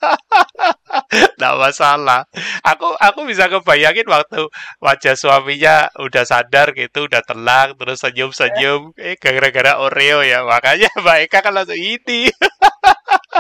gak 1.41 1.55
masalah. 1.59 2.27
Aku 2.67 2.91
aku 2.99 3.23
bisa 3.27 3.47
kebayangin 3.47 4.07
waktu 4.11 4.51
wajah 4.83 5.15
suaminya 5.15 5.87
udah 5.99 6.25
sadar 6.27 6.75
gitu, 6.75 7.07
udah 7.07 7.23
tenang, 7.23 7.79
terus 7.79 8.03
senyum-senyum, 8.03 8.95
eh 8.99 9.15
gara-gara 9.15 9.79
Oreo 9.79 10.27
ya. 10.27 10.43
Makanya 10.43 10.91
Mbak 10.99 11.19
Eka 11.31 11.39
kan 11.43 11.55
langsung 11.55 11.79
ini. 11.79 12.31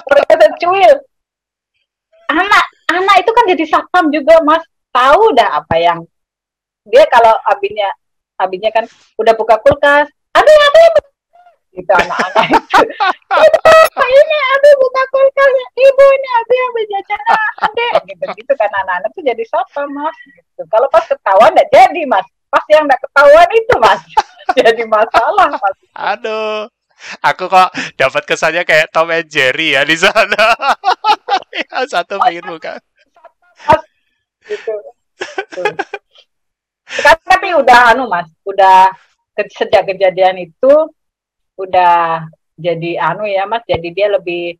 mereka 0.08 0.46
cuil 0.56 0.94
anak 2.28 2.64
anak 2.92 3.16
itu 3.20 3.30
kan 3.32 3.44
jadi 3.48 3.64
satpam 3.68 4.04
juga 4.12 4.40
mas 4.44 4.64
tahu 4.92 5.32
dah 5.36 5.60
apa 5.60 5.74
yang 5.80 6.00
dia 6.88 7.04
kalau 7.08 7.32
abinya 7.44 7.88
abinya 8.40 8.70
kan 8.72 8.84
udah 9.20 9.34
buka 9.36 9.60
kulkas 9.60 10.08
abi 10.36 10.52
abi 10.52 11.07
gitu 11.78 11.92
anak-anak 11.94 12.46
itu. 12.50 12.78
Ibu 13.46 14.02
ini 14.02 14.38
abi 14.58 14.70
buka 14.82 15.02
kulkas? 15.14 15.50
Ibu 15.78 16.04
ini 16.10 16.28
abi 16.42 16.56
abi 16.58 16.82
jajan 16.90 17.22
adek 17.62 17.92
gitu 18.10 18.24
gitu 18.34 18.52
kan 18.58 18.70
anak-anak 18.82 19.10
tuh 19.14 19.22
jadi 19.22 19.42
satpam 19.46 19.86
mas. 19.94 20.16
Gitu. 20.26 20.62
Kalau 20.66 20.90
pas 20.90 21.04
ketahuan 21.06 21.54
nggak 21.54 21.70
jadi 21.70 22.02
mas. 22.10 22.26
Pas 22.50 22.64
yang 22.72 22.84
nggak 22.88 23.00
ketahuan 23.06 23.48
itu 23.54 23.74
mas. 23.78 24.02
Jadi 24.56 24.80
masalah 24.88 25.52
mas. 25.52 25.76
Aduh, 25.92 26.72
aku 27.20 27.52
kok 27.52 27.68
dapat 28.00 28.22
kesannya 28.24 28.64
kayak 28.64 28.88
Tom 28.88 29.12
and 29.12 29.28
Jerry 29.28 29.76
ya 29.76 29.84
di 29.84 29.92
sana. 29.92 30.56
Yang 31.52 31.86
satu 31.92 32.16
pengen 32.16 32.48
buka. 32.48 32.80
gitu. 34.48 34.72
Sekarang 36.88 37.24
tapi 37.28 37.48
udah 37.52 37.92
anu 37.92 38.08
mas, 38.08 38.24
udah 38.48 38.88
sejak 39.52 39.84
kejadian 39.84 40.48
itu 40.48 40.72
udah 41.58 42.24
jadi 42.54 42.90
anu 43.02 43.26
ya 43.26 43.44
mas, 43.44 43.62
jadi 43.66 43.88
dia 43.90 44.08
lebih 44.08 44.54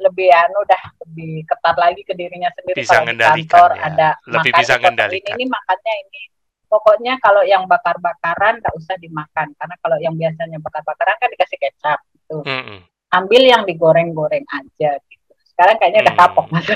lebih 0.00 0.28
anu 0.32 0.60
dah 0.64 0.82
lebih 1.06 1.44
ketat 1.44 1.76
lagi 1.76 2.00
ke 2.02 2.16
dirinya 2.16 2.48
sendiri 2.56 2.80
Bisa 2.80 3.00
kalau 3.00 3.12
di 3.12 3.18
kantor 3.20 3.70
ya. 3.76 3.82
ada 3.92 4.08
Lebih 4.26 4.50
makan 4.52 4.60
bisa 4.64 4.74
ngendalikan. 4.80 5.36
ini, 5.36 5.44
ini 5.44 5.44
makannya 5.50 5.94
ini 6.08 6.22
pokoknya 6.70 7.14
kalau 7.18 7.42
yang 7.42 7.66
bakar-bakaran 7.66 8.62
nggak 8.62 8.74
usah 8.78 8.94
dimakan 8.96 9.50
karena 9.58 9.74
kalau 9.82 9.96
yang 10.00 10.14
biasanya 10.14 10.56
bakar-bakaran 10.62 11.18
kan 11.18 11.28
dikasih 11.34 11.58
kecap 11.58 11.98
gitu 12.14 12.46
Mm-mm. 12.46 12.78
ambil 13.10 13.42
yang 13.42 13.62
digoreng-goreng 13.66 14.46
aja 14.48 14.96
gitu 15.10 15.32
sekarang 15.52 15.76
kayaknya 15.82 16.06
udah 16.08 16.14
Hmm. 16.14 16.22
kapok 16.24 16.46
mas 16.54 16.66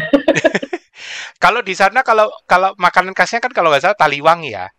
Kalau 1.43 1.61
di 1.61 1.75
sana 1.77 2.01
kalau 2.01 2.31
kalau 2.49 2.73
makanan 2.81 3.13
khasnya 3.13 3.43
kan 3.43 3.53
kalau 3.53 3.69
nggak 3.69 3.83
salah 3.85 3.99
taliwang 3.99 4.47
ya. 4.47 4.71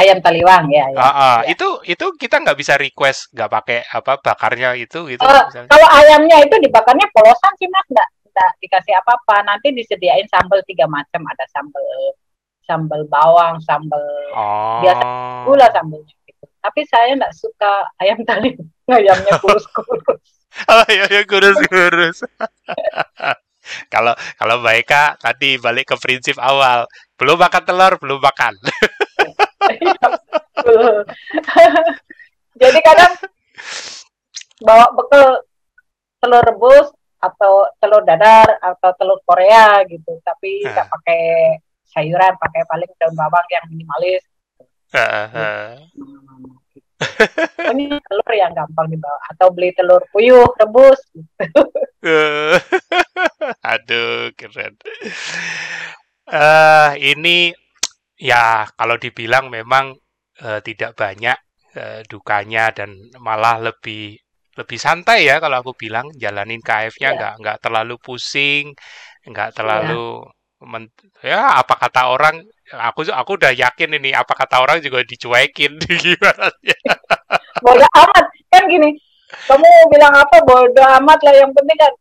Ayam 0.00 0.18
taliwang 0.24 0.72
ya, 0.72 0.88
ya. 0.92 0.98
Ah, 0.98 1.08
ah. 1.08 1.36
ya. 1.44 1.52
Itu 1.52 1.80
itu 1.84 2.06
kita 2.16 2.40
nggak 2.40 2.58
bisa 2.58 2.74
request 2.80 3.32
nggak 3.32 3.50
pakai 3.50 3.78
apa 3.88 4.18
bakarnya 4.20 4.76
itu 4.76 5.04
gitu. 5.10 5.22
Misalnya. 5.22 5.68
kalau 5.68 5.88
ayamnya 5.92 6.36
itu 6.42 6.56
dibakarnya 6.58 7.06
polosan 7.12 7.52
sih 7.60 7.68
mas 7.68 7.86
nggak 7.92 8.08
nggak 8.32 8.50
dikasih 8.64 8.94
apa-apa 8.96 9.44
nanti 9.44 9.76
disediain 9.76 10.24
sambal 10.32 10.64
tiga 10.64 10.88
macam 10.88 11.20
ada 11.28 11.44
sambal 11.52 11.84
sambal 12.64 13.00
bawang 13.12 13.60
sambal 13.60 14.00
Oh. 14.32 14.80
biasa 14.80 15.04
gula 15.44 15.68
sambalnya 15.68 16.16
gitu 16.24 16.44
tapi 16.64 16.80
saya 16.88 17.12
nggak 17.12 17.34
suka 17.36 17.84
ayam 18.00 18.16
tali 18.28 18.56
ayamnya 18.88 19.36
kurus-kurus 19.36 20.24
Oh 20.68 20.84
iya, 20.88 21.24
kurus-kurus. 21.24 22.28
Kalau 23.94 24.10
kalau 24.36 24.58
Mbak 24.58 24.74
Eka 24.82 25.04
tadi 25.22 25.54
balik 25.54 25.94
ke 25.94 25.96
prinsip 25.96 26.34
awal, 26.42 26.82
belum 27.14 27.38
makan 27.38 27.62
telur, 27.62 27.94
belum 27.96 28.18
makan. 28.18 28.58
Jadi 32.62 32.78
kadang 32.84 33.12
bawa 34.62 34.86
bekal 34.94 35.42
telur 36.22 36.42
rebus 36.46 36.88
atau 37.22 37.66
telur 37.78 38.02
dadar 38.02 38.58
atau 38.58 38.90
telur 38.98 39.18
Korea 39.26 39.82
gitu. 39.86 40.18
Tapi 40.22 40.66
nggak 40.66 40.88
pakai 40.90 41.22
sayuran 41.92 42.34
pakai 42.38 42.62
paling 42.66 42.90
daun 42.98 43.14
bawang 43.14 43.46
yang 43.50 43.64
minimalis. 43.70 44.22
Heeh. 44.92 45.78
ini 47.74 47.98
telur 48.06 48.32
yang 48.34 48.54
gampang 48.54 48.86
dibawa. 48.90 49.18
Atau 49.34 49.50
beli 49.54 49.74
telur 49.74 50.02
puyuh 50.10 50.46
rebus. 50.58 51.00
Aduh, 53.72 54.30
keren. 54.34 54.74
Eh, 56.32 56.90
ini 57.14 57.50
ya 58.30 58.44
kalau 58.78 58.96
dibilang 59.04 59.44
memang 59.56 59.84
eh, 60.46 60.60
tidak 60.66 60.90
banyak 61.00 61.36
eh, 61.80 62.00
dukanya 62.10 62.64
dan 62.78 62.90
malah 63.26 63.56
lebih 63.66 64.02
lebih 64.58 64.78
santai 64.86 65.18
ya 65.28 65.40
kalau 65.42 65.56
aku 65.64 65.72
bilang 65.82 66.06
jalanin 66.22 66.60
KF-nya 66.60 67.08
Iya. 67.08 67.16
nggak 67.16 67.32
nggak 67.40 67.56
terlalu 67.64 67.94
pusing, 68.04 68.64
nggak 69.30 69.50
terlalu 69.56 70.24
men- 70.72 70.92
ya 71.24 71.58
apa 71.60 71.74
kata 71.82 72.00
orang 72.14 72.36
aku 72.88 73.00
aku 73.20 73.30
udah 73.40 73.52
yakin 73.64 73.90
ini 73.98 74.10
apa 74.22 74.32
kata 74.40 74.56
orang 74.64 74.78
juga 74.86 75.00
dicuekin 75.10 75.72
gimana 76.04 76.46
bodoh 77.62 77.90
amat. 78.02 78.24
Kan 78.52 78.62
gini 78.68 78.90
kamu 79.48 79.68
bilang 79.92 80.14
apa 80.14 80.36
bodoh 80.44 80.86
amat 81.00 81.18
lah 81.24 81.34
yang 81.34 81.50
penting 81.56 81.76
kan 81.80 81.92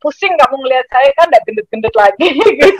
pusing 0.00 0.32
kamu 0.36 0.56
ngelihat 0.64 0.86
saya 0.90 1.08
kan 1.14 1.26
udah 1.28 1.42
gendut-gendut 1.46 1.94
lagi. 1.94 2.28
Gitu 2.32 2.74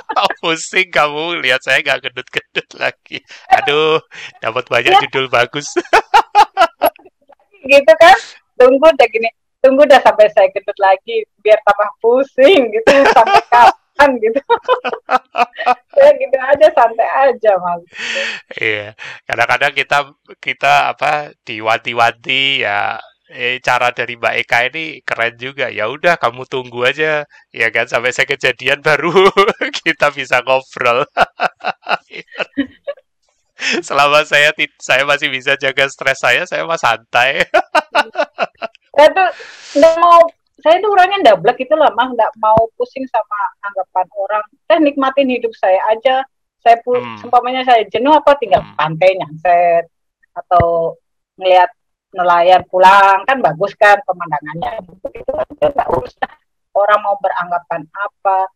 pusing 0.44 0.88
kamu 0.88 1.40
lihat 1.42 1.60
saya 1.64 1.80
nggak 1.82 2.00
gendut-gendut 2.08 2.68
lagi. 2.76 3.18
Aduh 3.50 3.98
dapat 4.38 4.64
banyak 4.68 4.92
Iya. 4.94 5.00
judul 5.08 5.26
bagus. 5.28 5.66
Gitu 7.64 7.92
kan? 7.98 8.16
Tunggu 8.58 8.86
udah 8.88 9.08
gini 9.08 9.28
tunggu 9.58 9.82
udah 9.82 9.98
sampai 10.02 10.30
saya 10.30 10.46
gendut 10.54 10.78
lagi 10.78 11.26
biar 11.42 11.58
tambah 11.66 11.90
pusing 11.98 12.70
gitu 12.70 12.92
sampai 13.10 13.42
kapan 13.50 14.10
gitu. 14.22 14.40
Ya 15.98 16.14
gitu 16.14 16.36
aja 16.38 16.66
santai 16.78 17.08
aja 17.26 17.58
mas. 17.58 17.82
Iya, 18.54 18.94
kadang-kadang 19.26 19.72
kita 19.74 19.98
kita 20.38 20.94
apa 20.94 21.34
diwanti-wanti 21.42 22.62
ya 22.62 23.02
eh, 23.32 23.60
cara 23.60 23.92
dari 23.92 24.16
Mbak 24.16 24.34
Eka 24.44 24.58
ini 24.72 24.84
keren 25.04 25.34
juga. 25.36 25.66
Ya 25.68 25.88
udah 25.88 26.16
kamu 26.16 26.44
tunggu 26.48 26.84
aja 26.88 27.24
ya 27.52 27.68
kan 27.72 27.86
sampai 27.88 28.12
saya 28.12 28.26
kejadian 28.28 28.80
baru 28.80 29.12
kita 29.84 30.10
bisa 30.12 30.40
ngobrol. 30.44 31.04
Selama 33.82 34.22
saya 34.22 34.54
saya 34.78 35.02
masih 35.02 35.28
bisa 35.34 35.58
jaga 35.58 35.90
stres 35.90 36.22
saya, 36.22 36.46
saya 36.46 36.62
mah 36.62 36.78
santai. 36.78 37.42
saya 38.94 39.08
tuh 39.14 39.28
nggak 39.78 39.94
mau 39.98 40.18
saya 40.58 40.76
tuh 40.82 40.90
orangnya 40.90 41.18
ndablek 41.22 41.54
gitu 41.62 41.74
lah 41.78 41.86
mas 41.94 42.10
nggak 42.10 42.34
mau 42.42 42.58
pusing 42.74 43.06
sama 43.14 43.38
anggapan 43.62 44.06
orang 44.18 44.44
saya 44.66 44.78
nikmatin 44.82 45.30
hidup 45.30 45.54
saya 45.54 45.78
aja 45.94 46.26
saya 46.66 46.76
pu 46.82 46.98
Hmm. 46.98 47.14
seumpamanya 47.22 47.62
saya 47.62 47.86
jenuh 47.86 48.10
apa 48.10 48.34
tinggal 48.42 48.62
Hmm. 48.66 48.74
pantai 48.74 49.14
nyangset 49.14 49.86
atau 50.34 50.98
ngelihat 51.38 51.70
nelayan 52.12 52.64
pulang 52.68 53.24
kan 53.28 53.38
bagus 53.40 53.72
kan 53.76 54.00
pemandangannya. 54.04 54.80
Aja 54.80 55.66
nggak 55.72 55.90
usah 55.92 56.32
orang 56.76 57.00
mau 57.04 57.16
beranggapan 57.20 57.84
apa? 57.92 58.48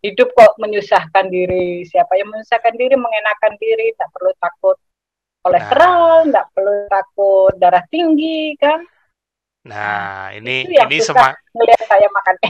Hidup 0.00 0.32
kok 0.32 0.56
menyusahkan 0.56 1.28
diri. 1.28 1.84
Siapa 1.84 2.16
yang 2.16 2.32
menyusahkan 2.32 2.72
diri? 2.76 2.96
Mengenakan 2.96 3.54
diri. 3.60 3.92
Tak 3.96 4.08
perlu 4.12 4.32
takut 4.40 4.76
kolesterol 5.40 6.28
nggak 6.28 6.46
perlu 6.52 6.72
takut 6.88 7.52
darah 7.56 7.84
tinggi 7.88 8.56
kan? 8.60 8.84
Nah, 9.60 10.32
ini 10.32 10.64
ini 10.64 10.96
semangat 11.04 11.36
melihat 11.52 11.84
saya 11.84 12.08
makan 12.08 12.36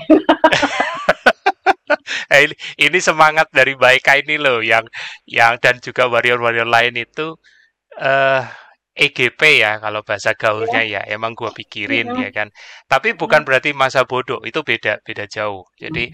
eh, 2.30 2.40
ini, 2.46 2.54
ini 2.78 2.98
semangat 3.02 3.50
dari 3.50 3.74
Baika 3.74 4.14
ini 4.14 4.38
loh 4.38 4.62
yang 4.62 4.86
yang 5.26 5.58
dan 5.58 5.82
juga 5.82 6.06
warrior-warrior 6.06 6.70
lain 6.70 6.94
itu 7.02 7.34
eh 7.98 8.06
uh, 8.06 8.46
EGP 9.00 9.40
ya 9.64 9.80
kalau 9.80 10.04
bahasa 10.04 10.36
gaulnya 10.36 10.84
ya, 10.84 11.00
ya 11.00 11.16
emang 11.16 11.32
gua 11.32 11.50
pikirin 11.56 12.12
ya 12.20 12.28
kan. 12.28 12.48
Tapi 12.84 13.16
bukan 13.16 13.42
berarti 13.48 13.72
masa 13.72 14.04
bodoh, 14.04 14.44
itu 14.44 14.60
beda 14.60 15.00
beda 15.06 15.24
jauh. 15.24 15.64
Jadi 15.80 16.12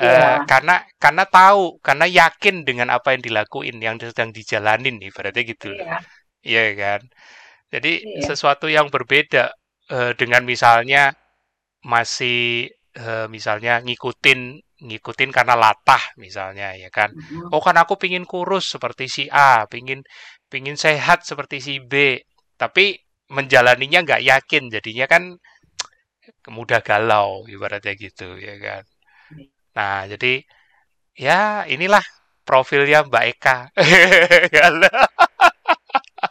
Uh, 0.00 0.48
karena 0.48 0.80
karena 0.96 1.28
tahu 1.28 1.76
karena 1.84 2.08
yakin 2.08 2.64
dengan 2.64 2.88
apa 2.88 3.12
yang 3.12 3.20
dilakuin 3.20 3.76
yang 3.84 4.00
sedang 4.00 4.32
dijalanin 4.32 4.96
nih 4.96 5.12
berarti 5.12 5.40
gitu 5.44 5.76
iya 6.40 6.72
yeah. 6.72 6.76
kan 6.76 7.00
jadi 7.68 8.00
yeah. 8.00 8.24
sesuatu 8.24 8.64
yang 8.72 8.88
berbeda 8.88 9.52
uh, 9.92 10.16
dengan 10.16 10.48
misalnya 10.48 11.12
masih 11.84 12.72
uh, 12.96 13.28
misalnya 13.28 13.84
ngikutin 13.84 14.64
ngikutin 14.80 15.30
karena 15.30 15.54
latah 15.56 16.00
misalnya 16.16 16.72
ya 16.76 16.88
kan? 16.88 17.12
Mm-hmm. 17.12 17.52
oh 17.52 17.60
kan 17.62 17.76
aku 17.76 17.94
pingin 18.00 18.24
kurus 18.24 18.72
seperti 18.72 19.06
si 19.06 19.24
A 19.28 19.64
pingin 19.68 20.00
pingin 20.50 20.76
sehat 20.80 21.24
seperti 21.24 21.60
si 21.62 21.74
B. 21.80 22.18
Tapi 22.56 22.96
menjalaninya 23.30 24.02
nggak 24.04 24.22
yakin 24.26 24.68
jadinya 24.68 25.06
kan 25.06 25.22
mudah 26.50 26.80
galau 26.82 27.46
ibaratnya 27.46 27.94
gitu 27.96 28.36
ya 28.40 28.56
kan? 28.58 28.82
Nah 29.76 30.04
jadi 30.10 30.42
ya 31.14 31.64
inilah 31.68 32.02
profilnya 32.44 33.06
Mbak 33.06 33.24
Eka. 33.36 33.56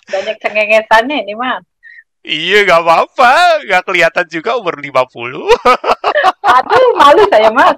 Banyak 0.09 0.37
cengengesannya 0.41 1.23
ini 1.23 1.33
mah 1.37 1.61
Iya 2.19 2.67
gak 2.67 2.83
apa-apa, 2.83 3.63
gak 3.63 3.83
kelihatan 3.87 4.25
juga 4.27 4.59
umur 4.59 4.75
50. 4.75 4.91
Aduh, 6.49 6.91
malu 6.99 7.23
saya 7.31 7.49
mas. 7.53 7.77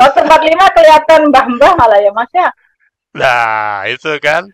Waktu 0.00 0.20
45 0.24 0.76
kelihatan 0.76 1.20
mbah-mbah 1.28 1.72
malah 1.76 2.00
ya 2.00 2.10
mas 2.16 2.30
ya. 2.32 2.48
Nah, 3.12 3.84
itu 3.84 4.16
kan. 4.16 4.48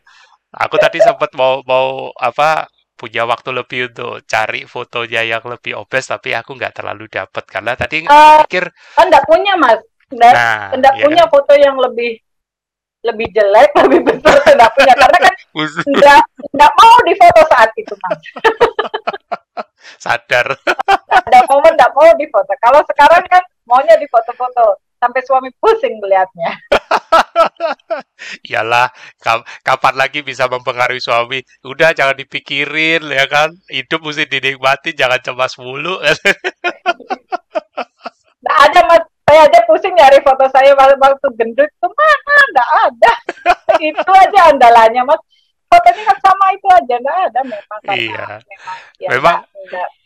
Aku 0.57 0.81
tadi 0.81 0.99
sempat 1.05 1.37
mau 1.37 1.61
mau 1.69 2.11
apa 2.17 2.67
punya 2.97 3.29
waktu 3.29 3.53
lebih 3.53 3.93
untuk 3.93 4.25
cari 4.25 4.65
fotonya 4.65 5.21
yang 5.21 5.45
lebih 5.45 5.77
obes 5.77 6.09
tapi 6.09 6.33
aku 6.33 6.57
nggak 6.57 6.81
terlalu 6.81 7.13
dapat 7.13 7.45
karena 7.45 7.77
tadi 7.77 8.09
uh, 8.09 8.41
pikir 8.49 8.73
kan 8.97 9.05
nggak 9.13 9.27
punya 9.29 9.53
mas 9.61 9.77
nggak 10.09 10.33
nah, 10.33 10.73
iya 10.73 11.05
punya 11.05 11.25
foto 11.29 11.53
yang 11.53 11.77
lebih 11.77 12.17
lebih 13.07 13.27
jelek 13.31 13.71
lebih 13.87 14.01
besar 14.03 14.37
tidak 14.43 14.71
punya 14.75 14.95
karena 14.99 15.19
kan 15.23 15.35
nggak 15.97 16.23
nggak 16.53 16.73
mau 16.75 16.97
difoto 17.07 17.43
saat 17.49 17.71
itu 17.79 17.95
mas 18.03 18.21
sadar 20.05 20.47
ada 21.09 21.41
momen 21.47 21.73
nggak 21.79 21.93
mau 21.95 22.11
difoto 22.19 22.53
kalau 22.59 22.83
sekarang 22.91 23.23
kan 23.31 23.43
maunya 23.67 23.95
difoto-foto 23.99 24.83
sampai 24.99 25.23
suami 25.23 25.51
pusing 25.63 26.03
melihatnya 26.03 26.57
Iyalah, 28.47 28.91
kapan 29.65 29.95
lagi 29.97 30.21
bisa 30.25 30.49
mempengaruhi 30.51 31.01
suami? 31.01 31.41
Udah 31.65 31.93
jangan 31.93 32.17
dipikirin 32.17 33.05
ya 33.07 33.25
kan. 33.29 33.53
Hidup 33.71 34.03
mesti 34.03 34.27
dinikmati, 34.27 34.97
jangan 34.97 35.21
cemas 35.23 35.57
mulu. 35.61 36.01
Nah, 38.47 38.57
ada 38.63 38.81
mas 38.87 39.05
saya 39.37 39.53
aja 39.53 39.61
pusing 39.69 39.93
nyari 39.93 40.25
foto 40.25 40.49
saya 40.49 40.73
waktu 40.73 41.29
gendut. 41.37 41.69
Tuh 41.77 41.93
mana 41.93 42.37
nggak 42.57 42.71
ada. 42.89 43.13
Itu 43.85 44.13
aja 44.17 44.41
andalannya 44.49 45.05
mas. 45.05 45.21
Fotonya 45.69 46.09
kan 46.09 46.19
sama 46.25 46.57
itu 46.57 46.67
aja. 46.73 46.95
Nggak 46.97 47.19
ada. 47.29 47.41
Memang 47.45 47.81
karena 47.85 48.01
iya. 48.01 48.25
memang 48.41 48.79
ya 48.97 49.09
memang 49.13 49.39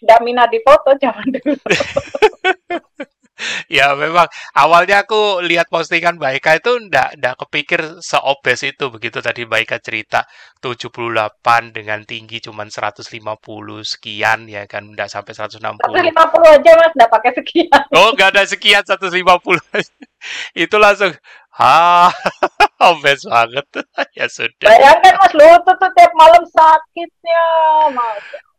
nggak 0.03 0.21
minat 0.27 0.49
di 0.51 0.59
foto 0.67 0.91
jangan 0.99 1.31
dulu 1.31 1.55
ya 3.69 3.93
memang 3.95 4.27
awalnya 4.57 5.05
aku 5.05 5.41
lihat 5.45 5.69
postingan 5.73 6.17
Baika 6.17 6.59
itu 6.59 6.77
ndak 6.89 7.17
ndak 7.21 7.35
kepikir 7.47 8.01
seobes 8.03 8.61
itu. 8.67 8.89
Begitu 8.93 9.19
tadi 9.21 9.45
Baika 9.49 9.79
cerita 9.81 10.25
78 10.61 11.73
dengan 11.73 12.05
tinggi 12.05 12.41
cuman 12.43 12.69
150 12.69 13.07
sekian 13.85 14.49
ya 14.49 14.65
kan? 14.69 14.93
Ndak 14.93 15.09
sampai 15.09 15.33
160 15.33 15.81
150 15.81 16.57
aja 16.57 16.71
mas 16.77 16.93
ndak 16.97 17.11
pakai 17.11 17.31
sekian. 17.37 17.83
Oh 17.97 18.13
nggak 18.13 18.37
ada 18.37 18.43
sekian 18.45 18.85
150 18.85 19.13
itu 20.65 20.77
langsung 20.77 21.13
ha 21.57 22.11
obes 22.91 23.25
banget. 23.25 23.67
Ya 24.19 24.27
sudah. 24.27 24.69
Bayangkan 24.69 25.15
mas 25.17 25.33
lutut 25.39 25.77
tuh 25.79 25.91
tiap 25.95 26.13
malam 26.19 26.43
sakitnya 26.43 27.45
mas 27.95 28.50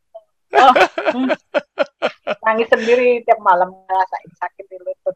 oh, 0.55 0.73
nangis 2.45 2.67
sendiri 2.67 3.21
tiap 3.23 3.39
malam 3.39 3.69
ngerasain 3.71 4.31
sakit 4.35 4.65
di 4.67 4.77
lutut 4.81 5.15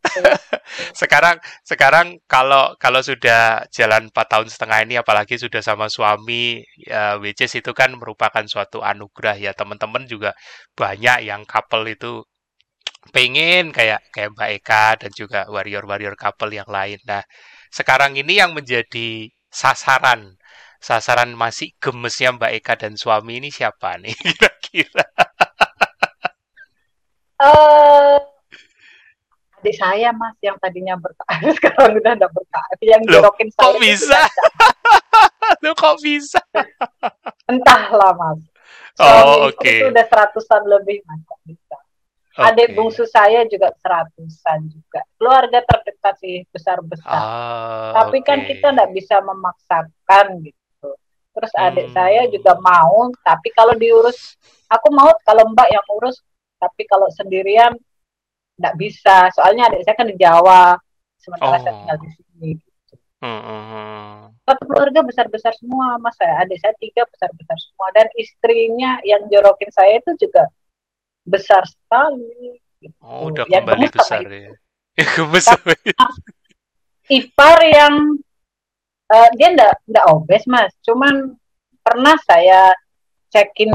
sekarang 1.01 1.37
sekarang 1.65 2.07
kalau 2.29 2.75
kalau 2.77 3.01
sudah 3.01 3.65
jalan 3.73 4.07
4 4.09 4.15
tahun 4.15 4.47
setengah 4.47 4.79
ini 4.85 4.95
apalagi 5.01 5.35
sudah 5.35 5.59
sama 5.59 5.91
suami 5.91 6.61
ya 6.79 7.17
which 7.19 7.41
is 7.41 7.53
itu 7.57 7.71
kan 7.75 7.95
merupakan 7.97 8.45
suatu 8.45 8.85
anugerah 8.85 9.35
ya 9.39 9.51
teman-teman 9.57 10.05
juga 10.07 10.31
banyak 10.77 11.27
yang 11.27 11.43
couple 11.47 11.85
itu 11.89 12.23
pengen 13.13 13.69
kayak 13.69 14.01
kayak 14.13 14.33
Mbak 14.33 14.49
Eka 14.61 14.85
dan 15.01 15.11
juga 15.13 15.45
warrior-warrior 15.49 16.17
couple 16.17 16.49
yang 16.57 16.65
lain. 16.65 16.97
Nah, 17.05 17.21
sekarang 17.69 18.17
ini 18.17 18.41
yang 18.41 18.57
menjadi 18.57 19.29
sasaran 19.51 20.35
sasaran 20.81 21.33
masih 21.33 21.73
gemesnya 21.81 22.29
Mbak 22.37 22.51
Eka 22.61 22.73
dan 22.77 22.93
suami 22.99 23.41
ini 23.41 23.49
siapa 23.49 23.97
nih 23.97 24.13
kira-kira? 24.21 25.05
Uh, 27.35 28.17
adik 29.65 29.81
saya 29.81 30.13
mas 30.13 30.37
yang 30.45 30.61
tadinya 30.61 30.93
berkarir 30.93 31.49
sekarang 31.57 31.97
udah 31.97 32.13
ada 32.13 32.29
berkarir 32.37 32.85
yang 32.85 33.01
jorokin 33.09 33.49
saya 33.49 33.65
kok 33.65 33.81
bisa 33.81 34.21
lu 35.65 35.71
kok 35.73 35.97
bisa 36.05 36.41
entahlah 37.49 38.13
mas 38.13 38.45
oh 39.01 39.49
oke 39.49 39.57
okay. 39.57 39.81
itu 39.81 39.89
udah 39.89 40.05
seratusan 40.05 40.61
lebih 40.69 41.01
mas 41.09 41.17
kok 41.25 41.41
bisa 41.49 41.77
okay. 42.37 42.45
adik 42.45 42.77
bungsu 42.77 43.09
saya 43.09 43.41
juga 43.49 43.73
seratusan 43.81 44.69
juga 44.69 45.01
keluarga 45.17 45.65
terdekat 45.65 46.13
sih 46.21 46.45
besar 46.53 46.85
besar 46.85 47.17
ah, 47.17 48.05
tapi 48.05 48.21
okay. 48.21 48.29
kan 48.29 48.39
kita 48.45 48.69
nggak 48.69 48.93
bisa 48.93 49.17
memaksakan 49.25 50.45
gitu 50.45 50.93
terus 51.33 51.51
adik 51.57 51.89
hmm. 51.89 51.95
saya 51.97 52.29
juga 52.29 52.53
mau 52.61 53.09
tapi 53.25 53.49
kalau 53.49 53.73
diurus 53.73 54.37
aku 54.69 54.93
mau 54.93 55.09
kalau 55.25 55.49
mbak 55.57 55.73
yang 55.73 55.85
urus 55.89 56.21
tapi 56.65 56.83
kalau 56.89 57.05
sendirian 57.13 57.77
nggak 58.57 58.75
bisa 58.79 59.29
soalnya 59.35 59.69
adik 59.69 59.83
saya 59.83 59.95
kan 59.99 60.07
di 60.07 60.17
Jawa 60.17 60.79
sementara 61.19 61.59
oh. 61.59 61.61
saya 61.61 61.73
tinggal 61.75 61.97
di 61.99 62.09
sini 62.15 62.49
gitu. 62.57 62.93
hmm, 63.21 63.41
hmm, 63.43 63.63
hmm. 63.69 64.13
satu 64.47 64.63
keluarga 64.65 64.99
besar 65.03 65.25
besar 65.27 65.53
semua 65.59 65.99
mas 65.99 66.15
saya 66.15 66.41
adik 66.41 66.57
saya 66.63 66.73
tiga 66.79 67.03
besar 67.05 67.29
besar 67.35 67.57
semua 67.59 67.87
dan 67.91 68.07
istrinya 68.15 68.97
yang 69.03 69.27
jorokin 69.27 69.71
saya 69.75 69.99
itu 69.99 70.11
juga 70.17 70.47
besar 71.27 71.67
sekali 71.67 72.57
gitu. 72.79 72.95
oh 73.03 73.29
udah 73.33 73.43
yang 73.51 73.67
kembali 73.67 73.87
besar 73.91 74.23
ya, 74.23 74.53
ya 75.03 75.23
besar 75.27 75.59
ipar 77.11 77.57
yang 77.65 77.95
uh, 79.11 79.29
dia 79.35 79.47
ndak 79.51 79.83
ndak 79.89 80.05
obes 80.09 80.43
mas 80.47 80.71
cuman 80.81 81.35
pernah 81.83 82.15
saya 82.23 82.71
cekin 83.29 83.73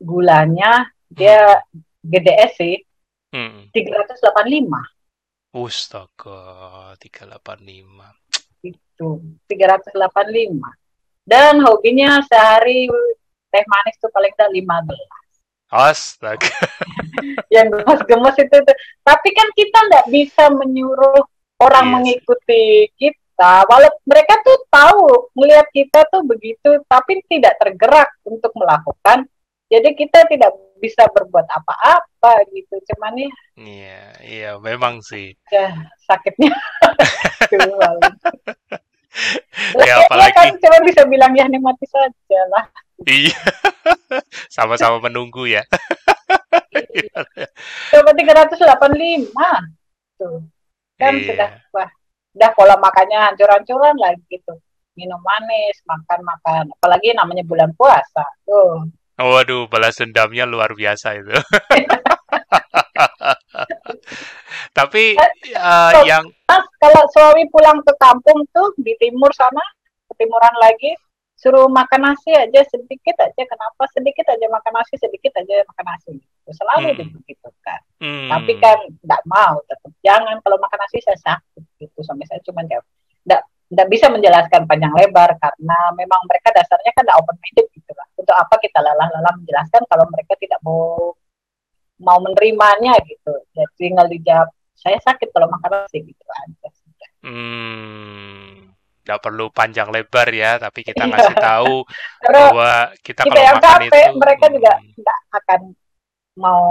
gulanya 0.00 0.90
dia. 1.10 1.60
GDS 2.00 2.56
sih 2.56 2.80
hmm. 3.36 3.68
385 3.76 4.72
Astaga, 5.50 6.94
385. 7.02 7.42
Itu, 8.62 9.18
385. 9.50 10.62
Dan 11.26 11.58
hobinya 11.66 12.22
sehari 12.22 12.86
teh 13.50 13.64
manis 13.66 13.98
tuh 13.98 14.14
paling 14.14 14.30
tidak 14.38 14.54
15. 14.54 15.74
Astaga. 15.74 16.54
yang 17.54 17.66
gemes-gemes 17.66 18.36
itu, 18.38 18.54
itu. 18.62 18.72
Tapi 19.02 19.28
kan 19.34 19.48
kita 19.58 19.78
nggak 19.90 20.06
bisa 20.14 20.54
menyuruh 20.54 21.26
orang 21.58 21.86
yes. 21.86 21.90
Iya 21.90 21.94
mengikuti 21.98 22.64
kita 22.94 23.20
kita 23.40 23.64
walau 23.72 23.88
mereka 24.04 24.36
tuh 24.44 24.58
tahu 24.68 25.32
melihat 25.32 25.64
kita 25.72 26.04
tuh 26.12 26.20
begitu 26.28 26.76
tapi 26.84 27.24
tidak 27.24 27.56
tergerak 27.56 28.12
untuk 28.28 28.52
melakukan 28.52 29.24
jadi 29.72 29.96
kita 29.96 30.28
tidak 30.28 30.52
bisa 30.80 31.04
berbuat 31.12 31.46
apa-apa 31.46 32.32
gitu. 32.50 32.74
Cuman 32.90 33.20
ya 33.20 33.30
iya 33.60 34.00
iya 34.24 34.50
memang 34.56 35.04
sih. 35.04 35.36
ya 35.52 35.68
sakitnya. 36.08 36.56
Ya 39.74 40.06
apalagi 40.06 40.38
kan 40.38 40.54
cuma 40.62 40.78
bisa 40.86 41.02
bilang 41.02 41.34
ya 41.34 41.50
nikmati 41.50 41.82
saja 41.90 42.40
lah. 42.46 42.62
Iya. 43.02 43.34
Sama-sama 44.54 45.02
menunggu 45.02 45.50
ya. 45.50 45.66
Coba 47.90 48.14
385 48.14 48.54
tuh. 50.14 50.46
Kan 50.94 51.18
iya. 51.18 51.26
sudah 51.26 51.50
wah 51.74 51.90
udah 52.38 52.50
pola 52.54 52.78
makannya 52.78 53.18
hancur-hancuran 53.18 53.98
lagi 53.98 54.22
gitu 54.30 54.54
minum 54.94 55.18
manis 55.22 55.80
makan 55.88 56.20
makan 56.22 56.64
apalagi 56.78 57.16
namanya 57.16 57.42
bulan 57.42 57.74
puasa. 57.74 58.22
Tuh 58.46 58.86
Waduh, 59.20 59.68
balas 59.68 60.00
dendamnya 60.00 60.48
luar 60.48 60.72
biasa 60.72 61.20
itu. 61.20 61.30
Tapi 64.76 65.18
uh, 65.56 65.92
so, 65.92 66.08
yang 66.08 66.24
mas, 66.48 66.64
kalau 66.80 67.04
suami 67.12 67.44
pulang 67.52 67.84
ke 67.84 67.92
kampung 68.00 68.40
tuh 68.54 68.72
di 68.80 68.96
timur 68.96 69.28
sana, 69.36 69.60
ketimuran 70.08 70.56
lagi, 70.56 70.96
suruh 71.36 71.68
makan 71.68 72.00
nasi 72.08 72.32
aja 72.32 72.64
sedikit 72.64 73.16
aja. 73.20 73.42
Kenapa 73.44 73.84
sedikit 73.92 74.24
aja 74.24 74.46
makan 74.48 74.72
nasi, 74.72 74.96
sedikit 74.96 75.36
aja 75.36 75.64
makan 75.68 75.84
nasi. 75.84 76.12
Selalu 76.50 76.96
hmm. 76.96 77.12
begitu 77.20 77.48
kan. 77.60 77.80
Hmm. 78.00 78.28
Tapi 78.32 78.52
kan 78.56 78.78
tidak 79.04 79.22
mau, 79.28 79.60
tetap 79.68 79.92
jangan. 80.00 80.36
Kalau 80.40 80.56
makan 80.56 80.78
nasi 80.80 80.96
saya 81.04 81.18
sakit 81.20 81.64
gitu. 81.76 82.00
Sampai 82.00 82.24
saya 82.24 82.40
cuma 82.44 82.64
jawab, 82.64 82.84
tidak 83.24 83.42
tidak 83.70 83.86
bisa 83.86 84.10
menjelaskan 84.10 84.66
panjang 84.66 84.90
lebar 84.98 85.30
karena 85.38 85.78
memang 85.94 86.18
mereka 86.26 86.50
dasarnya 86.50 86.90
kan 86.90 87.06
open 87.14 87.38
minded 87.38 87.70
gitu 87.70 87.92
lah. 87.94 88.06
Untuk 88.18 88.34
apa 88.34 88.58
kita 88.58 88.82
lelah-lelah 88.82 89.34
menjelaskan 89.38 89.86
kalau 89.86 90.10
mereka 90.10 90.34
tidak 90.42 90.58
mau 90.66 91.14
mau 92.02 92.18
menerimanya 92.18 92.98
gitu. 93.06 93.30
Jadi 93.54 93.72
tinggal 93.78 94.10
dijawab 94.10 94.50
saya 94.74 94.98
sakit 94.98 95.30
kalau 95.30 95.46
makan 95.46 95.86
nasi 95.86 96.02
gitu 96.02 96.24
aja. 96.26 96.68
Hmm, 97.20 98.72
nggak 99.06 99.20
perlu 99.20 99.52
panjang 99.52 99.92
lebar 99.92 100.28
ya, 100.32 100.56
tapi 100.56 100.80
kita 100.82 101.04
iya. 101.04 101.10
ngasih 101.12 101.36
tahu 101.36 101.76
bahwa 102.32 102.72
kita, 103.04 103.22
kita 103.28 103.32
kalau 103.36 103.44
yang 103.44 103.58
makan 103.60 103.80
capek, 103.86 104.00
itu 104.00 104.12
mereka 104.16 104.44
hmm. 104.48 104.54
juga 104.56 104.72
nggak 104.98 105.18
akan 105.36 105.60
mau 106.40 106.64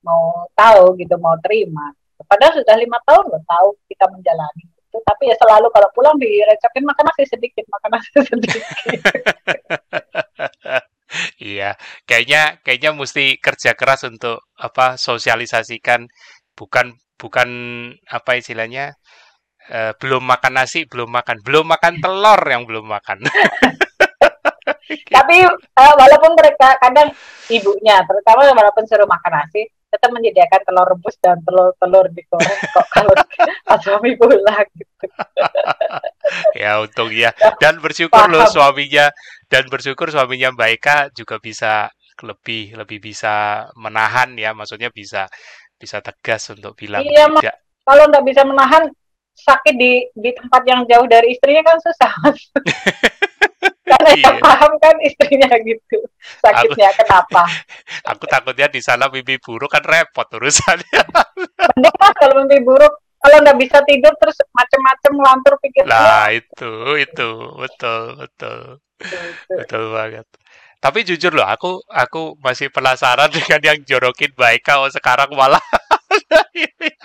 mau 0.00 0.24
tahu 0.56 0.96
gitu, 0.96 1.14
mau 1.20 1.36
terima. 1.44 1.92
Padahal 2.24 2.56
sudah 2.56 2.76
lima 2.80 2.98
tahun 3.04 3.24
loh 3.30 3.42
tahu 3.46 3.68
kita 3.86 4.04
menjalani 4.10 4.64
itu, 4.88 4.98
tapi 5.04 5.28
ya 5.28 5.36
selalu 5.36 5.68
kalau 5.68 5.88
pulang 5.92 6.16
direcepin 6.16 6.88
makan 6.88 7.04
nasi 7.12 7.28
sedikit, 7.28 7.64
makan 7.68 7.90
nasi 7.92 8.10
sedikit. 8.32 8.62
Iya, 11.40 11.72
kayaknya 12.04 12.60
kayaknya 12.60 12.90
mesti 12.92 13.40
kerja 13.40 13.72
keras 13.72 14.04
untuk 14.04 14.44
apa 14.60 15.00
sosialisasikan 15.00 16.04
bukan 16.52 17.00
bukan 17.16 17.48
apa 18.12 18.36
istilahnya 18.36 18.92
uh, 19.72 19.92
belum 19.96 20.20
makan 20.24 20.52
nasi 20.60 20.84
belum 20.84 21.08
makan 21.08 21.40
belum 21.40 21.64
makan 21.64 21.94
telur 22.04 22.40
yang 22.44 22.68
belum 22.68 22.84
makan. 22.88 23.24
Tapi 25.16 25.36
uh, 25.48 25.94
walaupun 25.96 26.32
mereka 26.36 26.76
kadang 26.80 27.08
ibunya 27.48 28.00
terutama 28.04 28.52
walaupun 28.52 28.84
suruh 28.84 29.08
makan 29.08 29.32
nasi 29.32 29.64
tetap 29.88 30.10
menyediakan 30.12 30.60
telur 30.68 30.86
rebus 30.86 31.16
dan 31.24 31.40
telur 31.40 31.72
telur 31.80 32.06
digoreng 32.12 32.60
kok 32.72 32.86
kalau 32.94 33.12
pas 33.64 33.80
suami 33.80 34.12
pulang 34.20 34.68
gitu. 34.76 35.04
ya 36.60 36.84
untung 36.84 37.08
ya. 37.12 37.32
Dan 37.56 37.80
bersyukur 37.80 38.28
Paham. 38.28 38.36
loh 38.36 38.44
suaminya 38.52 39.08
dan 39.48 39.64
bersyukur 39.72 40.12
suaminya 40.12 40.52
Mbak 40.52 40.70
Eka 40.80 40.96
juga 41.16 41.40
bisa 41.40 41.88
lebih 42.20 42.76
lebih 42.76 42.98
bisa 43.00 43.66
menahan 43.80 44.36
ya. 44.36 44.52
Maksudnya 44.52 44.92
bisa 44.92 45.24
bisa 45.80 46.04
tegas 46.04 46.52
untuk 46.52 46.76
bilang 46.76 47.00
iya, 47.06 47.24
tidak. 47.24 47.56
Kalau 47.88 48.04
nggak 48.12 48.24
bisa 48.28 48.44
menahan 48.44 48.84
sakit 49.38 49.74
di 49.78 50.02
di 50.12 50.30
tempat 50.34 50.62
yang 50.66 50.82
jauh 50.84 51.06
dari 51.06 51.30
istrinya 51.32 51.62
kan 51.62 51.78
susah 51.78 52.12
iya. 54.14 54.40
paham 54.40 54.72
kan 54.80 54.96
istrinya 55.04 55.50
gitu. 55.60 55.98
Sakitnya 56.40 56.88
aku, 56.92 56.98
kenapa? 57.04 57.42
Aku 58.14 58.24
takutnya 58.30 58.66
di 58.70 58.80
sana 58.80 59.10
mimpi 59.12 59.36
buruk 59.42 59.72
kan 59.72 59.84
repot 59.84 60.28
urusannya. 60.32 61.02
Mending 61.76 61.96
mas 61.98 62.14
kalau 62.16 62.34
mimpi 62.44 62.58
buruk 62.64 62.94
kalau 63.18 63.36
nggak 63.42 63.58
bisa 63.58 63.78
tidur 63.82 64.14
terus 64.16 64.36
macem-macem 64.54 65.12
ngelantur 65.14 65.54
pikir. 65.60 65.82
Lah 65.84 66.30
itu 66.30 66.72
itu. 66.96 67.28
Betul 67.58 68.02
betul. 68.22 68.60
Betul, 68.98 69.56
betul 69.62 69.82
banget. 69.94 70.26
Tapi 70.78 71.02
jujur 71.02 71.34
loh 71.34 71.46
aku 71.46 71.82
aku 71.90 72.38
masih 72.38 72.70
penasaran 72.70 73.30
dengan 73.34 73.60
yang 73.62 73.78
jorokin 73.82 74.30
baik 74.38 74.62
kalau 74.62 74.86
sekarang 74.90 75.30
malah. 75.34 75.62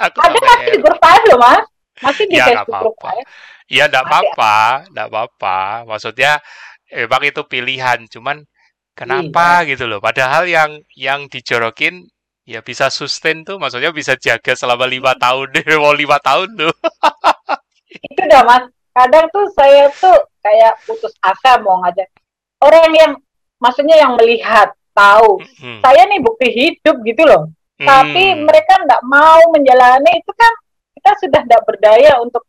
Aku 0.09 0.17
ada 0.19 0.39
masih 0.39 0.79
bertahan 0.81 1.21
loh 1.29 1.39
mas. 1.39 1.65
Masih 2.01 2.25
di 2.25 2.35
ya, 2.35 2.49
Facebook 2.49 2.97
apa 3.03 3.13
-apa. 3.13 3.23
Iya, 3.71 3.87
enggak 3.87 4.05
apa-apa, 4.09 4.57
enggak 4.89 5.07
apa-apa. 5.07 5.59
Maksudnya 5.87 6.31
emang 6.93 7.23
itu 7.25 7.41
pilihan, 7.49 8.05
cuman 8.07 8.45
kenapa 8.93 9.65
iya. 9.65 9.73
gitu 9.73 9.89
loh. 9.89 9.97
Padahal 9.97 10.45
yang 10.45 10.79
yang 10.93 11.25
dijorokin 11.27 12.05
ya 12.45 12.61
bisa 12.61 12.93
sustain 12.93 13.41
tuh, 13.41 13.57
maksudnya 13.57 13.89
bisa 13.89 14.13
jaga 14.15 14.53
selama 14.53 14.85
lima 14.85 15.17
tahun 15.17 15.49
deh, 15.51 15.65
mau 15.83 15.93
lima 15.93 16.21
tahun 16.21 16.53
tuh. 16.53 16.73
itu 18.13 18.21
dah 18.29 18.45
mas. 18.45 18.63
Kadang 18.93 19.25
tuh 19.33 19.49
saya 19.57 19.89
tuh 19.97 20.13
kayak 20.45 20.77
putus 20.85 21.09
asa 21.25 21.57
mau 21.65 21.81
ngajak 21.81 22.05
orang 22.61 22.93
yang, 22.93 23.11
maksudnya 23.57 23.97
yang 23.97 24.13
melihat 24.15 24.69
tahu, 24.93 25.41
hmm. 25.41 25.81
saya 25.81 26.05
nih 26.05 26.21
bukti 26.21 26.47
hidup 26.53 27.01
gitu 27.01 27.25
loh. 27.25 27.49
Hmm. 27.81 27.89
Tapi 27.89 28.37
mereka 28.37 28.85
nggak 28.85 29.03
mau 29.09 29.41
menjalani 29.51 30.21
itu 30.21 30.31
kan 30.37 30.53
kita 30.93 31.11
sudah 31.25 31.41
tidak 31.41 31.61
berdaya 31.65 32.21
untuk 32.21 32.45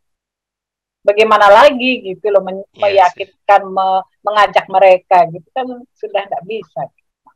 bagaimana 1.05 1.47
lagi 1.53 2.01
gitu 2.01 2.33
loh 2.33 2.41
men 2.41 2.65
yes. 2.73 2.81
meyakinkan 2.81 3.61
me 3.69 4.01
mengajak 4.25 4.65
mereka 4.65 5.29
gitu 5.29 5.45
kan 5.53 5.69
sudah 5.93 6.25
tidak 6.25 6.43
bisa. 6.49 6.81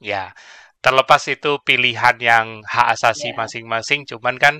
Ya, 0.01 0.33
terlepas 0.81 1.21
itu 1.29 1.61
pilihan 1.61 2.17
yang 2.17 2.65
hak 2.65 2.97
asasi 2.97 3.31
ya. 3.31 3.37
masing-masing, 3.37 4.03
yeah. 4.03 4.09
cuman 4.17 4.35
kan 4.41 4.55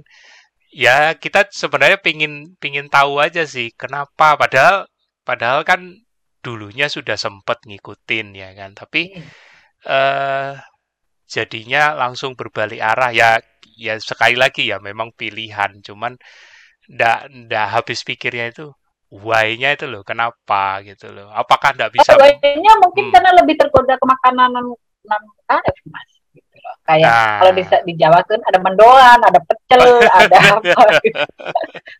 ya 0.70 1.18
kita 1.18 1.50
sebenarnya 1.50 1.98
pingin 1.98 2.54
pingin 2.62 2.88
tahu 2.94 3.18
aja 3.18 3.42
sih 3.50 3.74
kenapa 3.74 4.38
padahal 4.38 4.86
padahal 5.26 5.66
kan 5.66 5.82
dulunya 6.46 6.86
sudah 6.88 7.18
sempat 7.18 7.66
ngikutin 7.66 8.38
ya 8.38 8.54
kan 8.54 8.78
tapi 8.78 9.18
hmm. 9.18 9.30
uh, 9.90 10.54
jadinya 11.26 11.98
langsung 11.98 12.38
berbalik 12.38 12.80
arah 12.82 13.12
ya 13.14 13.42
ya 13.78 13.98
sekali 13.98 14.38
lagi 14.38 14.70
ya 14.70 14.78
memang 14.78 15.10
pilihan 15.14 15.82
cuman 15.82 16.18
ndak 16.90 17.30
ndak 17.30 17.68
habis 17.70 18.02
pikirnya 18.02 18.50
itu 18.50 18.74
why-nya 19.10 19.74
itu 19.74 19.86
loh 19.90 20.06
kenapa 20.06 20.86
gitu 20.86 21.10
loh 21.10 21.34
apakah 21.34 21.74
ndak 21.74 21.98
bisa 21.98 22.14
why-nya 22.14 22.74
mungkin 22.78 23.10
hmm. 23.10 23.14
karena 23.14 23.32
lebih 23.42 23.58
tergoda 23.58 23.98
ke 23.98 24.06
makanan 24.06 24.50
non 24.54 25.24
karif 25.50 25.78
mas 25.90 26.10
gitu 26.30 26.56
loh 26.62 26.76
kayak 26.86 27.10
nah. 27.10 27.38
kalau 27.42 27.52
di, 27.58 27.64
di 27.90 27.94
Jawa 27.98 28.22
kan 28.22 28.42
ada 28.46 28.60
mendoan 28.62 29.20
ada 29.26 29.40
pecel 29.42 29.82
ada 30.22 30.38
apa 30.62 31.02
gitu. 31.02 31.26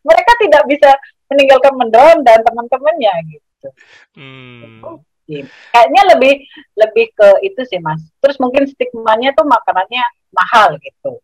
mereka 0.06 0.32
tidak 0.38 0.64
bisa 0.70 0.90
meninggalkan 1.34 1.74
mendoan 1.74 2.18
dan 2.22 2.46
teman-temannya 2.46 3.14
gitu 3.34 3.70
hmm. 4.14 5.02
kayaknya 5.74 6.02
lebih 6.14 6.46
lebih 6.78 7.06
ke 7.18 7.28
itu 7.42 7.62
sih 7.66 7.82
mas 7.82 8.06
terus 8.22 8.38
mungkin 8.38 8.70
stigmanya 8.70 9.34
tuh 9.34 9.50
makanannya 9.50 10.06
mahal 10.30 10.78
gitu. 10.78 11.18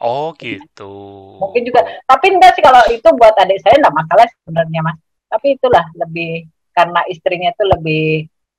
Oh 0.00 0.32
gitu. 0.36 0.94
Mungkin 1.40 1.62
juga, 1.66 1.84
tapi 2.08 2.32
enggak 2.32 2.56
sih 2.56 2.62
kalau 2.64 2.82
itu 2.88 3.08
buat 3.16 3.34
adik 3.36 3.60
saya 3.60 3.76
enggak 3.78 3.96
masalah 3.96 4.26
sebenarnya 4.42 4.80
mas. 4.84 4.98
Tapi 5.30 5.46
itulah 5.54 5.84
lebih 5.94 6.48
karena 6.74 7.00
istrinya 7.06 7.48
itu 7.52 7.64
lebih 7.66 8.04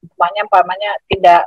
umpamanya 0.02 0.42
umpamanya 0.48 0.92
tidak 1.10 1.42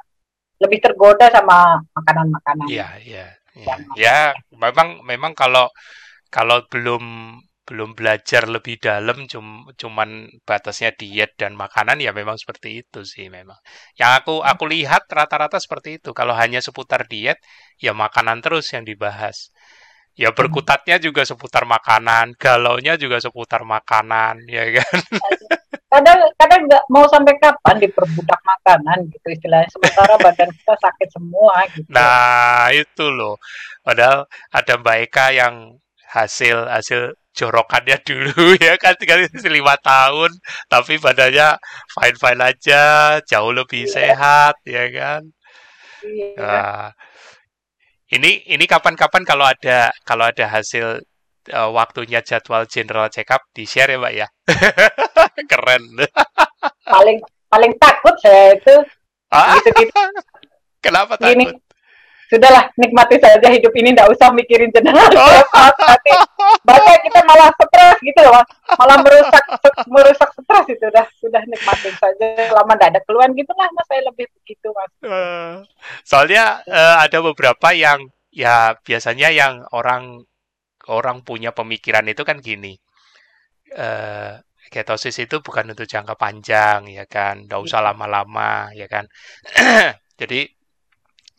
lebih 0.63 0.79
tergoda 0.83 1.27
sama 1.31 1.83
makanan-makanan. 1.95 2.67
Iya 2.71 2.89
iya. 3.03 3.27
Ya, 3.55 3.75
ya 3.95 4.19
memang 4.51 5.07
memang 5.07 5.31
kalau 5.39 5.71
kalau 6.27 6.59
belum 6.67 7.39
belum 7.65 7.97
belajar 7.97 8.45
lebih 8.45 8.77
dalam 8.77 9.25
cum, 9.25 9.65
cuman 9.73 10.29
batasnya 10.45 10.93
diet 10.93 11.33
dan 11.41 11.57
makanan 11.57 11.97
ya 11.97 12.13
memang 12.13 12.37
seperti 12.37 12.85
itu 12.85 13.09
sih 13.09 13.33
memang. 13.33 13.57
Yang 13.97 14.11
aku 14.21 14.35
hmm. 14.45 14.51
aku 14.53 14.65
lihat 14.69 15.09
rata-rata 15.09 15.57
seperti 15.57 15.97
itu. 16.01 16.13
Kalau 16.13 16.37
hanya 16.37 16.61
seputar 16.61 17.09
diet 17.09 17.41
ya 17.81 17.97
makanan 17.97 18.45
terus 18.45 18.69
yang 18.77 18.85
dibahas. 18.85 19.49
Ya 20.15 20.31
hmm. 20.31 20.37
berkutatnya 20.37 21.01
juga 21.01 21.25
seputar 21.25 21.65
makanan, 21.65 22.37
galaunya 22.37 23.01
juga 23.01 23.19
seputar 23.19 23.65
makanan, 23.65 24.45
ya 24.47 24.79
kan. 24.79 25.01
Kadang 25.95 26.27
kadang 26.35 26.67
nggak 26.67 26.85
mau 26.91 27.07
sampai 27.07 27.39
kapan 27.39 27.79
diperbudak 27.79 28.41
makanan 28.43 28.99
gitu 29.15 29.31
istilahnya. 29.31 29.71
Sementara 29.71 30.19
badan 30.19 30.51
kita 30.51 30.75
sakit 30.75 31.07
semua 31.15 31.55
gitu. 31.71 31.87
Nah, 31.87 32.67
itu 32.75 33.07
loh. 33.15 33.39
Padahal 33.87 34.27
ada 34.51 34.75
Mbak 34.75 34.97
Eka 35.07 35.27
yang 35.31 35.79
hasil 36.11 36.67
hasil 36.67 37.15
jorokannya 37.35 37.99
dulu 38.07 38.55
ya 38.65 38.79
kan 38.79 38.95
tinggal 38.95 39.27
lima 39.51 39.75
tahun 39.83 40.31
tapi 40.71 41.03
badannya 41.03 41.59
fine 41.91 42.17
fine 42.17 42.41
aja 42.41 42.83
jauh 43.27 43.51
lebih 43.51 43.85
yeah. 43.85 43.93
sehat 43.93 44.55
ya 44.63 44.85
kan 44.95 45.23
yeah. 46.07 46.35
nah, 46.39 46.87
ini 48.15 48.47
ini 48.47 48.65
kapan-kapan 48.71 49.27
kalau 49.27 49.45
ada 49.45 49.91
kalau 50.07 50.31
ada 50.31 50.47
hasil 50.47 51.03
uh, 51.51 51.71
waktunya 51.75 52.23
jadwal 52.23 52.65
general 52.71 53.11
check 53.11 53.29
up 53.35 53.43
di 53.51 53.67
share 53.67 53.91
ya 53.91 53.99
mbak 53.99 54.15
ya 54.15 54.27
keren 55.51 55.83
paling 56.87 57.19
paling 57.51 57.73
takut 57.83 58.15
saya 58.23 58.55
itu 58.55 58.77
ah? 59.35 59.59
gitu 59.59 59.69
gitu 59.83 60.01
kenapa 60.85 61.19
takut 61.19 61.35
Gini, 61.35 61.45
sudahlah 62.33 62.69
nikmati 62.81 63.21
saja 63.21 63.49
hidup 63.49 63.73
ini 63.77 63.93
tidak 63.93 64.11
usah 64.13 64.29
mikirin 64.33 64.73
jenazah 64.73 65.09
oh. 65.13 65.43
nanti 65.85 66.11
baca 66.65 66.93
kita 67.01 67.21
malah 67.25 67.51
stres 67.53 67.99
gitu 68.01 68.21
loh 68.25 68.45
malah 68.77 68.99
merusak 69.05 69.45
merusak 69.87 70.31
stres 70.35 70.67
itu 70.73 70.85
udah 70.89 71.07
sudah 71.21 71.43
nikmatin 71.49 71.95
saja. 71.97 72.27
Selama 72.51 72.73
tidak 72.77 72.89
ada 72.95 73.01
keluhan 73.05 73.31
gitu 73.37 73.53
lah 73.57 73.69
mas. 73.73 73.87
Saya 73.89 74.03
lebih 74.09 74.27
begitu 74.41 74.69
mas. 74.73 74.91
Uh, 75.01 75.55
soalnya 76.03 76.61
uh, 76.69 77.03
ada 77.05 77.19
beberapa 77.25 77.73
yang 77.73 78.09
ya 78.35 78.77
biasanya 78.83 79.31
yang 79.31 79.63
orang 79.73 80.27
orang 80.91 81.25
punya 81.25 81.51
pemikiran 81.55 82.05
itu 82.09 82.23
kan 82.23 82.41
gini. 82.41 82.77
Uh, 83.75 84.39
ketosis 84.71 85.17
itu 85.23 85.39
bukan 85.43 85.71
untuk 85.75 85.87
jangka 85.87 86.15
panjang 86.19 86.89
ya 86.91 87.05
kan. 87.09 87.45
Nggak 87.47 87.61
usah 87.63 87.81
iya. 87.81 87.87
lama-lama 87.93 88.71
ya 88.75 88.87
kan. 88.91 89.05
Jadi 90.21 90.47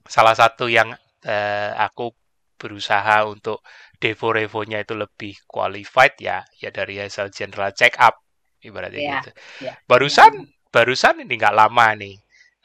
salah 0.06 0.38
satu 0.38 0.70
yang 0.70 0.94
uh, 1.26 1.72
aku 1.78 2.14
berusaha 2.56 3.28
untuk 3.28 3.60
devo-revonya 4.00 4.84
itu 4.84 4.96
lebih 4.96 5.34
qualified 5.48 6.16
ya 6.20 6.44
ya 6.60 6.70
dari 6.72 7.00
hasil 7.00 7.32
general 7.32 7.72
check 7.76 7.96
up 8.00 8.16
ibaratnya 8.64 9.00
yeah, 9.00 9.14
gitu. 9.22 9.32
Yeah. 9.62 9.76
Barusan 9.86 10.32
yeah. 10.34 10.72
barusan 10.72 11.24
ini 11.24 11.36
nggak 11.38 11.56
lama 11.56 11.88
nih 11.96 12.16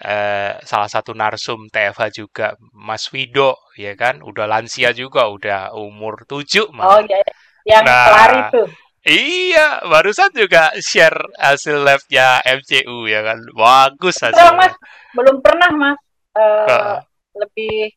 eh, 0.01 0.53
salah 0.65 0.89
satu 0.89 1.13
narsum 1.13 1.69
TFH 1.69 2.03
juga 2.17 2.57
Mas 2.73 3.13
Wido 3.13 3.61
ya 3.77 3.93
kan 3.95 4.25
udah 4.25 4.49
lansia 4.49 4.97
juga 4.97 5.29
udah 5.29 5.77
umur 5.77 6.25
tujuh 6.25 6.73
malah. 6.73 6.99
Oh 6.99 7.01
iya, 7.05 7.21
iya. 7.21 7.35
yang 7.69 7.85
nah, 7.85 8.05
kelar 8.09 8.33
itu. 8.49 8.63
Iya, 9.01 9.81
barusan 9.89 10.29
juga 10.37 10.77
share 10.77 11.17
hasil 11.41 11.81
labnya 11.81 12.45
MCU 12.45 13.09
ya 13.09 13.25
kan. 13.25 13.41
Bagus 13.57 14.21
hasilnya. 14.21 14.53
Mas, 14.53 14.77
belum 15.17 15.41
pernah 15.41 15.71
Mas. 15.73 15.99
Uh, 16.37 16.69
uh. 16.69 16.99
Lebih 17.37 17.95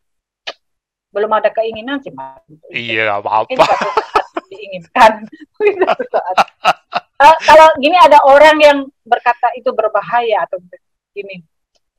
belum 1.14 1.32
ada 1.34 1.50
keinginan 1.54 2.02
sih 2.02 2.14
mas 2.14 2.42
iya 2.74 3.18
apa-apa 3.18 3.66
diinginkan 4.50 5.26
uh, 7.24 7.38
kalau 7.46 7.68
gini 7.78 7.98
ada 7.98 8.18
orang 8.26 8.58
yang 8.62 8.78
berkata 9.06 9.54
itu 9.58 9.70
berbahaya 9.74 10.46
atau 10.46 10.58
gini 11.14 11.46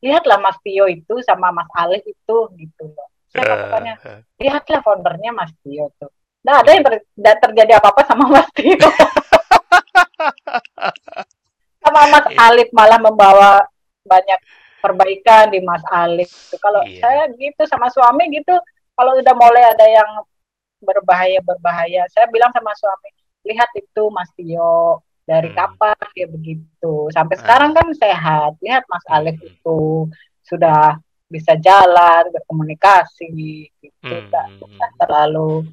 lihatlah 0.02 0.36
Mas 0.36 0.58
Tio 0.60 0.84
itu 0.90 1.22
sama 1.24 1.54
Mas 1.54 1.70
Alif 1.78 2.02
itu 2.04 2.36
gitu 2.58 2.84
loh 2.90 3.08
saya 3.30 3.70
katanya 3.70 3.94
uh, 4.02 4.08
uh. 4.18 4.20
lihatlah 4.42 4.80
foundernya 4.82 5.30
Mas 5.30 5.54
Tio 5.62 5.90
tuh 5.96 6.10
Nah, 6.44 6.60
ada 6.60 6.76
yang 6.76 6.84
ter 6.84 7.00
terjadi 7.16 7.80
apa-apa 7.80 8.04
sama 8.04 8.28
Mas 8.28 8.44
Tio. 8.52 8.76
sama 11.84 12.00
Mas 12.12 12.26
yeah. 12.28 12.44
Alif 12.52 12.68
malah 12.76 13.00
membawa 13.00 13.64
banyak 14.04 14.36
perbaikan 14.84 15.48
di 15.48 15.64
Mas 15.64 15.80
Alif. 15.88 16.52
Kalau 16.60 16.84
yeah. 16.84 17.00
saya 17.00 17.22
gitu 17.32 17.64
sama 17.64 17.88
suami 17.88 18.28
gitu, 18.36 18.52
kalau 18.92 19.16
udah 19.16 19.34
mulai 19.34 19.64
ada 19.72 19.86
yang 19.88 20.10
berbahaya 20.84 21.40
berbahaya 21.40 22.04
saya 22.12 22.28
bilang 22.28 22.52
sama 22.52 22.76
suami 22.76 23.08
lihat 23.48 23.72
itu 23.74 24.02
Mas 24.12 24.30
Tio 24.36 25.02
dari 25.24 25.50
hmm. 25.50 25.56
kapan 25.56 25.96
dia 26.12 26.28
begitu 26.28 26.94
sampai 27.10 27.36
sekarang 27.40 27.72
kan 27.72 27.88
sehat 27.96 28.60
lihat 28.60 28.84
Mas 28.86 29.04
Alif 29.08 29.40
hmm. 29.40 29.48
itu 29.48 29.80
sudah 30.44 31.00
bisa 31.32 31.56
jalan 31.56 32.28
berkomunikasi 32.30 33.72
gitu 33.80 34.04
hmm. 34.04 34.60
Nggak, 34.60 34.90
terlalu 35.00 35.64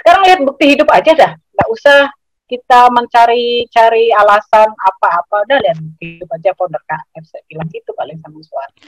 sekarang 0.00 0.22
lihat 0.26 0.40
bukti 0.42 0.64
hidup 0.74 0.88
aja 0.90 1.12
dah 1.12 1.32
nggak 1.36 1.68
usah 1.70 2.08
kita 2.44 2.92
mencari 2.92 3.64
cari 3.72 4.12
alasan 4.12 4.68
apa-apa 4.68 5.48
udah 5.48 5.58
lihat 5.64 5.78
hidup 6.00 6.28
aja 6.28 6.50
founder 6.52 6.82
KF 6.84 7.24
saya 7.24 7.42
bilang 7.48 7.68
gitu 7.72 7.90
paling 7.96 8.20
sama 8.20 8.40
suami 8.44 8.80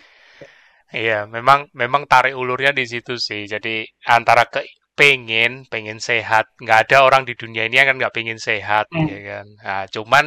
Iya, 0.94 1.26
memang 1.26 1.66
memang 1.74 2.06
tarik 2.06 2.38
ulurnya 2.38 2.70
di 2.70 2.86
situ 2.86 3.18
sih. 3.18 3.42
Jadi 3.50 3.82
antara 4.06 4.46
ke 4.46 4.62
pengen 4.94 5.66
pengen 5.66 5.98
sehat, 5.98 6.46
nggak 6.62 6.78
ada 6.88 6.96
orang 7.02 7.22
di 7.26 7.34
dunia 7.34 7.66
ini 7.66 7.74
yang 7.82 7.90
kan 7.90 7.96
nggak 7.98 8.14
pengen 8.14 8.38
sehat, 8.38 8.86
hmm. 8.94 9.06
ya 9.10 9.20
kan. 9.30 9.46
Nah, 9.66 9.84
cuman 9.90 10.24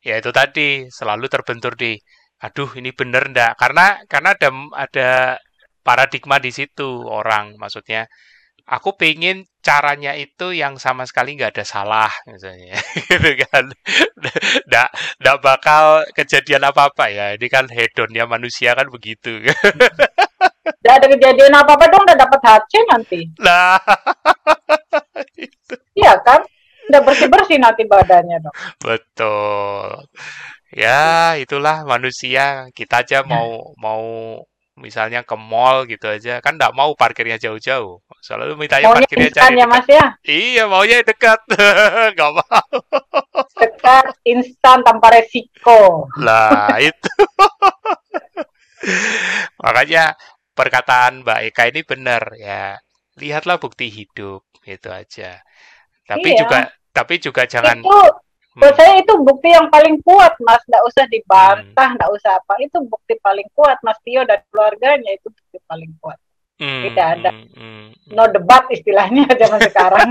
ya 0.00 0.16
itu 0.16 0.30
tadi 0.32 0.88
selalu 0.88 1.28
terbentur 1.28 1.76
di, 1.76 1.92
aduh 2.40 2.70
ini 2.80 2.90
bener 2.96 3.28
ndak? 3.30 3.52
Karena 3.60 4.00
karena 4.08 4.32
ada 4.32 4.48
ada 4.74 5.10
paradigma 5.84 6.40
di 6.40 6.50
situ 6.56 6.88
orang, 7.04 7.60
maksudnya 7.60 8.08
aku 8.68 8.92
pengen 9.00 9.48
caranya 9.64 10.12
itu 10.12 10.52
yang 10.52 10.76
sama 10.76 11.08
sekali 11.08 11.34
nggak 11.40 11.56
ada 11.56 11.64
salah 11.64 12.12
misalnya. 12.28 12.76
Gitu 13.08 13.30
kan. 13.48 13.64
Nggak 14.68 14.88
nggak 15.24 15.38
bakal 15.40 16.04
kejadian 16.12 16.68
apa 16.68 16.92
apa 16.92 17.04
ya. 17.08 17.26
Ini 17.34 17.46
kan 17.48 17.64
hedonnya 17.72 18.28
manusia 18.28 18.76
kan 18.76 18.92
begitu. 18.92 19.40
Nggak 20.68 20.94
ada 21.00 21.06
kejadian 21.16 21.54
apa 21.56 21.80
apa 21.80 21.84
dong 21.88 22.04
udah 22.04 22.16
dapat 22.16 22.40
HC 22.44 22.72
nanti. 22.92 23.20
Nah 23.40 23.80
iya 26.00 26.12
kan? 26.20 26.44
Udah 26.92 27.00
bersih 27.04 27.28
bersih 27.28 27.56
nanti 27.60 27.88
badannya 27.88 28.36
dong. 28.44 28.54
Betul. 28.80 30.08
Ya 30.72 31.34
itulah 31.40 31.88
manusia. 31.88 32.68
Kita 32.76 33.00
aja 33.00 33.24
mau 33.24 33.72
mau 33.80 34.04
misalnya 34.78 35.26
ke 35.26 35.36
mall 35.36 35.84
gitu 35.84 36.06
aja. 36.08 36.38
Kan 36.38 36.56
nggak 36.56 36.74
mau 36.74 36.94
parkirnya 36.94 37.36
jauh-jauh. 37.36 38.00
Selalu 38.22 38.54
minta 38.54 38.78
maunya 38.78 39.04
parkirnya 39.04 39.30
cari 39.34 39.58
ya 39.58 39.66
mas 39.66 39.86
ya? 39.86 40.06
Iya 40.24 40.64
maunya 40.70 41.02
dekat. 41.02 41.40
Nggak 42.14 42.32
mau. 42.34 42.70
Dekat 43.58 44.06
instan 44.24 44.82
tanpa 44.86 45.14
resiko. 45.14 46.06
Lah 46.18 46.78
itu. 46.78 47.12
Makanya 49.62 50.14
perkataan 50.54 51.26
Mbak 51.26 51.38
Eka 51.52 51.62
ini 51.70 51.80
benar 51.82 52.22
ya. 52.38 52.78
Lihatlah 53.18 53.58
bukti 53.58 53.90
hidup 53.90 54.46
itu 54.62 54.88
aja. 54.90 55.42
Tapi 56.06 56.28
iya. 56.32 56.38
juga 56.40 56.58
tapi 56.94 57.14
juga 57.22 57.46
jangan 57.46 57.78
itu 57.78 57.98
Buat 58.58 58.74
hmm. 58.74 58.80
saya 58.82 58.92
itu 58.98 59.12
bukti 59.22 59.48
yang 59.54 59.70
paling 59.70 60.02
kuat, 60.02 60.34
Mas. 60.42 60.62
Nggak 60.66 60.84
usah 60.90 61.04
dibantah, 61.06 61.88
hmm. 61.88 61.96
nggak 62.02 62.10
usah 62.10 62.30
apa. 62.42 62.52
Itu 62.58 62.82
bukti 62.82 63.14
paling 63.22 63.46
kuat, 63.54 63.78
Mas 63.86 63.98
Tio 64.02 64.26
dan 64.26 64.42
keluarganya 64.50 65.14
itu 65.14 65.30
bukti 65.30 65.58
paling 65.62 65.94
kuat. 66.02 66.18
Hmm. 66.58 66.90
Tidak 66.90 67.06
ada 67.06 67.30
hmm. 67.30 67.54
hmm 67.54 67.86
no 68.08 68.24
debat 68.32 68.64
istilahnya 68.72 69.28
zaman 69.42 69.60
sekarang. 69.62 70.10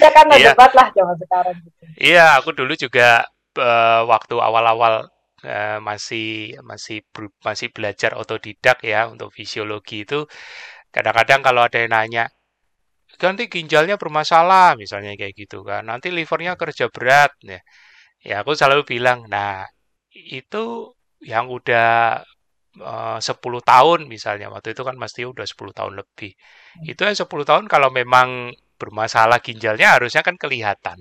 ya 0.00 0.08
kan 0.14 0.24
no 0.30 0.36
iya. 0.40 0.56
debat 0.56 0.72
lah 0.72 0.88
zaman 0.96 1.16
sekarang. 1.20 1.56
Gitu. 1.60 1.82
Iya, 2.00 2.40
aku 2.40 2.50
dulu 2.56 2.72
juga 2.78 3.28
uh, 3.60 4.02
waktu 4.08 4.34
awal-awal 4.40 5.12
uh, 5.44 5.78
masih 5.84 6.56
masih 6.64 7.04
masih 7.42 7.68
belajar 7.74 8.16
otodidak 8.16 8.80
ya 8.80 9.10
untuk 9.10 9.34
fisiologi 9.34 10.08
itu 10.08 10.24
kadang-kadang 10.92 11.40
kalau 11.44 11.62
ada 11.66 11.78
yang 11.82 11.92
nanya 11.92 12.24
ganti 13.22 13.42
ginjalnya 13.54 13.96
bermasalah 14.02 14.74
misalnya 14.82 15.12
kayak 15.20 15.34
gitu 15.42 15.58
kan. 15.68 15.82
Nanti 15.90 16.08
livernya 16.18 16.52
kerja 16.62 16.84
berat 16.94 17.32
ya. 17.52 17.60
Ya 18.28 18.34
aku 18.42 18.52
selalu 18.58 18.82
bilang 18.92 19.18
nah 19.34 19.66
itu 20.12 20.92
yang 21.32 21.46
udah 21.56 22.22
eh, 22.78 23.18
uh, 23.18 23.18
10 23.20 23.60
tahun 23.70 24.00
misalnya 24.14 24.46
waktu 24.54 24.68
itu 24.74 24.82
kan 24.88 24.96
pasti 25.02 25.20
udah 25.32 25.46
10 25.46 25.72
tahun 25.78 25.94
lebih. 26.00 26.32
Itu 26.90 27.00
yang 27.06 27.16
10 27.22 27.44
tahun 27.48 27.64
kalau 27.74 27.88
memang 28.00 28.28
bermasalah 28.80 29.38
ginjalnya 29.46 29.88
harusnya 29.96 30.22
kan 30.26 30.36
kelihatan. 30.42 30.98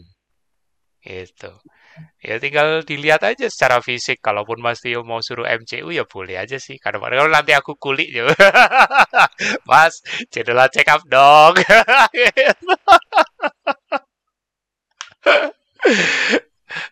Itu 1.02 1.52
Ya 2.22 2.38
tinggal 2.38 2.86
dilihat 2.86 3.22
aja 3.26 3.50
secara 3.50 3.82
fisik. 3.82 4.22
Kalaupun 4.22 4.62
Mas 4.62 4.80
Tio 4.80 5.02
mau 5.04 5.20
suruh 5.26 5.50
MCU 5.50 5.90
ya 5.92 6.06
boleh 6.06 6.38
aja 6.38 6.58
sih. 6.62 6.78
Karena 6.78 7.02
kalau 7.02 7.32
nanti 7.32 7.52
aku 7.58 7.76
kulik 7.76 8.10
ya. 8.14 8.30
Mas, 9.70 10.02
jadilah 10.30 10.70
check 10.70 10.88
up 10.88 11.02
dong. 11.10 11.58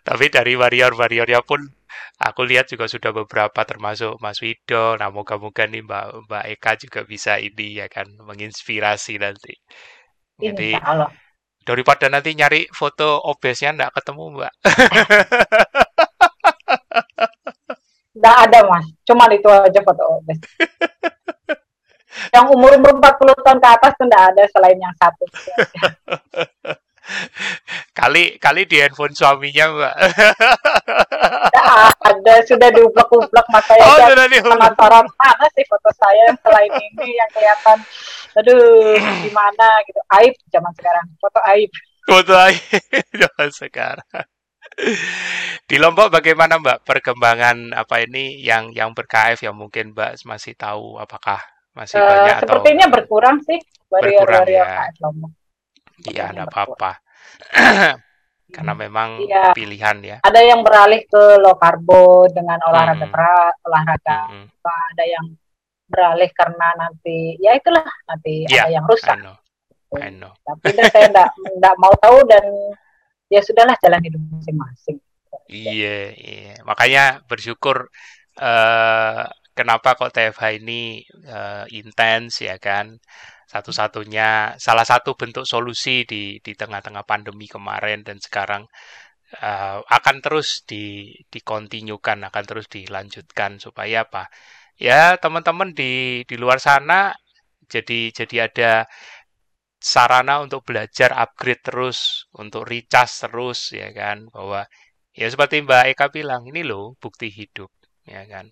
Tapi 0.07 0.25
dari 0.27 0.53
warrior-warriornya 0.59 1.39
pun 1.45 1.61
aku 2.19 2.41
lihat 2.43 2.67
juga 2.67 2.89
sudah 2.91 3.15
beberapa 3.15 3.63
termasuk 3.63 4.19
Mas 4.19 4.41
Wido. 4.43 4.99
Nah, 4.99 5.07
moga-moga 5.13 5.63
nih 5.69 5.85
Mbak 5.85 6.05
Mbak 6.27 6.43
Eka 6.57 6.71
juga 6.81 6.99
bisa 7.07 7.39
ini 7.39 7.79
ya 7.79 7.87
kan 7.87 8.09
menginspirasi 8.19 9.21
nanti. 9.21 9.55
Jadi 10.39 10.75
Allah 10.75 11.11
daripada 11.69 12.09
nanti 12.09 12.33
nyari 12.33 12.65
foto 12.73 13.21
obesnya 13.29 13.77
nggak 13.77 13.93
ketemu 14.01 14.23
mbak. 14.41 14.53
Nggak 18.17 18.37
ada 18.49 18.59
mas. 18.65 18.85
Cuma 19.05 19.29
itu 19.29 19.45
aja 19.45 19.81
foto 19.85 20.03
obes. 20.17 20.41
Yang 22.33 22.45
umur 22.57 22.73
umur 22.73 22.97
40 22.97 23.45
tahun 23.45 23.59
ke 23.61 23.69
atas 23.69 23.93
tuh 23.93 24.05
nggak 24.09 24.25
ada 24.33 24.43
selain 24.49 24.81
yang 24.81 24.95
satu. 24.97 25.25
Kali 27.99 28.37
kali 28.37 28.69
di 28.69 28.77
handphone 28.81 29.17
suaminya 29.17 29.65
mbak 29.73 29.95
ada 31.87 32.33
sudah 32.45 32.69
diuplek-uplek 32.73 33.47
makanya 33.49 33.83
oh, 33.85 33.97
sudah 33.97 34.27
penasaran. 34.27 35.05
Mana 35.15 35.45
sih 35.55 35.65
foto 35.65 35.89
saya 35.95 36.21
yang 36.31 36.39
selain 36.43 36.71
ini 36.75 37.07
yang 37.15 37.29
kelihatan 37.31 37.77
aduh 38.37 38.97
gimana? 39.23 39.67
Gitu. 39.87 39.99
Aib 40.19 40.33
zaman 40.51 40.71
sekarang. 40.75 41.05
Foto 41.17 41.39
aib. 41.55 41.71
Foto 42.05 42.33
aib 42.35 42.59
zaman 43.25 43.49
sekarang. 43.53 44.25
Di 45.69 45.75
Lombok 45.75 46.09
bagaimana 46.13 46.59
Mbak 46.59 46.87
perkembangan 46.87 47.75
apa 47.75 48.03
ini 48.03 48.39
yang 48.39 48.71
yang 48.71 48.95
berKF 48.95 49.43
yang 49.43 49.55
mungkin 49.55 49.91
Mbak 49.95 50.23
masih 50.23 50.55
tahu? 50.55 50.99
Apakah 50.99 51.39
masih 51.75 51.99
uh, 51.99 52.05
banyak 52.05 52.35
sepertinya 52.43 52.85
atau 52.89 52.95
berkurang 52.99 53.37
sih 53.45 53.59
warrior 53.87 54.25
berkurang, 54.25 54.41
warrior 54.43 54.67
ya. 54.67 54.75
KF 54.75 54.95
Lombok. 55.03 55.31
Iya, 55.99 56.23
ada 56.31 56.43
apa-apa. 56.47 56.91
Karena 58.49 58.73
memang 58.73 59.21
iya. 59.21 59.53
pilihan 59.53 59.97
ya. 60.01 60.17
Ada 60.25 60.41
yang 60.41 60.65
beralih 60.65 61.05
ke 61.05 61.37
low 61.37 61.53
karbo 61.55 62.25
dengan 62.33 62.57
olahraga 62.65 63.05
hmm. 63.05 63.13
keras, 63.13 63.55
olahraga 63.61 64.19
hmm. 64.33 64.45
apa, 64.59 64.75
ada 64.97 65.05
yang 65.05 65.25
beralih 65.89 66.29
karena 66.33 66.67
nanti 66.77 67.33
ya 67.41 67.57
itulah 67.57 67.85
nanti 68.05 68.45
yeah, 68.49 68.65
ada 68.65 68.73
yang 68.73 68.85
rusak. 68.89 69.17
I 69.17 69.21
know. 69.21 69.37
I 69.97 70.09
know. 70.13 70.33
Tapi 70.45 70.65
saya 70.89 71.09
enggak 71.09 71.29
enggak 71.57 71.75
mau 71.81 71.93
tahu 71.97 72.25
dan 72.29 72.45
ya 73.29 73.41
sudahlah 73.41 73.77
jalan 73.81 74.01
hidup 74.01 74.21
masing-masing. 74.33 74.97
Iya, 75.49 76.13
iya. 76.13 76.53
Makanya 76.61 77.25
bersyukur 77.25 77.89
uh, 78.37 79.23
kenapa 79.59 79.89
kok 79.99 80.15
TFH 80.15 80.43
ini 80.63 81.03
uh, 81.27 81.65
intens 81.79 82.39
ya 82.47 82.55
kan? 82.67 82.95
Satu-satunya 83.51 84.55
salah 84.65 84.85
satu 84.87 85.19
bentuk 85.19 85.43
solusi 85.43 86.07
di 86.11 86.39
di 86.45 86.53
tengah-tengah 86.55 87.03
pandemi 87.03 87.47
kemarin 87.55 87.99
dan 88.07 88.17
sekarang 88.23 88.63
uh, 89.43 89.79
akan 89.97 90.17
terus 90.23 90.63
di 90.69 91.11
dikontinyukan 91.33 92.17
akan 92.29 92.43
terus 92.49 92.67
dilanjutkan 92.71 93.59
supaya 93.59 94.07
apa? 94.07 94.31
Ya 94.79 95.19
teman-teman 95.23 95.75
di 95.75 96.23
di 96.29 96.35
luar 96.39 96.59
sana 96.63 97.11
jadi 97.73 97.99
jadi 98.15 98.35
ada 98.47 98.71
sarana 99.91 100.35
untuk 100.45 100.61
belajar 100.67 101.11
upgrade 101.23 101.63
terus 101.67 101.99
untuk 102.41 102.63
recharge 102.71 103.13
terus 103.27 103.59
ya 103.75 103.89
kan? 103.91 104.17
Bahwa 104.31 104.63
ya 105.19 105.27
seperti 105.33 105.55
Mbak 105.65 105.83
Eka 105.95 106.05
bilang 106.15 106.47
ini 106.47 106.61
loh 106.63 106.95
bukti 107.01 107.27
hidup 107.27 107.71
ya 108.07 108.23
kan 108.25 108.49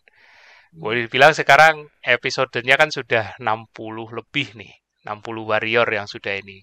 boleh 0.74 1.08
bilang 1.08 1.32
sekarang 1.32 1.88
episodenya 2.04 2.76
kan 2.76 2.92
sudah 2.92 3.36
60 3.40 3.72
lebih 4.12 4.58
nih 4.58 4.74
60 5.08 5.24
warrior 5.48 5.88
yang 5.88 6.08
sudah 6.08 6.36
ini. 6.36 6.60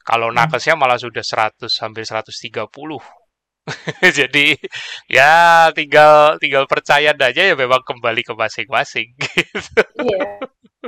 Kalau 0.00 0.32
hmm. 0.32 0.36
nakesnya 0.40 0.72
malah 0.72 0.96
sudah 0.96 1.20
100 1.20 1.68
hampir 1.84 2.08
130. 2.08 2.32
Jadi 4.18 4.56
ya 5.12 5.68
tinggal 5.76 6.40
tinggal 6.40 6.64
percaya 6.64 7.12
aja 7.12 7.42
ya 7.44 7.52
memang 7.52 7.84
kembali 7.84 8.24
ke 8.24 8.32
masing-masing 8.32 9.12
gitu. 9.20 9.82
Iya. 10.08 10.40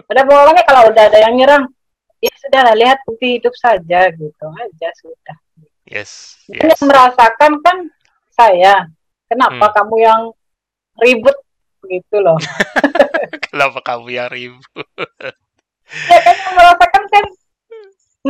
Ada 0.08 0.22
bolanya 0.24 0.62
kalau 0.64 0.88
udah 0.88 1.04
ada 1.10 1.18
yang 1.18 1.34
nyerang, 1.34 1.66
ya 2.22 2.32
sudah 2.40 2.72
lihat 2.78 3.02
bukti 3.04 3.36
hidup 3.36 3.52
saja 3.58 4.08
gitu 4.08 4.46
aja 4.56 4.88
sudah. 5.02 5.36
Yes. 5.84 6.40
yes. 6.46 6.62
Yang 6.62 6.88
merasakan 6.88 7.52
kan 7.60 7.76
saya. 8.32 8.86
Kenapa 9.26 9.66
hmm. 9.68 9.74
kamu 9.76 9.96
yang 10.00 10.20
ribut 10.98 11.36
gitu 11.88 12.16
loh? 12.20 12.36
Kenapa 13.48 13.80
kamu 13.80 14.12
yang 14.12 14.28
ribut? 14.32 14.88
ya 15.90 16.18
kan 16.22 16.36
yang 16.38 16.54
merasakan 16.54 17.04
kan 17.10 17.24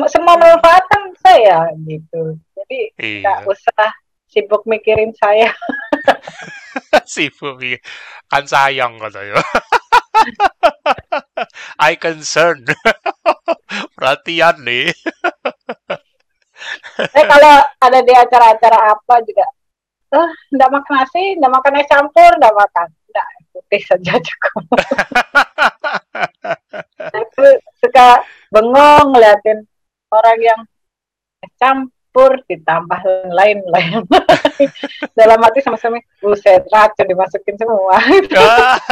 semua 0.09 0.35
manfaat 0.39 0.85
kan 0.89 1.03
saya 1.21 1.69
gitu 1.85 2.39
jadi 2.57 2.79
iya. 2.97 3.21
nggak 3.21 3.39
iya. 3.45 3.51
usah 3.51 3.91
sibuk 4.31 4.63
mikirin 4.65 5.13
saya 5.19 5.51
sibuk 7.13 7.59
mikir 7.59 7.83
kan 8.31 8.47
sayang 8.47 8.97
katanya 8.97 9.41
I 11.91 11.99
concern 11.99 12.63
perhatian 13.99 14.63
nih 14.63 14.95
eh 17.17 17.25
kalau 17.27 17.55
ada 17.83 17.99
di 18.05 18.13
acara-acara 18.15 18.95
apa 18.95 19.15
juga 19.27 19.47
eh 20.11 20.29
enggak 20.55 20.71
makan 20.71 20.93
nasi 21.03 21.35
enggak 21.35 21.53
makan 21.53 21.79
es 21.83 21.91
campur 21.91 22.31
enggak 22.39 22.55
makan 22.55 22.89
enggak 23.11 23.29
putih 23.51 23.83
saja 23.83 24.15
cukup. 24.19 24.65
Aku 27.11 27.47
suka 27.83 28.23
bengong 28.51 29.15
ngeliatin 29.15 29.67
orang 30.11 30.39
yang 30.43 30.61
campur 31.57 32.41
ditambah 32.51 33.01
lain-lain. 33.33 34.05
Dalam 35.19 35.41
hati 35.41 35.61
sama-sama 35.65 36.03
buset 36.21 36.67
racun 36.69 37.07
dimasukin 37.07 37.57
semua. 37.57 37.97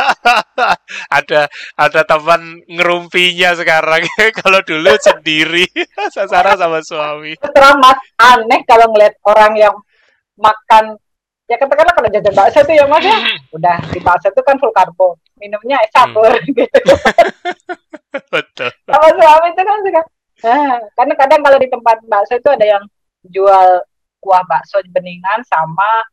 Ada 1.19 1.51
ada 1.77 2.01
teman 2.05 2.63
ngerumpinya 2.69 3.53
sekarang. 3.59 4.05
Kalau 4.41 4.61
dulu 4.65 4.93
sendiri 5.01 5.67
sasara 6.09 6.57
sama 6.57 6.81
suami. 6.81 7.37
Teramat 7.39 7.97
aneh 8.19 8.61
kalau 8.65 8.91
ngeliat 8.93 9.15
orang 9.27 9.53
yang 9.57 9.75
makan 10.39 10.97
ya 11.49 11.57
katakanlah 11.57 11.95
kalau 11.97 12.09
jajan 12.13 12.35
bakso 12.37 12.61
itu 12.61 12.73
ya 12.77 12.85
mas 12.85 13.03
ya. 13.03 13.19
Udah 13.57 13.79
di 13.89 14.01
bakso 14.05 14.29
itu 14.29 14.43
kan 14.45 14.61
full 14.61 14.71
karbo. 14.77 15.17
Minumnya 15.41 15.81
es 15.81 15.91
campur 15.91 16.29
hmm. 16.29 16.53
gitu. 16.53 16.95
Betul. 18.35 18.71
Sama 18.85 19.09
suami 19.17 19.49
itu 19.57 19.63
kan 19.65 19.79
juga 19.83 20.03
nah, 20.39 20.79
karena 20.95 21.15
kadang 21.19 21.41
kalau 21.43 21.59
di 21.59 21.69
tempat 21.73 21.97
bakso 22.07 22.39
itu 22.39 22.49
ada 22.53 22.67
yang 22.69 22.85
jual 23.27 23.83
kuah 24.21 24.45
bakso 24.45 24.79
beningan 24.93 25.41
sama 25.49 26.05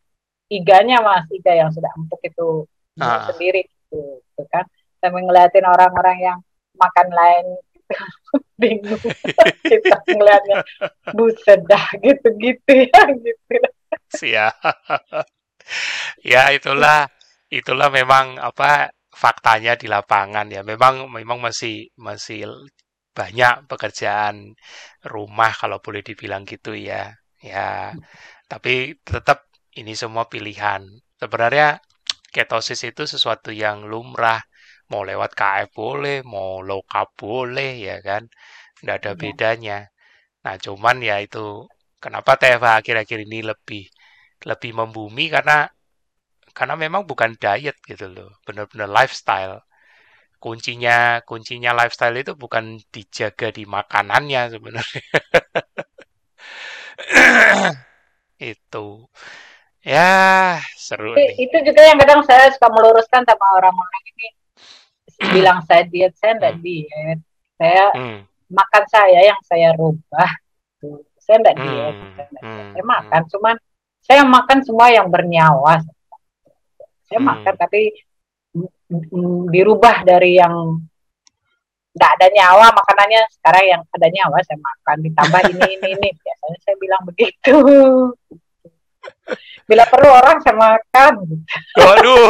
iganya 0.47 1.03
mas. 1.03 1.27
Iga 1.27 1.51
yang 1.51 1.69
sudah 1.75 1.91
empuk 1.99 2.23
itu 2.23 2.63
ah. 3.03 3.27
sendiri 3.27 3.67
gitu, 3.67 4.23
gitu 4.23 4.43
kan. 4.47 4.63
Sambil 5.03 5.27
ngeliatin 5.27 5.67
orang-orang 5.67 6.17
yang 6.23 6.39
makan 6.79 7.11
lain 7.11 7.45
bingung. 8.61 9.03
Kita 9.67 9.99
ngeliatnya 10.07 10.63
buset 11.11 11.59
dah 11.67 11.85
gitu-gitu 11.99 12.87
ya 12.87 13.03
gitu 13.19 13.55
siap 14.09 14.55
ya 16.31 16.51
itulah 16.53 17.09
itulah 17.49 17.89
memang 17.93 18.37
apa 18.41 18.91
faktanya 19.15 19.79
di 19.79 19.87
lapangan 19.87 20.51
ya. 20.51 20.61
Memang 20.67 21.07
memang 21.07 21.39
masih 21.39 21.89
masih 21.95 22.45
banyak 23.15 23.63
pekerjaan 23.71 24.59
rumah 25.07 25.51
kalau 25.55 25.79
boleh 25.79 26.03
dibilang 26.03 26.43
gitu 26.43 26.75
ya. 26.75 27.15
Ya, 27.39 27.93
tapi 28.51 28.99
tetap 29.05 29.47
ini 29.79 29.95
semua 29.95 30.27
pilihan. 30.27 30.83
Sebenarnya 31.15 31.79
ketosis 32.35 32.83
itu 32.83 33.07
sesuatu 33.07 33.55
yang 33.55 33.87
lumrah. 33.87 34.43
Mau 34.91 35.01
lewat 35.01 35.33
KF 35.33 35.69
boleh, 35.73 36.21
mau 36.21 36.61
low 36.61 36.83
carb 36.85 37.09
boleh 37.17 37.81
ya 37.81 37.97
kan. 38.03 38.27
Nggak 38.83 38.97
ada 39.01 39.11
iya. 39.15 39.19
bedanya. 39.21 39.79
Nah, 40.45 40.55
cuman 40.61 41.01
ya 41.01 41.17
itu 41.23 41.65
kenapa 41.99 42.37
TFA 42.39 42.81
akhir-akhir 42.81 43.19
ini 43.25 43.39
lebih 43.45 43.83
lebih 44.45 44.71
membumi 44.77 45.31
karena 45.31 45.65
karena 46.55 46.75
memang 46.79 47.03
bukan 47.03 47.35
diet 47.35 47.75
gitu 47.83 48.07
loh, 48.07 48.31
benar-benar 48.47 48.87
lifestyle. 48.87 49.59
Kuncinya 50.39 51.19
kuncinya 51.27 51.75
lifestyle 51.75 52.15
itu 52.15 52.31
bukan 52.37 52.79
dijaga 52.93 53.51
di 53.51 53.67
makanannya 53.67 54.41
sebenarnya. 54.55 55.03
itu. 58.53 58.87
Ya, 59.85 60.57
seru 60.79 61.13
nih. 61.13 61.35
Itu 61.45 61.57
juga 61.61 61.81
yang 61.85 61.99
kadang 62.01 62.23
saya 62.25 62.49
suka 62.55 62.71
meluruskan 62.71 63.21
sama 63.27 63.45
orang-orang 63.59 64.03
ini 64.15 64.27
bilang 65.35 65.59
saya 65.67 65.83
diet, 65.87 66.15
saya 66.17 66.39
enggak 66.39 66.55
hmm. 66.57 66.63
diet. 66.63 67.19
Saya 67.55 67.85
hmm. 67.95 68.19
makan 68.51 68.83
saya 68.87 69.19
yang 69.27 69.39
saya 69.43 69.69
rubah. 69.75 70.29
Saya 71.25 71.41
diet. 71.41 71.95
Hmm. 71.97 72.13
Saya, 72.13 72.27
hmm. 72.45 72.69
saya 72.77 72.83
makan, 72.85 73.21
hmm. 73.25 73.31
cuman 73.33 73.55
saya 74.05 74.21
makan 74.21 74.59
semua 74.61 74.93
yang 74.93 75.09
bernyawa 75.09 75.81
saya 77.09 77.19
hmm. 77.21 77.29
makan 77.29 77.53
tapi 77.57 77.81
dirubah 79.49 80.05
dari 80.05 80.37
yang 80.37 80.77
nggak 81.95 82.11
ada 82.19 82.27
nyawa 82.27 82.75
makanannya 82.75 83.21
sekarang 83.39 83.65
yang 83.65 83.81
ada 83.81 84.07
nyawa 84.11 84.37
saya 84.45 84.59
makan 84.59 84.97
ditambah 85.09 85.41
ini 85.47 85.65
ini 85.79 85.89
ini 85.95 86.09
biasanya 86.11 86.59
saya 86.61 86.75
bilang 86.77 87.01
begitu 87.07 87.55
bila 89.65 89.83
perlu 89.89 90.09
orang 90.11 90.37
saya 90.43 90.55
makan 90.59 91.13
waduh 91.77 92.25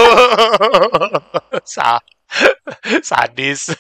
Sa 1.66 2.00
sadis 3.02 3.74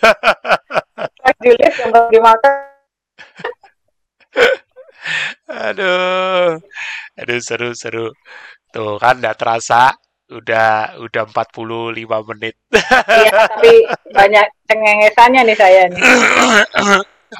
Juliet 1.43 1.74
yang 1.80 1.91
baru 1.91 2.07
dimakan 2.11 2.53
aduh 5.56 6.60
aduh 7.16 7.39
seru 7.39 7.72
seru 7.72 8.12
tuh 8.76 8.99
kan 8.99 9.16
nggak 9.24 9.39
terasa 9.39 9.95
udah 10.26 10.97
udah 11.06 11.24
45 11.30 11.93
menit. 12.34 12.56
Iya, 13.06 13.32
tapi 13.45 13.74
banyak 14.10 14.45
cengengesannya 14.66 15.41
nih 15.45 15.58
saya 15.58 15.82
nih. 15.89 16.01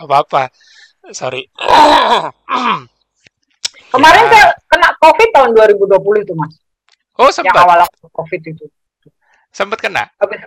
apa-apa. 0.06 0.54
Sorry. 1.14 1.50
Kemarin 3.94 4.24
ya. 4.28 4.32
saya 4.32 4.46
kena 4.68 4.90
Covid 5.00 5.30
tahun 5.32 5.50
2020 5.56 6.26
itu, 6.26 6.34
Mas. 6.36 6.54
Oh, 7.16 7.32
sempat. 7.32 7.56
Yang 7.56 7.64
awal 7.64 7.80
Covid 8.12 8.42
itu. 8.44 8.66
Sempat 9.56 9.80
kena? 9.80 10.04
Habis, 10.20 10.44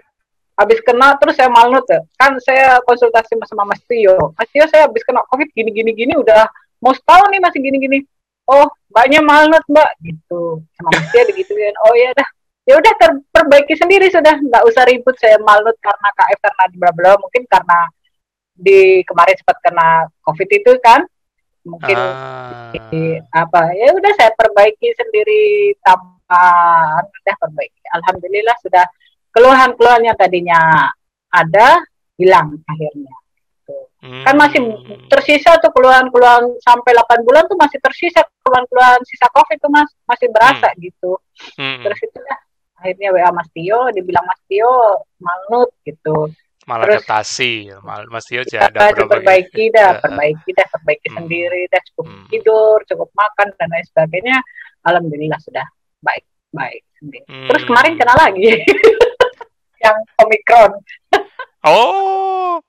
habis 0.59 0.79
kena 0.85 1.17
terus 1.17 1.35
saya 1.39 1.49
malnut 1.49 1.87
ya. 1.89 2.03
Kan 2.21 2.37
saya 2.45 2.77
konsultasi 2.85 3.41
sama 3.49 3.65
Mas 3.65 3.81
Tio. 3.89 4.37
Mas 4.37 4.51
Tio 4.53 4.69
saya 4.69 4.85
habis 4.85 5.01
kena 5.03 5.25
Covid 5.33 5.49
gini 5.57 5.73
gini 5.73 5.91
gini 5.97 6.13
udah 6.19 6.45
mau 6.79 6.95
setahun 6.95 7.29
nih 7.31 7.43
masih 7.43 7.61
gini 7.61 7.79
gini 7.83 7.99
oh 8.49 8.67
banyak 8.89 9.23
malnut 9.23 9.65
mbak. 9.69 9.91
Gitu. 10.01 10.65
Sama 10.75 10.91
dia 11.13 11.23
digituin. 11.29 11.77
Oh 11.85 11.95
ya 11.95 12.11
dah. 12.17 12.29
Ya 12.69 12.75
udah 12.77 12.93
terperbaiki 12.97 13.77
sendiri 13.77 14.09
sudah. 14.09 14.41
Nggak 14.41 14.65
usah 14.65 14.83
ribut 14.89 15.17
saya 15.21 15.37
malnut 15.45 15.77
karena 15.79 16.09
KF 16.17 16.41
karena 16.41 16.65
di 16.73 16.77
bla 16.81 16.91
bla. 16.97 17.13
Mungkin 17.21 17.45
karena 17.47 17.79
di 18.59 19.05
kemarin 19.07 19.37
sempat 19.39 19.59
kena 19.63 19.89
covid 20.25 20.49
itu 20.49 20.73
kan. 20.81 21.05
Mungkin 21.69 21.97
ah. 22.01 22.73
di, 22.73 23.21
apa. 23.37 23.77
Ya 23.77 23.93
udah 23.93 24.13
saya 24.17 24.33
perbaiki 24.33 24.89
sendiri 24.97 25.77
tanpa 25.85 26.45
udah 27.05 27.37
perbaiki. 27.45 27.85
Alhamdulillah 27.93 28.57
sudah 28.65 28.85
keluhan-keluhannya 29.37 30.13
tadinya 30.17 30.89
ada 31.29 31.85
hilang 32.17 32.57
akhirnya 32.65 33.13
Hmm. 33.99 34.23
Kan 34.23 34.35
masih 34.39 34.63
tersisa 35.11 35.59
tuh 35.59 35.75
keluhan-keluhan 35.75 36.47
sampai 36.63 36.95
8 36.95 37.27
bulan 37.27 37.43
tuh 37.51 37.59
masih 37.59 37.83
tersisa 37.83 38.23
keluhan-keluhan 38.47 39.03
sisa 39.03 39.27
COVID 39.27 39.59
tuh 39.59 39.71
Mas, 39.75 39.91
masih 40.07 40.29
berasa 40.31 40.71
hmm. 40.71 40.79
gitu. 40.87 41.19
Hmm. 41.59 41.83
Terus 41.83 41.99
itu 42.07 42.19
ya 42.23 42.37
akhirnya 42.79 43.09
WA 43.11 43.31
Mas 43.35 43.51
Tio, 43.51 43.91
dibilang 43.91 44.23
Mas 44.23 44.41
Tio 44.47 45.03
manut 45.19 45.75
gitu. 45.83 46.31
Maladaptasi, 46.69 47.75
Mas 48.13 48.25
Tio 48.29 48.45
ada 48.45 48.93
perbaiki 48.93 49.73
dah, 49.75 49.99
perbaiki 50.05 50.51
dah, 50.55 50.67
perbaiki 50.71 51.09
hmm. 51.11 51.17
sendiri 51.19 51.63
dah, 51.67 51.83
cukup 51.91 52.07
hmm. 52.07 52.27
tidur, 52.31 52.79
cukup 52.87 53.09
makan 53.19 53.51
dan 53.59 53.67
lain 53.67 53.87
sebagainya. 53.91 54.39
Alhamdulillah 54.87 55.41
sudah 55.43 55.67
baik, 56.07 56.23
baik 56.55 56.87
sendiri. 57.03 57.27
Hmm. 57.27 57.51
Terus 57.51 57.63
kemarin 57.67 57.93
kena 57.99 58.15
lagi 58.15 58.47
yang 59.85 59.99
Omikron. 60.23 60.73
oh. 61.67 62.63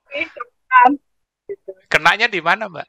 Kan. 0.70 0.92
Kenanya 1.90 2.28
di 2.30 2.40
mana, 2.40 2.70
Mbak? 2.70 2.88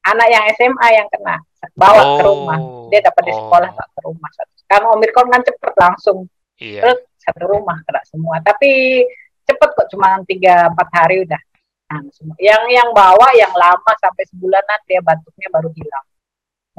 Anak 0.00 0.28
yang 0.32 0.44
SMA 0.56 0.88
yang 0.96 1.08
kena, 1.12 1.36
bawa 1.76 2.00
oh, 2.00 2.16
ke 2.16 2.22
rumah. 2.24 2.58
Dia 2.88 3.00
dapat 3.04 3.22
di 3.28 3.32
sekolah, 3.36 3.68
oh. 3.68 3.88
ke 3.92 4.00
rumah. 4.04 4.30
Karena 4.64 4.86
Omikron 4.96 5.28
kan 5.28 5.42
cepet 5.44 5.74
langsung. 5.76 6.18
Iya. 6.56 6.80
Terus 6.84 6.98
satu 7.20 7.44
rumah 7.48 7.76
kena 7.84 8.00
semua. 8.08 8.36
Tapi 8.40 9.04
cepet 9.44 9.68
kok, 9.76 9.88
cuma 9.92 10.20
tiga 10.24 10.72
empat 10.72 10.88
hari 10.92 11.24
udah. 11.28 11.42
Nah, 11.90 12.00
semua. 12.14 12.36
Yang 12.40 12.62
yang 12.70 12.88
bawa 12.94 13.28
yang 13.34 13.52
lama 13.52 13.92
sampai 13.98 14.24
sebulanan 14.30 14.80
dia 14.88 15.00
batuknya 15.02 15.48
baru 15.52 15.68
hilang. 15.74 16.06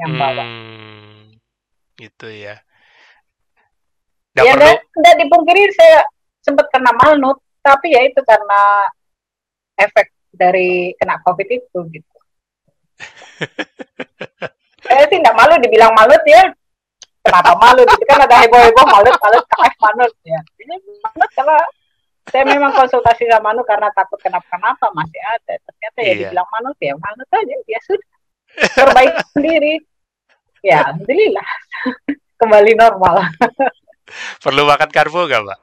Yang 0.00 0.10
hmm, 0.10 0.20
bawa. 0.20 0.44
Gitu 2.00 2.28
ya. 2.32 2.56
Gak 4.32 4.44
ya 4.48 4.52
perlu... 4.56 5.12
dipungkiri 5.20 5.68
saya 5.76 6.00
sempat 6.40 6.66
kena 6.72 6.90
malnut, 6.96 7.38
tapi 7.60 7.92
ya 7.92 8.00
itu 8.02 8.18
karena 8.24 8.88
efek 9.76 10.08
dari 10.32 10.96
kena 10.96 11.20
covid 11.22 11.48
itu 11.48 11.78
gitu. 11.92 12.16
Saya 14.82 15.04
sih 15.06 15.18
nggak 15.20 15.36
malu 15.36 15.54
dibilang 15.60 15.92
malu 15.94 16.16
ya. 16.26 16.48
Kenapa 17.22 17.54
malu 17.54 17.86
gitu 17.86 18.04
kan 18.10 18.18
ada 18.26 18.42
heboh-heboh 18.42 18.86
malu 18.88 19.10
malu 19.14 19.38
KF 19.46 19.74
manut 19.78 20.12
ya. 20.26 20.40
Ini 20.58 20.74
malu 21.06 21.26
kalau 21.38 21.58
saya 22.30 22.46
memang 22.46 22.70
konsultasi 22.70 23.26
sama 23.26 23.50
Manu 23.50 23.66
karena 23.66 23.90
takut 23.90 24.18
kenapa-kenapa 24.22 24.86
masih 24.94 25.20
ada. 25.26 25.54
Ternyata 25.58 25.98
ya 25.98 26.04
iya. 26.06 26.14
dibilang 26.30 26.48
manut 26.54 26.76
ya 26.78 26.94
manut 26.94 27.28
aja 27.34 27.56
ya 27.66 27.80
sudah. 27.82 28.10
Perbaiki 28.78 29.22
sendiri. 29.34 29.74
Ya 30.62 30.86
alhamdulillah. 30.86 31.48
Kembali 32.40 32.72
normal. 32.78 33.26
Perlu 34.42 34.62
makan 34.66 34.90
karbo 34.90 35.26
gak 35.26 35.42
mbak? 35.42 35.58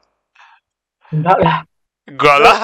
Enggak 1.15 1.37
lah. 1.39 1.57
Enggak 2.07 2.37
lah. 2.43 2.55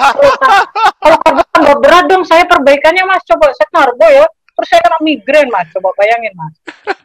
Kalau 1.00 1.18
karbo 1.24 1.44
tambah 1.66 1.82
berat 1.82 2.06
dong 2.06 2.22
saya 2.22 2.46
perbaikannya 2.46 3.02
mas. 3.10 3.26
Coba 3.26 3.50
saya 3.50 3.66
karbo 3.74 4.06
ya. 4.06 4.22
Terus 4.30 4.68
saya 4.70 4.80
kena 4.86 5.02
migrain 5.02 5.50
mas. 5.50 5.66
Coba 5.74 5.90
bayangin 5.98 6.30
mas. 6.38 6.54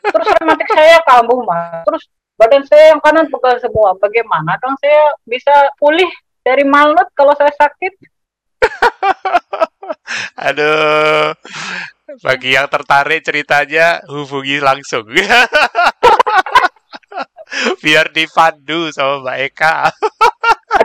Terus 0.05 0.27
rematik 0.37 0.69
saya 0.69 1.01
kambuh 1.01 1.41
mas. 1.41 1.81
Terus 1.89 2.03
badan 2.37 2.61
saya 2.69 2.93
yang 2.93 3.01
kanan 3.01 3.25
pegal 3.33 3.57
semua. 3.57 3.97
Bagaimana 3.97 4.61
dong 4.61 4.77
saya 4.77 5.17
bisa 5.25 5.73
pulih 5.81 6.05
dari 6.45 6.61
malnut 6.61 7.09
kalau 7.17 7.33
saya 7.33 7.49
sakit? 7.57 7.93
Aduh. 10.45 11.33
Bagi 12.21 12.53
yang 12.53 12.69
tertarik 12.69 13.25
ceritanya 13.25 14.05
hubungi 14.05 14.61
langsung. 14.61 15.09
Biar 17.83 18.13
dipandu 18.13 18.93
sama 18.95 19.25
Mbak 19.25 19.37
Eka 19.51 19.75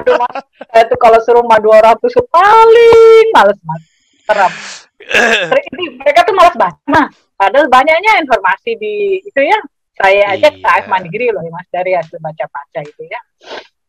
Aduh 0.06 0.22
mas, 0.22 0.38
saya 0.70 0.84
tuh 0.86 0.98
kalau 1.02 1.18
suruh 1.18 1.42
mah 1.42 1.58
200 1.58 1.98
paling 2.30 3.26
males 3.34 3.58
mas. 3.66 3.82
Terap. 4.22 4.52
Ini 5.74 5.98
mereka 5.98 6.22
tuh 6.22 6.34
males 6.38 6.54
banget 6.54 6.78
mah. 6.86 7.10
Padahal 7.34 7.66
banyaknya 7.66 8.22
informasi 8.22 8.78
di 8.78 9.18
itu 9.18 9.40
ya. 9.42 9.58
Saya 9.98 10.38
aja 10.38 10.46
iya. 10.46 10.62
KF 10.62 10.86
Mandiri 10.86 11.34
loh 11.34 11.42
mas 11.50 11.66
dari 11.74 11.98
hasil 11.98 12.22
baca-baca 12.22 12.80
itu 12.86 13.02
ya. 13.10 13.18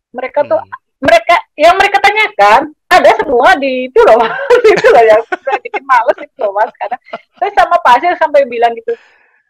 Mereka 0.09 0.41
tuh 0.49 0.57
hmm. 0.57 1.05
mereka 1.05 1.35
yang 1.53 1.77
mereka 1.77 2.01
tanyakan 2.01 2.73
ada 2.89 3.11
semua 3.21 3.53
di 3.61 3.93
itu 3.93 3.99
loh 4.01 4.17
mas. 4.17 4.33
itu 4.73 4.87
loh 4.89 5.03
yang 5.05 5.21
bikin 5.61 5.85
males 5.85 6.17
itu 6.17 6.37
loh 6.41 6.49
mas. 6.57 6.73
Karena 6.81 6.97
saya 7.37 7.51
sama 7.53 7.77
Pak 7.77 8.01
sampai 8.17 8.41
bilang 8.49 8.73
gitu, 8.73 8.97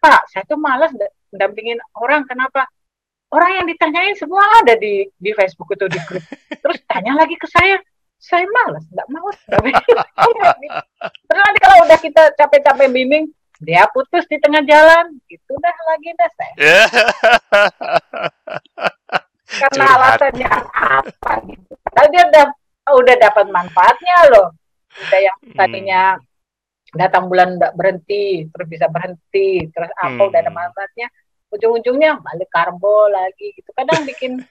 Pak 0.03 0.35
saya 0.35 0.43
tuh 0.43 0.59
males 0.59 0.91
dampingin 1.31 1.79
orang 1.95 2.27
kenapa? 2.27 2.67
Orang 3.31 3.51
yang 3.61 3.65
ditanyain 3.67 4.15
semua 4.15 4.43
ada 4.63 4.75
di 4.79 5.07
di 5.19 5.31
Facebook 5.35 5.67
itu 5.75 5.85
di 5.91 5.99
grup 6.07 6.23
terus 6.63 6.77
tanya 6.87 7.13
lagi 7.19 7.35
ke 7.35 7.47
saya 7.51 7.79
saya 8.17 8.47
malas 8.49 8.83
nggak 8.89 9.07
mau 9.13 9.29
terus 11.27 11.41
nanti 11.43 11.59
kalau 11.61 11.77
udah 11.85 11.99
kita 12.01 12.23
capek-capek 12.39 12.89
bimbing 12.89 13.29
dia 13.57 13.89
putus 13.89 14.25
di 14.29 14.37
tengah 14.37 14.61
jalan 14.65 15.17
itu 15.29 15.53
dah 15.57 15.77
lagi 15.89 16.09
dah 16.13 16.31
saya 16.33 16.55
karena 19.47 19.85
Curhat. 19.85 19.97
alasannya 19.97 20.47
apa 20.75 21.31
gitu 21.47 21.73
padahal 21.81 22.07
dia 22.13 22.23
udah 22.29 22.45
udah 23.01 23.15
dapat 23.17 23.45
manfaatnya 23.49 24.17
loh 24.35 24.47
udah 25.07 25.19
yang 25.19 25.37
hmm. 25.41 25.57
tadinya 25.57 26.01
hmm. 26.15 26.97
datang 26.97 27.23
bulan 27.31 27.57
udah 27.57 27.71
berhenti 27.73 28.45
terus 28.51 28.67
bisa 28.69 28.85
berhenti 28.91 29.65
terus 29.73 29.89
apa 29.97 30.21
hmm. 30.21 30.29
udah 30.29 30.39
ada 30.39 30.53
manfaatnya 30.53 31.07
ujung-ujungnya 31.47 32.19
balik 32.19 32.49
karbo 32.51 33.07
lagi 33.07 33.55
gitu. 33.55 33.71
Kadang 33.71 34.03
bikin 34.03 34.43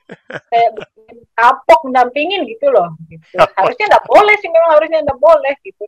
kayak 0.48 0.70
bikin 0.76 1.16
kapok 1.36 1.80
mendampingin 1.84 2.48
gitu 2.48 2.72
loh 2.72 2.96
gitu. 3.12 3.36
harusnya 3.36 3.86
nggak 3.92 4.06
boleh 4.08 4.34
sih 4.40 4.48
memang 4.48 4.70
harusnya 4.76 5.04
nggak 5.04 5.20
boleh 5.20 5.54
gitu. 5.60 5.84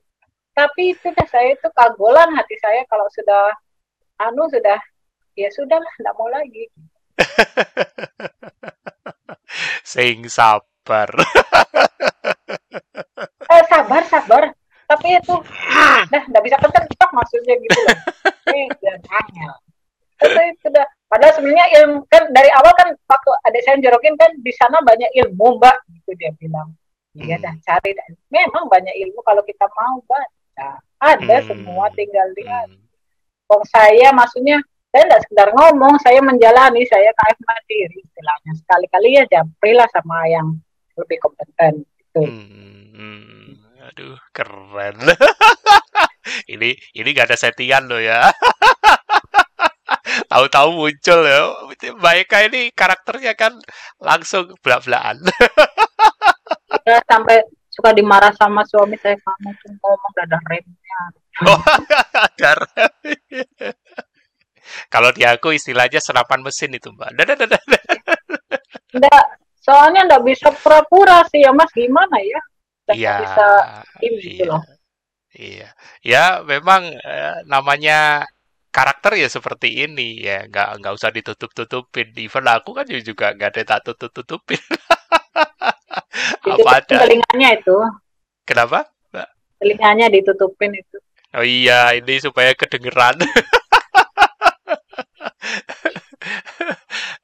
Tapi 0.53 0.93
itu 0.93 1.09
dah 1.15 1.29
saya 1.31 1.55
itu 1.55 1.69
kagolan 1.71 2.35
hati 2.35 2.59
saya 2.59 2.83
kalau 2.91 3.07
sudah 3.15 3.55
anu 4.19 4.51
sudah 4.51 4.79
ya 5.39 5.49
sudah 5.55 5.79
lah 5.79 5.93
nggak 6.03 6.17
mau 6.19 6.29
lagi. 6.29 6.67
Sing 9.93 10.29
sabar. 10.29 11.11
Eh 13.49 13.65
sabar 13.65 14.05
sabar. 14.05 14.45
Tapi 14.89 15.09
itu 15.17 15.35
dah 16.13 16.23
nggak 16.29 16.45
bisa 16.45 16.57
kenceng 16.61 17.13
maksudnya 17.17 17.57
gitu 17.57 17.81
loh. 17.81 17.99
Eh 18.53 18.69
dan 18.85 19.01
itu 20.19 20.59
sudah 20.67 20.87
Padahal 21.09 21.33
sebenarnya 21.41 21.67
ilmu 21.81 22.05
kan 22.13 22.29
dari 22.37 22.53
awal 22.53 22.69
kan 22.77 22.93
waktu 22.93 23.31
ada 23.49 23.59
saya 23.65 23.81
jorokin 23.81 24.13
kan 24.21 24.29
di 24.45 24.53
sana 24.53 24.77
banyak 24.85 25.09
ilmu 25.25 25.57
mbak, 25.57 25.77
gitu 25.97 26.13
dia 26.21 26.29
bilang. 26.37 26.77
Iya 27.17 27.41
hmm. 27.41 27.45
dah 27.49 27.55
cari. 27.65 27.97
Memang 28.29 28.69
banyak 28.69 28.93
ilmu 28.93 29.25
kalau 29.25 29.41
kita 29.49 29.65
mau 29.73 30.05
baca. 30.05 30.77
Ada 31.01 31.37
hmm. 31.41 31.47
semua 31.49 31.89
tinggal 31.97 32.29
lihat. 32.37 32.69
Hmm. 33.49 33.65
saya 33.73 34.13
maksudnya 34.13 34.61
saya 34.93 35.09
tidak 35.09 35.25
sekedar 35.25 35.49
ngomong, 35.57 35.97
saya 36.05 36.21
menjalani, 36.21 36.85
saya 36.85 37.09
KF 37.17 37.41
mandiri 37.41 38.05
istilahnya. 38.05 38.53
Sekali-kali 38.61 39.09
ya 39.17 39.25
jamprilah 39.33 39.89
sama 39.89 40.29
yang 40.29 40.61
lebih 41.01 41.17
kompeten. 41.25 41.89
Gitu. 41.97 42.21
Hmm. 42.21 43.57
Aduh, 43.89 44.21
keren. 44.37 44.97
ini 46.53 46.77
ini 46.93 47.09
gak 47.17 47.33
ada 47.33 47.41
settingan 47.41 47.89
loh 47.89 47.97
ya. 47.97 48.29
tahu-tahu 50.31 50.69
muncul 50.75 51.21
ya. 51.25 51.41
Mbak 51.99 52.15
Eka 52.27 52.39
ini 52.51 52.71
karakternya 52.73 53.33
kan 53.39 53.57
langsung 54.01 54.53
belak-belakan. 54.61 55.23
ya, 56.89 56.99
sampai 57.07 57.45
suka 57.69 57.95
dimarah 57.95 58.35
sama 58.35 58.67
suami 58.67 58.99
saya 58.99 59.15
kamu 59.23 59.51
tuh 59.63 59.71
ngomong 59.79 60.13
ada 60.19 60.39
remnya. 60.51 61.01
Oh, 61.47 61.61
ada 62.27 62.51
rem. 62.59 62.93
Kalau 64.93 65.11
di 65.15 65.25
aku 65.25 65.55
istilahnya 65.55 66.03
senapan 66.03 66.45
mesin 66.45 66.75
itu, 66.75 66.93
Mbak. 66.93 67.09
Enggak, 68.93 69.25
soalnya 69.63 70.01
enggak 70.05 70.25
bisa 70.27 70.49
pura-pura 70.59 71.25
sih 71.31 71.47
ya, 71.47 71.55
Mas. 71.55 71.71
Gimana 71.73 72.19
ya? 72.21 72.41
Iya. 72.93 73.15
Bisa 73.21 73.47
ini 74.01 74.17
gitu 74.17 74.17
iya. 74.17 74.21
gitu 74.27 74.43
loh. 74.49 74.63
Iya. 75.39 75.69
Ya, 76.03 76.25
memang 76.43 76.83
eh, 76.89 77.37
namanya 77.45 78.25
karakter 78.69 79.17
ya 79.17 79.29
seperti 79.33 79.89
ini 79.89 80.21
ya 80.21 80.45
nggak 80.45 80.69
nggak 80.83 80.95
usah 80.95 81.11
ditutup 81.11 81.51
tutupin 81.57 82.13
even 82.21 82.45
aku 82.47 82.77
kan 82.77 82.85
juga 82.85 83.33
nggak 83.33 83.51
ada 83.57 83.63
tak 83.65 83.81
tutup 83.89 84.13
tutupin 84.13 84.61
apa 86.49 86.71
ada? 86.83 86.97
telinganya 87.05 87.49
itu. 87.57 87.77
Kenapa? 88.49 88.89
Mbak? 89.13 89.29
telinganya 89.61 90.07
ditutupin 90.09 90.73
itu. 90.75 90.97
Oh 91.37 91.45
iya 91.45 91.93
ini 91.93 92.17
supaya 92.23 92.57
kedengeran. 92.57 93.21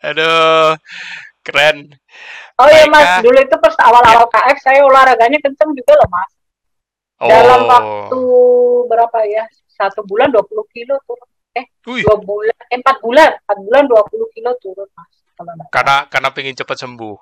Aduh 0.05 0.77
keren. 1.41 1.89
Oh 2.61 2.69
iya 2.69 2.85
mas. 2.89 3.25
Dulu 3.25 3.39
itu 3.41 3.57
pas 3.57 3.75
awal-awal 3.81 4.29
ya. 4.29 4.33
KF 4.33 4.59
saya 4.61 4.81
olahraganya 4.85 5.41
kenceng 5.41 5.73
juga 5.73 5.93
loh 5.97 6.09
mas. 6.13 6.31
Oh. 7.23 7.31
dalam 7.31 7.65
waktu 7.71 8.21
berapa 8.91 9.19
ya? 9.25 9.49
Satu 9.75 10.07
bulan 10.07 10.31
20 10.31 10.45
kilo 10.71 10.95
turun 11.03 11.29
eh 11.55 11.65
dua 11.83 12.15
bulan 12.19 12.59
eh, 12.71 12.79
empat 12.79 12.97
bulan 12.99 13.31
empat 13.47 13.59
bulan 13.63 13.83
20 13.87 14.35
kilo 14.35 14.51
turun 14.59 14.89
mas 14.95 15.15
karena 15.71 16.07
karena 16.11 16.29
pengen 16.35 16.55
cepat 16.55 16.77
sembuh 16.83 17.17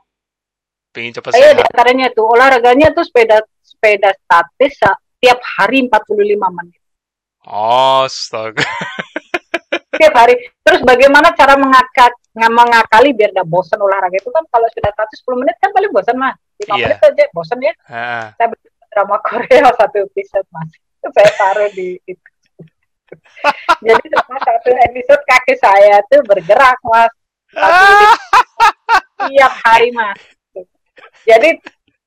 pengen 0.93 1.12
cepat 1.16 1.33
Iya, 1.33 1.57
di 1.57 1.64
antaranya 1.64 2.12
tuh 2.12 2.28
olahraganya 2.28 2.93
tuh 2.93 3.05
sepeda 3.05 3.41
sepeda 3.64 4.12
statis 4.12 4.76
tiap 5.22 5.41
hari 5.57 5.89
45 5.89 6.37
menit. 6.37 6.83
Oh, 7.49 8.05
astaga. 8.05 8.62
tiap 9.99 10.14
hari. 10.18 10.35
Terus 10.66 10.83
bagaimana 10.83 11.30
cara 11.33 11.55
mengakak 11.55 12.12
mengakali 12.33 13.12
biar 13.12 13.30
gak 13.30 13.49
bosan 13.49 13.78
olahraga 13.78 14.16
itu 14.16 14.30
kan 14.33 14.45
kalau 14.49 14.66
sudah 14.72 14.91
statis 14.91 15.20
10 15.24 15.41
menit 15.43 15.57
kan 15.62 15.70
paling 15.70 15.91
bosan 15.95 16.16
mas. 16.18 16.37
5 16.61 16.68
yeah. 16.68 16.76
menit 16.91 16.99
aja 17.01 17.24
bosan 17.33 17.59
ya. 17.62 17.72
Uh. 17.87 18.26
Saya 18.37 18.49
drama 18.93 19.16
Korea 19.24 19.70
satu 19.80 19.99
episode 20.05 20.47
mas. 20.51 20.70
Itu 20.74 21.09
saya 21.14 21.30
taruh 21.39 21.70
di 21.72 21.97
itu. 22.05 22.26
Jadi 23.87 24.05
selama 24.09 24.39
satu 24.43 24.71
episode 24.91 25.23
kaki 25.29 25.55
saya 25.61 26.01
tuh 26.09 26.21
bergerak 26.25 26.79
mas. 26.87 27.13
Tiap 29.23 29.55
hari 29.63 29.93
mas 29.95 30.19
jadi 31.23 31.59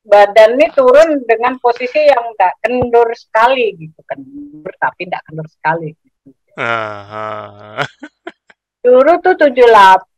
badan 0.06 0.60
ini 0.60 0.68
turun 0.78 1.26
dengan 1.26 1.58
posisi 1.58 1.98
yang 1.98 2.36
tidak 2.38 2.54
kendur 2.62 3.10
sekali 3.18 3.74
gitu 3.74 4.00
kendur 4.06 4.72
tapi 4.78 5.10
tidak 5.10 5.22
kendur 5.26 5.48
sekali 5.50 5.90
gitu. 5.98 6.30
uh, 6.62 7.82
Dulu 8.86 9.12
tuh 9.26 9.34
78 9.34 10.15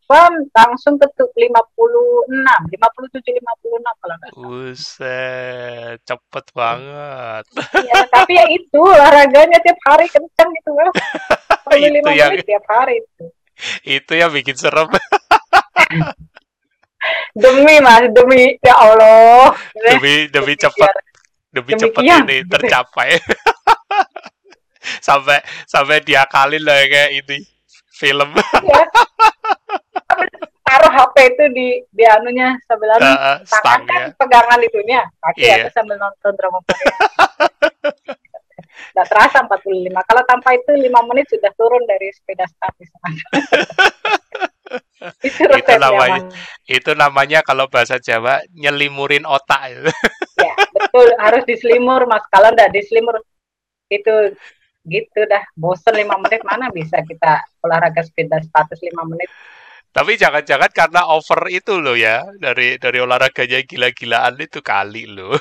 langsung 0.55 0.95
ke 0.95 1.07
56, 1.11 1.43
57 1.43 2.31
56 2.31 3.43
kalau 3.51 3.77
enggak 3.77 3.95
salah. 3.99 4.17
Buset, 4.39 5.97
cepet 6.07 6.45
banget. 6.55 7.43
ya, 7.83 7.99
tapi 8.07 8.39
ya 8.39 8.45
itu 8.47 8.79
olahraganya 8.79 9.59
tiap 9.59 9.79
hari 9.83 10.07
kencang 10.07 10.49
gitu 10.55 10.71
kan. 10.71 10.89
itu 11.83 12.09
yang 12.15 12.39
tiap 12.43 12.65
hari 12.71 13.03
itu. 13.03 13.25
Itu 13.83 14.13
yang 14.15 14.31
bikin 14.31 14.55
serem 14.55 14.87
demi 17.37 17.75
mas 17.79 18.09
demi 18.11 18.57
ya 18.59 18.75
Allah 18.75 19.53
demi 19.73 20.27
demi 20.27 20.53
cepat 20.57 20.91
demi 21.53 21.71
cepat 21.77 22.03
ini 22.03 22.43
tercapai 22.43 23.15
sampai 25.07 25.39
sampai 25.69 25.97
dia 26.03 26.25
kali 26.27 26.59
lah 26.59 26.83
kayak 26.87 27.23
ini 27.23 27.37
film 27.97 28.29
ya. 28.37 28.83
Taruh 30.67 30.91
HP 30.91 31.15
itu 31.31 31.43
di 31.55 31.67
di 31.87 32.03
anunya 32.03 32.51
sebelah 32.67 32.99
uh, 32.99 33.39
tangan 33.47 33.81
kan 33.87 34.01
ya. 34.03 34.07
pegangan 34.19 34.59
itunya. 34.59 35.01
Kaki 35.23 35.41
yeah. 35.43 35.63
aku 35.63 35.69
sambil 35.71 35.95
nonton 35.95 36.31
drama 36.35 36.59
Korea. 36.67 36.95
Tidak 38.67 39.07
terasa 39.09 39.45
45 39.45 39.93
kalau 39.93 40.23
tanpa 40.25 40.53
itu 40.57 40.71
5 40.73 41.09
menit 41.09 41.25
sudah 41.29 41.51
turun 41.53 41.81
dari 41.85 42.09
sepeda 42.13 42.45
statis 42.49 42.89
itu, 45.27 45.45
itu 45.45 45.73
namanya 45.77 46.21
itu 46.65 46.91
namanya 46.97 47.39
kalau 47.45 47.69
bahasa 47.69 48.01
Jawa 48.01 48.41
nyelimurin 48.53 49.25
otak 49.25 49.69
ya 50.41 50.53
betul. 50.73 51.07
Harus 51.21 51.43
diselimur 51.45 52.05
mas. 52.09 52.25
Kalau 52.29 52.53
enggak 52.53 52.73
diselimur 52.73 53.21
itu 53.89 54.33
gitu 54.87 55.19
dah. 55.29 55.45
Bosen 55.53 55.93
lima 55.93 56.17
menit. 56.17 56.41
Mana 56.45 56.73
bisa 56.73 57.01
kita 57.05 57.45
olahraga 57.61 58.01
sepeda 58.01 58.41
status 58.41 58.81
lima 58.81 59.05
menit 59.05 59.29
tapi 59.97 60.13
jangan-jangan 60.13 60.69
karena 60.69 61.09
over 61.09 61.49
itu 61.49 61.81
loh 61.81 61.97
ya 61.97 62.21
dari 62.37 62.77
dari 62.77 63.01
olahraganya 63.01 63.65
gila-gilaan 63.65 64.37
itu 64.37 64.61
kali 64.61 65.09
loh 65.09 65.33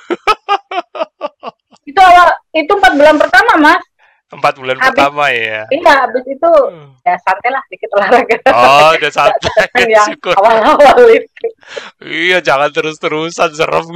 itu 1.91 2.01
awal 2.01 2.33
itu 2.57 2.73
empat 2.73 2.93
bulan 2.97 3.21
pertama 3.21 3.53
mas 3.61 3.85
Empat 4.27 4.59
bulan 4.59 4.75
habis, 4.83 4.91
pertama 4.91 5.31
ya. 5.31 5.71
Iya, 5.71 5.93
habis 6.03 6.27
itu 6.27 6.51
hmm. 6.51 6.99
ya 7.07 7.15
santai 7.23 7.47
lah 7.47 7.63
dikit 7.71 7.87
olahraga. 7.95 8.35
Oh, 8.51 8.91
udah 8.99 9.13
santai. 9.23 9.87
ya, 9.95 10.03
awal-awal 10.35 10.99
itu. 11.15 11.47
Iya, 12.03 12.43
jangan 12.43 12.75
terus-terusan 12.75 13.55
serem. 13.55 13.87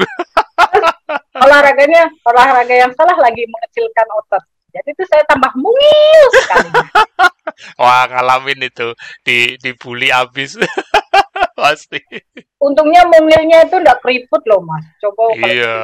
Olahraganya 1.34 2.06
olahraga 2.22 2.70
yang 2.70 2.94
salah 2.94 3.18
lagi 3.18 3.42
mengecilkan 3.42 4.06
otot. 4.22 4.42
Jadi 4.70 4.88
itu 4.94 5.04
saya 5.10 5.22
tambah 5.26 5.52
mungil 5.58 6.22
sekali. 6.38 6.70
Wah, 7.82 8.06
ngalamin 8.06 8.70
itu 8.70 8.94
di 9.26 9.58
dibully 9.58 10.08
abis. 10.14 10.56
Pasti. 11.60 12.00
Untungnya 12.56 13.04
mungilnya 13.04 13.68
itu 13.68 13.76
enggak 13.76 14.00
keriput 14.00 14.40
loh, 14.48 14.64
Mas. 14.64 14.86
Coba 15.02 15.36
Iya, 15.36 15.76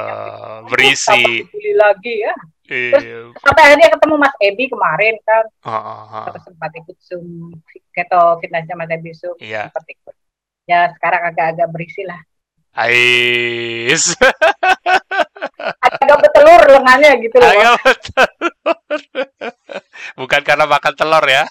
berisi. 0.71 1.45
Dibully 1.45 1.73
lagi 1.77 2.15
ya. 2.25 2.35
Terus 2.67 3.05
iya. 3.07 3.21
sampai 3.47 3.63
akhirnya 3.63 3.89
ketemu 3.95 4.15
Mas 4.19 4.35
Ebi 4.43 4.65
kemarin 4.67 5.15
kan. 5.23 5.45
Uh, 5.63 5.71
uh, 6.27 6.39
sempat 6.43 6.71
ikut 6.75 6.97
Zoom 6.99 7.55
keto 7.95 8.43
fitnessnya 8.43 8.75
Mas 8.75 8.91
Ebi 8.91 9.15
Zoom 9.15 9.39
yeah. 9.39 9.71
sempat 9.71 9.87
ikut. 9.87 10.15
Ya 10.67 10.91
sekarang 10.99 11.23
agak-agak 11.31 11.69
berisi 11.71 12.03
lah. 12.03 12.19
Ais. 12.75 14.13
agak 16.07 16.23
betelur 16.23 16.63
lengannya 16.79 17.13
gitu 17.19 17.37
loh. 17.43 17.51
Agak 17.51 17.75
betelur. 17.83 19.03
Bukan 20.23 20.41
karena 20.47 20.65
makan 20.71 20.95
telur 20.95 21.25
ya. 21.27 21.45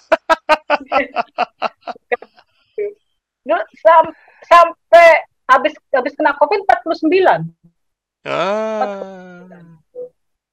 Sam 3.78 4.10
sampai 4.42 5.22
habis 5.46 5.76
habis 5.94 6.16
kena 6.18 6.34
Covid 6.34 6.66
49. 6.66 7.46
Ah. 8.26 9.46
49 9.46 9.76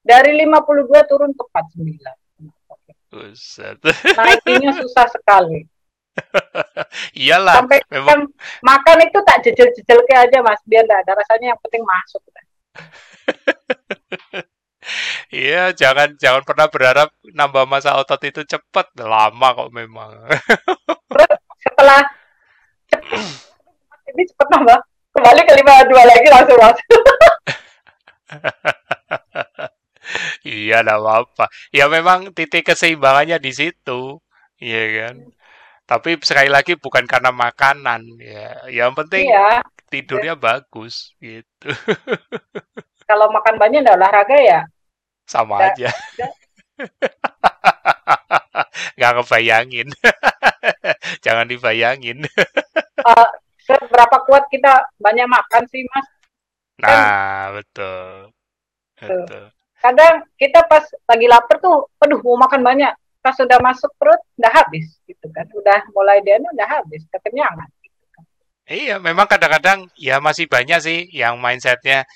dari 0.04 0.36
52 0.44 1.10
turun 1.10 1.32
ke 1.32 1.42
49. 1.48 1.96
Buset. 3.08 3.80
Naikinya 4.14 4.70
susah 4.84 5.08
sekali. 5.08 5.64
Iyalah. 7.18 7.58
Sampai 7.58 7.82
memang... 7.90 8.30
makan 8.62 8.98
itu 9.02 9.18
tak 9.26 9.42
jejel-jejel 9.42 9.98
kayak 10.06 10.30
aja 10.30 10.38
mas, 10.46 10.62
biar 10.62 10.86
enggak 10.86 11.02
ada 11.02 11.18
rasanya 11.18 11.56
yang 11.56 11.60
penting 11.64 11.82
masuk. 11.82 12.22
Iya, 15.32 15.72
jangan 15.72 16.12
jangan 16.20 16.44
pernah 16.44 16.68
berharap 16.68 17.08
nambah 17.24 17.64
masa 17.64 17.96
otot 17.96 18.20
itu 18.20 18.44
cepat, 18.44 18.92
lama 19.00 19.48
kok 19.56 19.72
memang. 19.72 20.28
Terus 21.08 21.32
setelah 21.64 22.00
ini 24.12 24.22
cepat 24.28 24.48
nambah, 24.52 24.78
kembali 25.16 25.40
ke 25.48 25.52
lima 25.56 25.74
dua 25.88 26.02
lagi 26.04 26.28
langsung 26.28 26.58
masuk. 26.60 26.88
Iya, 30.44 30.84
enggak 30.84 31.00
apa-apa. 31.00 31.44
Ya 31.72 31.88
memang 31.88 32.36
titik 32.36 32.68
keseimbangannya 32.68 33.40
di 33.40 33.52
situ, 33.56 34.20
iya 34.60 35.08
kan. 35.08 35.16
Tapi 35.84 36.20
sekali 36.20 36.52
lagi 36.52 36.76
bukan 36.76 37.08
karena 37.08 37.32
makanan, 37.32 38.20
ya. 38.20 38.68
Yang 38.68 38.92
penting 39.04 39.24
iya. 39.32 39.64
tidurnya 39.88 40.36
bagus, 40.36 41.16
gitu. 41.20 41.68
Kalau 43.04 43.28
makan 43.32 43.56
banyak 43.60 43.80
enggak 43.84 43.98
olahraga 44.00 44.38
ya? 44.40 44.60
Sama 45.28 45.60
enggak, 45.60 45.72
aja. 45.76 45.90
Enggak 48.94 49.12
ngebayangin. 49.20 49.88
Jangan 51.24 51.46
dibayangin. 51.50 52.18
uh, 53.02 53.28
seberapa 53.66 54.16
kuat 54.24 54.48
kita 54.48 54.88
banyak 55.00 55.26
makan 55.26 55.66
sih, 55.68 55.82
Mas? 55.90 56.06
Nah, 56.78 56.88
kan, 56.88 57.52
betul. 57.58 58.30
Betul 58.98 59.54
kadang 59.84 60.24
kita 60.40 60.64
pas 60.64 60.84
lagi 61.04 61.28
lapar 61.28 61.60
tuh, 61.60 61.92
aduh 62.00 62.16
mau 62.24 62.48
makan 62.48 62.64
banyak, 62.64 62.92
pas 63.20 63.36
sudah 63.36 63.60
masuk 63.60 63.92
perut 64.00 64.16
udah 64.40 64.48
habis 64.48 64.96
gitu 65.04 65.28
kan, 65.28 65.44
udah 65.52 65.84
mulai 65.92 66.24
dia 66.24 66.40
udah 66.40 66.68
habis, 66.80 67.04
kekenyangan. 67.12 67.68
Gitu 67.84 68.04
kan. 68.08 68.24
Iya, 68.64 68.96
memang 68.96 69.28
kadang-kadang 69.28 69.92
ya 70.00 70.24
masih 70.24 70.48
banyak 70.48 70.80
sih 70.80 70.98
yang 71.12 71.36
mindsetnya 71.36 72.08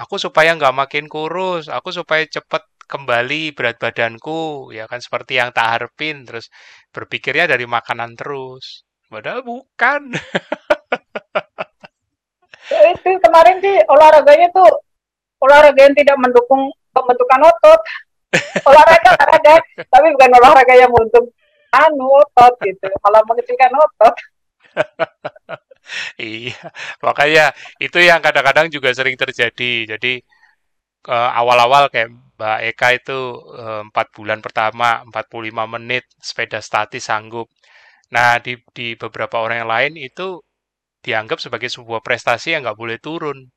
aku 0.00 0.16
supaya 0.16 0.56
nggak 0.56 0.72
makin 0.72 1.04
kurus, 1.12 1.68
aku 1.68 1.92
supaya 1.92 2.24
cepet 2.24 2.64
kembali 2.88 3.52
berat 3.52 3.76
badanku, 3.78 4.72
ya 4.72 4.88
kan 4.90 4.98
seperti 4.98 5.38
yang 5.38 5.52
tak 5.52 5.78
harapin, 5.78 6.24
terus 6.24 6.48
berpikirnya 6.90 7.46
dari 7.52 7.68
makanan 7.68 8.16
terus. 8.16 8.82
Padahal 9.12 9.44
bukan. 9.44 10.02
itu 12.70 13.10
kemarin 13.18 13.58
sih 13.58 13.76
olahraganya 13.90 14.46
tuh 14.54 14.70
olahraga 15.42 15.80
yang 15.90 15.96
tidak 15.98 16.16
mendukung 16.22 16.70
pembentukan 16.94 17.50
otot 17.50 17.80
olahraga 18.70 19.10
olahraga 19.18 19.54
tapi 19.90 20.06
bukan 20.14 20.30
olahraga 20.38 20.74
yang 20.78 20.92
untuk 20.94 21.34
anu 21.74 22.06
otot 22.22 22.54
gitu 22.62 22.86
malah 23.02 23.22
mengecilkan 23.26 23.74
otot 23.74 24.14
iya 26.20 26.56
makanya 27.04 27.52
itu 27.82 27.98
yang 28.00 28.20
kadang-kadang 28.24 28.66
juga 28.72 28.90
sering 28.94 29.16
terjadi 29.18 29.96
jadi 29.96 30.12
uh, 31.08 31.30
awal-awal 31.40 31.88
kayak 31.92 32.10
Mbak 32.40 32.60
Eka 32.72 32.88
itu 32.96 33.18
eh, 33.52 33.80
empat 33.84 34.06
uh, 34.08 34.12
bulan 34.16 34.40
pertama 34.40 35.04
45 35.12 35.76
menit 35.76 36.08
sepeda 36.16 36.64
statis 36.64 37.04
sanggup 37.04 37.52
nah 38.08 38.40
di 38.40 38.56
di 38.72 38.96
beberapa 38.96 39.44
orang 39.44 39.60
yang 39.60 39.70
lain 39.70 39.92
itu 40.00 40.40
dianggap 41.04 41.36
sebagai 41.36 41.68
sebuah 41.68 42.00
prestasi 42.00 42.56
yang 42.56 42.64
nggak 42.64 42.80
boleh 42.80 42.96
turun 42.96 43.52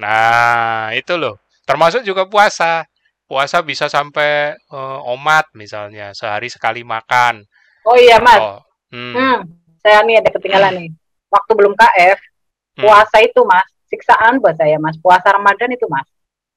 nah 0.00 0.88
itu 0.96 1.20
loh 1.20 1.36
Termasuk 1.70 2.02
juga 2.02 2.26
puasa. 2.26 2.82
puasa 3.30 3.62
bisa 3.62 3.86
sampai 3.86 4.58
uh, 4.74 5.06
omat 5.14 5.46
misalnya 5.54 6.10
sehari 6.10 6.50
sekali 6.50 6.82
makan. 6.82 7.46
Oh 7.86 7.94
iya 7.94 8.18
mas. 8.18 8.42
Oh, 8.42 8.58
hmm. 8.90 9.14
Hmm, 9.14 9.38
saya 9.78 10.02
nih 10.02 10.18
ada 10.18 10.34
ketinggalan 10.34 10.72
nih. 10.82 10.90
Waktu 11.30 11.52
belum 11.54 11.74
KF, 11.78 12.18
hmm. 12.18 12.82
puasa 12.82 13.16
itu 13.22 13.40
mas 13.46 13.66
siksaan 13.86 14.42
buat 14.42 14.58
saya 14.58 14.76
mas. 14.82 14.98
Puasa 14.98 15.30
Ramadan 15.30 15.70
itu 15.70 15.86
mas. 15.86 16.06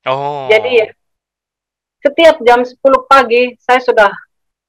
Oh. 0.09 0.49
Jadi 0.49 0.89
setiap 2.03 2.41
jam 2.43 2.65
10 2.65 2.75
pagi 3.07 3.55
saya 3.61 3.79
sudah 3.79 4.11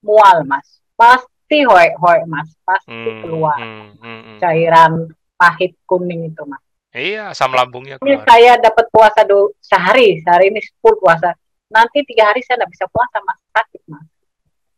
mual 0.05 0.44
mas. 0.44 0.80
Pasti 0.94 1.64
hoe 1.64 1.88
hoe 1.98 2.20
mas. 2.28 2.52
Pasti 2.62 2.92
hmm, 2.92 3.20
keluar 3.24 3.59
hmm, 3.59 3.88
hmm, 3.98 4.20
hmm. 4.20 4.38
cairan 4.40 4.92
pahit 5.40 5.72
kuning 5.88 6.28
itu 6.28 6.44
mas. 6.44 6.62
Iya, 6.94 7.34
asam 7.34 7.50
lambungnya 7.50 7.98
keluar. 7.98 8.07
Ini 8.07 8.16
saya 8.22 8.52
dapat 8.62 8.86
puasa 8.94 9.26
do 9.26 9.50
sehari, 9.59 10.22
sehari 10.22 10.55
ini 10.55 10.62
full 10.78 10.94
puasa. 11.02 11.34
Nanti 11.66 12.07
tiga 12.07 12.30
hari 12.30 12.38
saya 12.46 12.62
tidak 12.62 12.70
bisa 12.70 12.86
puasa, 12.86 13.18
mas 13.18 13.38
sakit 13.50 13.82
mas. 13.90 14.07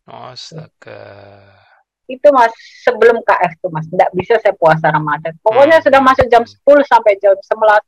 Astaga. 0.06 1.65
Itu 2.06 2.30
mas 2.30 2.54
sebelum 2.86 3.18
KF 3.22 3.52
tuh 3.58 3.70
mas, 3.74 3.86
tidak 3.90 4.10
bisa 4.14 4.38
saya 4.38 4.54
puasa 4.54 4.90
Ramadan. 4.90 5.34
Pokoknya 5.42 5.82
hmm. 5.82 5.86
sudah 5.90 6.00
masuk 6.02 6.26
jam 6.30 6.42
10 6.46 6.54
sampai 6.86 7.18
jam 7.18 7.34
11 7.34 7.82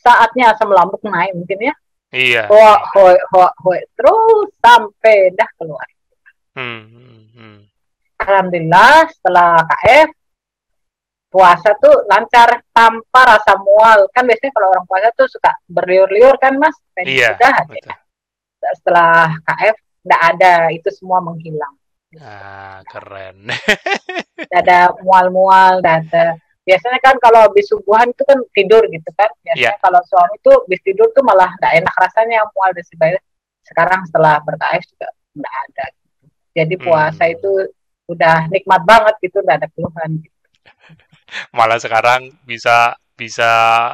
saatnya 0.00 0.56
asam 0.56 0.72
lambung 0.72 1.04
naik 1.04 1.36
mungkin 1.36 1.68
ya. 1.68 1.74
Iya. 2.08 2.42
Hoa, 2.48 2.80
hoa, 2.96 3.12
hoa, 3.28 3.48
hoa, 3.60 3.78
terus 3.92 4.48
sampai 4.64 5.28
dah 5.36 5.50
keluar. 5.60 5.88
Hmm, 6.56 6.82
hmm, 6.88 7.22
hmm. 7.36 7.58
Alhamdulillah 8.18 9.06
setelah 9.12 9.62
KF 9.62 10.08
puasa 11.28 11.76
tuh 11.76 12.08
lancar 12.08 12.64
tanpa 12.72 13.36
rasa 13.36 13.60
mual 13.60 14.08
kan 14.16 14.24
biasanya 14.24 14.52
kalau 14.56 14.68
orang 14.72 14.86
puasa 14.88 15.08
tuh 15.12 15.28
suka 15.28 15.52
berliur-liur 15.68 16.40
kan 16.40 16.56
mas 16.56 16.72
iya, 17.04 17.36
sudah 17.36 17.56
betul. 17.68 17.94
setelah 18.80 19.36
KF 19.44 19.76
tidak 19.76 20.20
ada 20.34 20.54
itu 20.72 20.88
semua 20.88 21.20
menghilang 21.20 21.77
ah 22.16 22.80
keren. 22.88 23.52
Tidak 24.38 24.60
ada 24.64 24.96
mual-mual 25.04 25.84
ada 25.84 26.40
biasanya 26.68 27.00
kan 27.00 27.16
kalau 27.16 27.48
habis 27.48 27.64
subuhan 27.68 28.12
itu 28.12 28.22
kan 28.24 28.38
tidur 28.56 28.84
gitu 28.88 29.10
kan. 29.16 29.28
Biasanya 29.44 29.76
yeah. 29.76 29.84
kalau 29.84 30.00
suami 30.08 30.36
tuh 30.40 30.56
habis 30.64 30.80
tidur 30.84 31.08
tuh 31.12 31.24
malah 31.24 31.52
tidak 31.60 31.84
enak 31.84 31.94
rasanya 32.00 32.44
mual 32.52 32.70
dan 32.72 32.84
sebagainya 32.88 33.22
sekarang 33.68 34.00
setelah 34.08 34.40
ber-KF 34.40 34.82
juga 34.88 35.08
tidak 35.12 35.54
ada 35.68 35.84
jadi 36.56 36.74
puasa 36.80 37.24
hmm. 37.28 37.34
itu 37.36 37.52
udah 38.08 38.48
nikmat 38.48 38.82
banget 38.88 39.14
gitu 39.20 39.44
tidak 39.44 39.64
ada 39.64 39.68
keluhan 39.76 40.10
gitu. 40.24 40.38
Malah 41.52 41.76
sekarang 41.76 42.32
bisa 42.48 42.96
bisa 43.12 43.50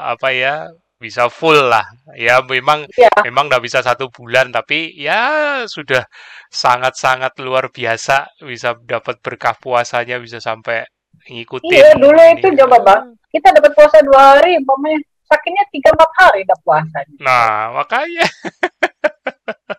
apa 0.07 0.31
ya 0.31 0.71
bisa 1.05 1.29
full 1.29 1.69
lah 1.69 1.85
ya 2.17 2.41
memang 2.41 2.89
ya. 2.97 3.13
memang 3.29 3.53
nggak 3.53 3.61
bisa 3.61 3.85
satu 3.85 4.09
bulan 4.09 4.49
tapi 4.49 4.97
ya 4.97 5.61
sudah 5.69 6.01
sangat-sangat 6.49 7.37
luar 7.45 7.69
biasa 7.69 8.41
bisa 8.41 8.73
dapat 8.81 9.21
berkah 9.21 9.53
puasanya 9.61 10.17
bisa 10.17 10.41
sampai 10.41 10.89
ngikutin 11.29 11.69
iya 11.77 11.93
dulu 12.01 12.17
ini. 12.17 12.41
itu 12.41 12.49
coba 12.65 12.77
bang 12.81 13.03
kita 13.29 13.53
dapat 13.53 13.77
puasa 13.77 14.01
dua 14.01 14.41
hari 14.41 14.57
umpamanya 14.57 15.05
sakitnya 15.29 15.65
tiga 15.69 15.93
empat 15.93 16.11
hari 16.17 16.41
dapat 16.49 16.63
puasa 16.65 16.99
nah 17.21 17.77
makanya 17.77 18.25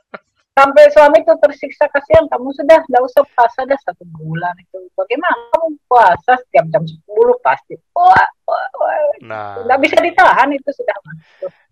sampai 0.56 0.88
suami 0.95 1.20
itu 1.20 1.34
tersiksa 1.43 1.86
kasihan 1.91 2.26
kamu 2.32 2.47
sudah 2.56 2.80
tidak 2.88 3.01
usah 3.03 3.24
puasa 3.36 3.68
dah 3.68 3.80
satu 3.84 4.08
bulan 4.16 4.56
itu. 4.58 4.80
Bagaimana? 4.95 5.36
Kamu 5.51 5.68
puasa 5.91 6.39
setiap 6.47 6.66
jam 6.72 6.84
10 6.88 7.03
pasti. 7.43 7.76
Wah, 7.91 8.28
wah, 8.47 8.68
wah. 8.80 8.95
nah. 9.20 9.60
Nggak 9.68 9.80
bisa 9.84 9.97
ditahan 9.99 10.49
itu 10.56 10.70
sudah 10.72 10.95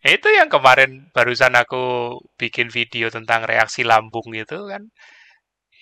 itu 0.03 0.27
yang 0.35 0.51
kemarin 0.51 1.07
barusan 1.15 1.55
aku 1.55 2.19
bikin 2.35 2.67
video 2.67 3.07
tentang 3.07 3.47
reaksi 3.47 3.87
lambung 3.87 4.35
itu 4.35 4.67
kan. 4.67 4.91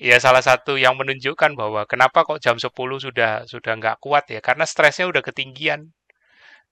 Ya 0.02 0.18
salah 0.22 0.42
satu 0.46 0.78
yang 0.78 0.98
menunjukkan 0.98 1.58
bahwa 1.58 1.86
kenapa 1.90 2.26
kok 2.26 2.42
jam 2.42 2.58
10 2.58 2.70
sudah 3.02 3.46
sudah 3.50 3.74
nggak 3.78 3.98
kuat 4.02 4.30
ya 4.30 4.42
karena 4.42 4.66
stresnya 4.66 5.10
udah 5.10 5.22
ketinggian 5.26 5.94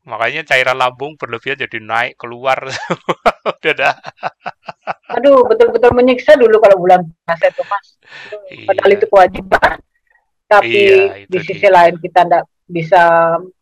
makanya 0.07 0.41
cairan 0.47 0.79
lambung 0.79 1.19
berlebihan 1.19 1.59
jadi 1.59 1.77
naik 1.79 2.15
keluar. 2.15 2.59
Udah 3.59 3.73
dah. 3.75 3.95
Aduh 5.19 5.43
betul-betul 5.45 5.91
menyiksa 5.91 6.37
dulu 6.39 6.61
kalau 6.61 6.77
bulan 6.79 7.03
puasa 7.25 7.49
itu 7.49 7.63
mas. 7.67 7.87
Iya. 8.49 8.67
padahal 8.69 8.91
itu 8.95 9.05
kewajiban. 9.09 9.77
Tapi 10.49 10.81
iya, 10.81 11.29
di 11.29 11.39
sisi 11.45 11.67
dia. 11.67 11.73
lain 11.73 11.93
kita 12.01 12.25
tidak 12.25 12.43
bisa 12.69 13.01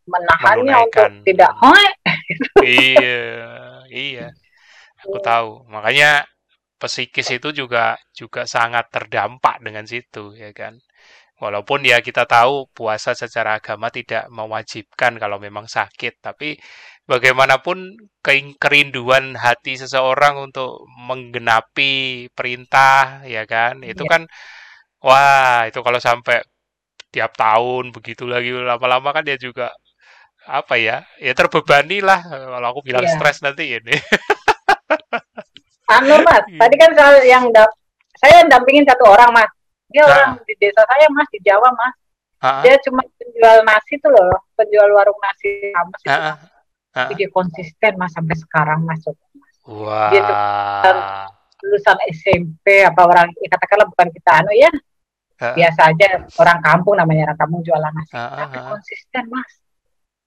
menahannya 0.07 0.75
untuk 0.87 1.11
tidak 1.27 1.51
hoi 1.59 1.87
iya 2.63 3.23
iya. 3.91 4.27
Aku 5.03 5.19
tahu. 5.19 5.67
Makanya 5.67 6.23
psikis 6.77 7.27
itu 7.33 7.49
juga 7.51 7.97
juga 8.13 8.45
sangat 8.45 8.87
terdampak 8.93 9.59
dengan 9.65 9.83
situ 9.89 10.37
ya 10.37 10.53
kan 10.53 10.77
walaupun 11.37 11.85
ya 11.85 12.01
kita 12.01 12.25
tahu 12.25 12.65
puasa 12.73 13.13
secara 13.13 13.61
agama 13.61 13.93
tidak 13.93 14.25
mewajibkan 14.33 15.21
kalau 15.21 15.37
memang 15.37 15.69
sakit 15.69 16.17
tapi 16.17 16.57
bagaimanapun 17.05 17.93
kerinduan 18.57 19.37
hati 19.37 19.77
seseorang 19.77 20.49
untuk 20.49 20.83
menggenapi 21.07 22.27
perintah 22.33 23.21
ya 23.23 23.45
kan 23.45 23.85
itu 23.85 24.01
ya. 24.03 24.09
kan 24.09 24.21
wah 25.05 25.69
itu 25.69 25.79
kalau 25.85 26.01
sampai 26.01 26.41
tiap 27.13 27.37
tahun 27.37 27.93
begitu 27.93 28.27
lagi 28.27 28.51
lama-lama 28.51 29.13
kan 29.13 29.23
dia 29.23 29.37
juga 29.39 29.71
apa 30.47 30.75
ya 30.79 31.05
ya 31.21 31.31
terbebani 31.37 32.01
lah 32.01 32.23
kalau 32.23 32.67
aku 32.73 32.81
bilang 32.81 33.05
ya. 33.05 33.13
stres 33.13 33.45
nanti 33.45 33.77
ini 33.77 33.95
anu 35.91 36.17
mas 36.25 36.43
tadi 36.61 36.75
kan 36.75 36.91
saya 36.97 37.23
yang 37.23 37.45
saya 38.17 38.41
dampingin 38.49 38.83
satu 38.83 39.05
orang 39.05 39.31
mas 39.31 39.56
dia 39.87 40.03
nah. 40.03 40.11
orang 40.11 40.31
di 40.43 40.53
desa 40.59 40.81
saya 40.83 41.07
mas 41.11 41.27
di 41.31 41.39
Jawa 41.43 41.69
mas. 41.73 41.95
Uh 42.37 42.45
-huh. 42.45 42.61
dia 42.61 42.75
cuma 42.85 43.01
penjual 43.17 43.57
nasi 43.65 43.97
tuh 43.97 44.13
loh 44.13 44.29
penjual 44.53 44.89
warung 44.93 45.17
nasi 45.23 45.71
mas. 45.73 46.01
Uh 46.05 46.11
-huh 46.11 46.57
tapi 46.97 47.13
dia 47.13 47.29
konsisten 47.29 47.93
mas 48.01 48.11
sampai 48.13 48.33
sekarang 48.33 48.81
mas. 48.81 49.05
Wah. 49.69 50.09
Dia 50.09 50.21
tuh 50.25 50.35
lulusan 51.67 51.97
SMP 52.13 52.85
apa 52.85 53.01
orang 53.05 53.29
ya 53.37 53.49
katakanlah 53.53 53.87
bukan 53.93 54.07
kita 54.09 54.31
anu 54.41 54.53
ya. 54.57 54.71
Uh, 55.37 55.53
biasa 55.53 55.93
aja 55.93 56.25
orang 56.41 56.59
kampung 56.65 56.97
namanya 56.97 57.29
orang 57.29 57.37
kampung 57.37 57.61
jualan 57.61 57.93
nasi. 57.93 58.13
Uh, 58.17 58.21
uh, 58.25 58.37
tapi 58.41 58.57
konsisten 58.65 59.23
mas. 59.29 59.51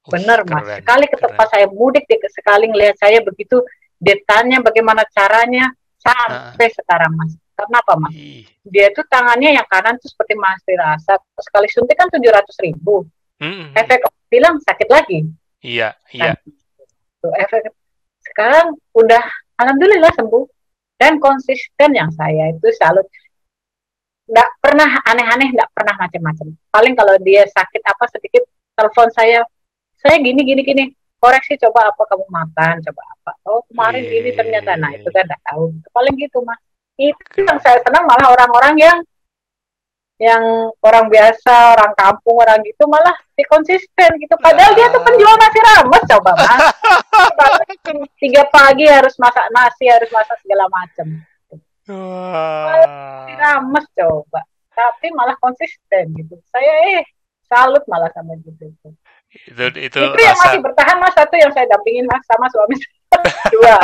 Bener 0.07 0.39
mas. 0.47 0.65
sekali 0.79 1.07
ke 1.11 1.17
tempat 1.19 1.47
saya 1.51 1.67
mudik 1.67 2.07
dia 2.07 2.31
sekali 2.31 2.71
ngelihat 2.71 2.97
saya 2.99 3.19
begitu 3.21 3.59
dia 4.01 4.17
tanya 4.25 4.63
bagaimana 4.63 5.03
caranya 5.11 5.75
sampai 6.01 6.69
uh, 6.69 6.75
sekarang 6.75 7.13
mas. 7.15 7.33
Kenapa 7.55 7.93
mas? 8.01 8.17
Dia 8.65 8.89
tuh 8.97 9.05
tangannya 9.07 9.61
yang 9.61 9.67
kanan 9.69 10.01
tuh 10.01 10.09
seperti 10.09 10.35
masih 10.35 10.75
rasa. 10.81 11.21
Sekali 11.37 11.69
suntik 11.69 11.97
kan 11.97 12.09
tujuh 12.09 12.33
ratus 12.33 12.57
ribu. 12.65 13.05
Mm 13.41 13.53
-hmm. 13.53 13.67
efek 13.77 14.01
bilang 14.33 14.57
sakit 14.61 14.89
lagi. 14.89 15.29
Iya 15.61 15.97
iya. 16.13 16.37
Tuh, 17.21 17.33
efek 17.37 17.69
sekarang 18.33 18.77
udah 18.97 19.25
alhamdulillah 19.61 20.13
sembuh. 20.17 20.45
Dan 21.01 21.17
konsisten 21.17 21.97
yang 21.97 22.13
saya 22.13 22.53
itu 22.53 22.69
salut. 22.77 23.09
Nggak 24.29 24.51
pernah 24.61 25.01
aneh-aneh 25.09 25.49
nggak 25.57 25.71
pernah 25.73 25.97
macam-macam 25.97 26.55
paling 26.71 26.95
kalau 26.95 27.15
dia 27.21 27.43
sakit 27.51 27.83
apa 27.83 28.05
sedikit 28.15 28.47
telepon 28.79 29.11
saya 29.11 29.43
saya 29.99 30.17
gini 30.23 30.41
gini 30.47 30.63
gini 30.63 30.85
koreksi 31.21 31.55
coba 31.61 31.93
apa 31.93 32.03
kamu 32.09 32.27
makan 32.27 32.75
coba 32.81 33.03
apa 33.15 33.33
oh 33.47 33.61
kemarin 33.69 34.03
yeah. 34.03 34.13
gini 34.17 34.31
ternyata 34.33 34.71
nah 34.81 34.91
itu 34.97 35.09
kan 35.13 35.29
nggak 35.29 35.43
tahu 35.53 35.71
paling 35.93 36.17
gitu 36.17 36.41
mas 36.43 36.59
itu 37.01 37.41
yang 37.45 37.61
saya 37.61 37.81
senang 37.81 38.05
malah 38.05 38.29
orang-orang 38.33 38.77
yang 38.77 38.99
yang 40.21 40.69
orang 40.85 41.09
biasa, 41.09 41.81
orang 41.81 41.97
kampung, 41.97 42.37
orang 42.45 42.61
gitu 42.61 42.85
malah 42.85 43.17
si 43.33 43.41
konsisten 43.49 44.11
gitu. 44.21 44.37
Padahal 44.37 44.77
dia 44.77 44.93
tuh 44.93 45.01
penjual 45.01 45.33
nasi 45.41 45.61
rames 45.65 46.05
coba 46.05 46.31
mas. 46.37 46.61
Tiga 48.21 48.45
pagi 48.53 48.85
harus 48.85 49.17
masak 49.17 49.49
nasi, 49.49 49.89
harus 49.89 50.13
masak 50.13 50.37
segala 50.45 50.69
macam. 50.69 51.25
Nasi 51.89 53.33
rames 53.33 53.87
coba. 53.97 54.45
Tapi 54.77 55.09
malah 55.17 55.41
konsisten 55.41 56.13
gitu. 56.13 56.37
Saya 56.53 57.01
eh 57.01 57.03
salut 57.49 57.83
malah 57.89 58.13
sama 58.13 58.37
gitu. 58.45 58.77
Itu 59.31 59.63
itu, 59.79 59.99
itu 60.03 60.23
yang 60.27 60.39
masih 60.43 60.59
bertahan 60.59 60.99
mas 60.99 61.15
satu 61.15 61.35
yang 61.39 61.55
saya 61.55 61.67
dampingin 61.71 62.03
mas 62.11 62.23
sama 62.27 62.51
suami 62.51 62.75
dua. 63.55 63.79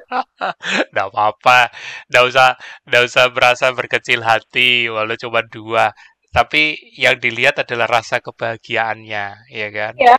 Nggak 0.94 1.06
apa-apa, 1.12 1.70
nggak 2.08 2.24
usah, 2.26 2.48
nggak 2.88 3.02
usah 3.06 3.24
berasa 3.30 3.66
berkecil 3.76 4.24
hati, 4.24 4.88
walau 4.90 5.14
cuma 5.14 5.44
dua. 5.46 5.92
Tapi 6.30 6.78
yang 6.94 7.18
dilihat 7.18 7.60
adalah 7.60 7.90
rasa 7.90 8.22
kebahagiaannya, 8.22 9.50
ya 9.50 9.68
kan? 9.74 9.92
Ya. 9.98 10.18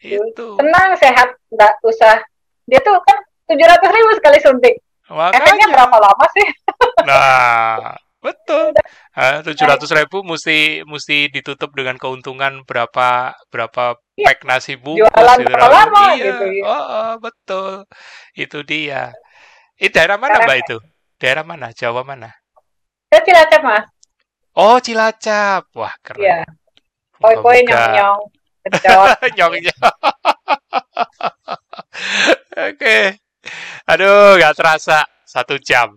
Itu. 0.00 0.60
Tenang, 0.60 0.94
sehat, 1.00 1.34
nggak 1.50 1.72
usah. 1.82 2.20
Dia 2.68 2.80
tuh 2.84 3.00
kan 3.02 3.16
tujuh 3.48 3.66
ratus 3.66 3.90
ribu 3.90 4.10
sekali 4.20 4.38
suntik. 4.38 4.74
Makanya. 5.10 5.38
Efeknya 5.42 5.66
berapa 5.70 5.96
lama 5.96 6.26
sih? 6.34 6.46
nah, 7.08 7.94
betul. 8.26 8.74
Tujuh 9.46 9.66
ratus 9.70 9.90
ribu 9.94 10.26
mesti 10.26 10.82
mesti 10.82 11.30
ditutup 11.30 11.70
dengan 11.78 11.94
keuntungan 11.94 12.66
berapa 12.66 13.30
berapa 13.54 13.84
ya, 14.18 14.26
pack 14.26 14.42
nasi 14.42 14.74
bungkus 14.74 15.06
jualan 15.06 15.38
gitu. 15.38 15.54
lama 15.54 16.04
iya. 16.18 16.24
gitu 16.26 16.44
ya. 16.58 16.62
Oh, 16.66 16.82
oh, 16.82 17.12
betul. 17.22 17.72
Itu 18.34 18.66
dia. 18.66 19.14
Itu 19.78 19.94
daerah 19.94 20.18
mana 20.18 20.42
Mbak 20.42 20.58
itu? 20.66 20.78
daerah 21.16 21.44
mana? 21.44 21.72
Jawa 21.72 22.04
mana? 22.04 22.30
Ke 23.08 23.24
Cilacap, 23.24 23.60
Mas. 23.64 23.86
Oh, 24.52 24.76
Cilacap. 24.80 25.68
Wah, 25.72 25.94
keren. 26.04 26.20
Iya. 26.20 26.40
Poi-poi 27.16 27.64
nyong-nyong. 27.64 28.20
nyong-nyong. 29.36 29.92
Oke. 32.68 32.98
Aduh, 33.88 34.36
gak 34.36 34.56
terasa 34.58 35.06
satu 35.24 35.56
jam. 35.60 35.96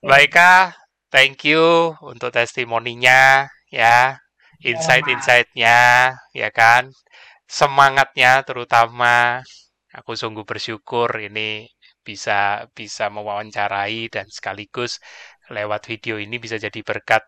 Baik, 0.00 0.32
Kak. 0.32 0.79
Thank 1.10 1.42
you 1.42 1.98
untuk 2.06 2.30
testimoninya, 2.30 3.50
ya. 3.66 4.14
Insight-insightnya, 4.62 5.78
ya 6.30 6.48
kan. 6.54 6.94
Semangatnya 7.50 8.46
terutama. 8.46 9.42
Aku 9.90 10.14
sungguh 10.14 10.46
bersyukur 10.46 11.10
ini 11.18 11.66
bisa 12.06 12.62
bisa 12.78 13.10
mewawancarai 13.10 14.06
dan 14.06 14.30
sekaligus 14.30 15.02
lewat 15.50 15.82
video 15.90 16.14
ini 16.22 16.38
bisa 16.38 16.62
jadi 16.62 16.78
berkat. 16.86 17.26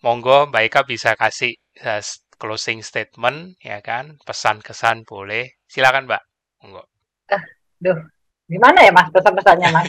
Monggo 0.00 0.48
Mbak 0.48 0.62
Eka 0.72 0.80
bisa 0.88 1.12
kasih 1.12 1.52
uh, 1.84 2.00
closing 2.40 2.80
statement 2.80 3.60
ya 3.60 3.84
kan, 3.84 4.16
pesan 4.24 4.64
kesan 4.64 5.04
boleh. 5.04 5.52
Silakan 5.68 6.08
Mbak. 6.08 6.22
Monggo. 6.64 6.82
Uh, 7.28 7.42
duh, 7.76 7.98
gimana 8.48 8.88
ya 8.88 8.92
Mas 8.96 9.12
pesan-pesannya 9.12 9.68
Mas? 9.68 9.88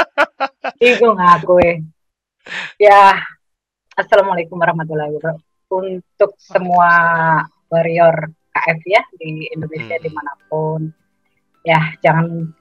Bingung 0.80 1.20
aku 1.20 1.60
eh. 1.60 1.76
Ya, 2.76 3.24
Assalamualaikum 3.96 4.60
warahmatullahi 4.60 5.16
wabarakatuh. 5.16 5.72
Untuk 5.72 6.36
semua 6.36 6.90
warrior 7.72 8.28
KF 8.52 8.80
ya 8.84 9.00
di 9.16 9.48
Indonesia 9.48 9.96
hmm. 9.96 10.04
di 10.04 10.10
mana 10.12 10.32
pun, 10.52 10.92
ya 11.64 11.80
jangan 12.04 12.52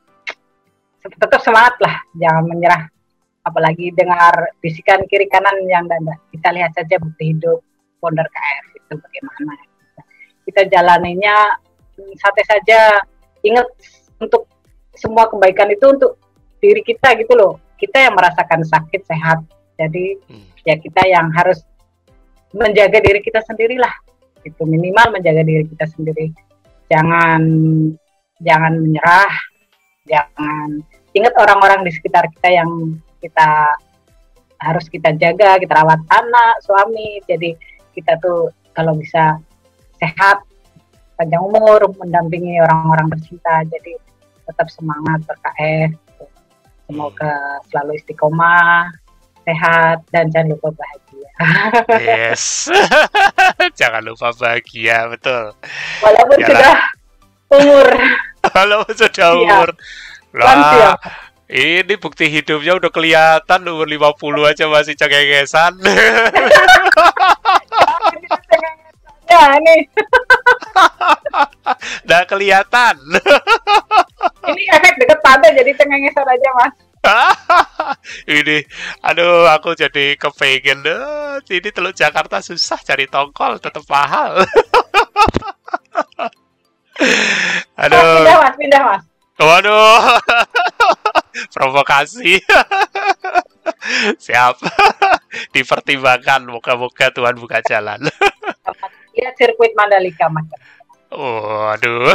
tetap 1.03 1.41
semangat 1.43 1.75
lah, 1.84 1.95
jangan 2.15 2.47
menyerah. 2.47 2.88
Apalagi 3.43 3.91
dengar 3.91 4.55
bisikan 4.63 5.03
kiri 5.03 5.27
kanan 5.27 5.67
yang 5.67 5.84
danda. 5.84 6.15
Kita 6.31 6.55
lihat 6.55 6.71
saja 6.79 6.95
bukti 6.95 7.36
hidup 7.36 7.59
founder 7.99 8.23
KF 8.23 8.65
itu 8.79 8.93
bagaimana. 8.95 9.53
Kita 10.47 10.61
jalaninya 10.71 11.59
hmm, 11.99 12.13
santai 12.23 12.45
saja. 12.47 13.03
Ingat 13.43 13.67
untuk 14.23 14.47
semua 14.95 15.27
kebaikan 15.27 15.67
itu 15.75 15.91
untuk 15.91 16.15
diri 16.63 16.79
kita 16.88 17.19
gitu 17.19 17.36
loh. 17.36 17.59
Kita 17.75 17.99
yang 17.99 18.15
merasakan 18.15 18.63
sakit 18.63 19.03
sehat. 19.03 19.43
Jadi 19.78 20.17
hmm. 20.30 20.45
ya 20.65 20.76
kita 20.78 21.01
yang 21.09 21.30
harus 21.34 21.61
menjaga 22.53 23.01
diri 23.01 23.19
kita 23.19 23.41
sendirilah. 23.43 23.93
Itu 24.45 24.63
minimal 24.63 25.19
menjaga 25.19 25.41
diri 25.41 25.65
kita 25.67 25.89
sendiri. 25.89 26.30
Jangan 26.91 27.41
jangan 28.43 28.74
menyerah, 28.78 29.34
jangan 30.05 30.84
ingat 31.13 31.34
orang-orang 31.38 31.86
di 31.88 31.91
sekitar 31.93 32.28
kita 32.38 32.49
yang 32.63 32.69
kita 33.24 33.49
harus 34.63 34.86
kita 34.88 35.15
jaga, 35.19 35.59
kita 35.59 35.74
rawat 35.82 35.99
anak, 36.07 36.55
suami. 36.63 37.19
Jadi 37.26 37.55
kita 37.97 38.19
tuh 38.21 38.53
kalau 38.74 38.95
bisa 38.97 39.38
sehat, 39.97 40.43
panjang 41.17 41.41
umur, 41.41 41.84
mendampingi 41.97 42.61
orang-orang 42.61 43.11
tercinta. 43.17 43.63
Jadi 43.67 43.93
tetap 44.43 44.67
semangat 44.69 45.24
berKF. 45.26 45.91
Semoga 46.84 47.63
selalu 47.71 47.95
istiqomah, 47.95 48.91
sehat, 49.43 49.97
dan 50.11 50.31
jangan 50.31 50.55
lupa 50.55 50.69
bahagia. 50.73 51.29
Yes, 51.99 52.69
jangan 53.79 54.03
lupa 54.05 54.31
bahagia, 54.35 55.09
betul. 55.11 55.53
Walaupun 56.03 56.37
Yalah. 56.39 56.49
sudah 56.49 56.75
umur. 57.53 57.87
Walaupun 58.55 58.93
sudah 58.95 59.29
iya. 59.31 59.39
umur. 59.39 59.69
Lah, 60.33 60.97
ini 61.53 61.93
bukti 62.01 62.25
hidupnya 62.25 62.73
udah 62.81 62.89
kelihatan 62.89 63.61
umur 63.69 63.85
50 63.85 64.49
aja 64.49 64.65
masih 64.65 64.97
cengengesan. 64.97 65.77
ya 69.29 69.45
nih. 69.61 69.81
Udah 72.05 72.21
kelihatan. 72.25 72.95
ini 74.49 74.63
efek 74.69 74.93
deket 74.99 75.19
pantai 75.21 75.53
jadi 75.55 75.71
cengengesan 75.77 76.25
aja 76.25 76.49
mas. 76.57 76.73
ini, 78.31 78.63
aduh, 79.03 79.51
aku 79.51 79.75
jadi 79.75 80.15
kepengen 80.15 80.87
deh. 80.87 81.43
Ini 81.51 81.69
teluk 81.75 81.91
Jakarta 81.91 82.39
susah 82.39 82.79
cari 82.79 83.11
tongkol, 83.11 83.59
tetap 83.59 83.83
mahal. 83.91 84.39
aduh. 87.83 87.99
Mas, 87.99 88.15
pindah 88.15 88.37
mas, 88.39 88.55
pindah 88.55 88.81
mas. 88.87 89.03
Waduh, 89.33 90.21
provokasi. 91.57 92.39
Siap. 94.21 94.55
Dipertimbangkan, 95.51 96.45
moga-moga 96.45 97.09
Tuhan 97.09 97.35
buka 97.41 97.59
jalan. 97.65 97.99
Lihat 99.17 99.33
sirkuit 99.35 99.73
Mandalika, 99.73 100.29
Mas. 100.29 100.45
Waduh, 101.13 102.13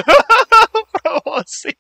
promosi. 0.95 1.75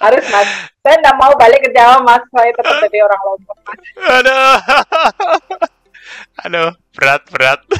Harus, 0.00 0.24
Mas. 0.32 0.48
Saya 0.80 0.96
nggak 1.04 1.16
mau 1.20 1.32
balik 1.36 1.60
ke 1.60 1.70
Jawa, 1.76 2.00
Mas. 2.00 2.24
Saya 2.32 2.50
tetap 2.56 2.76
jadi 2.88 2.98
orang 3.04 3.20
Lombok, 3.28 3.58
Mas. 3.68 3.80
Aduh. 4.00 4.56
Aduh, 6.48 6.70
berat-berat. 6.96 7.60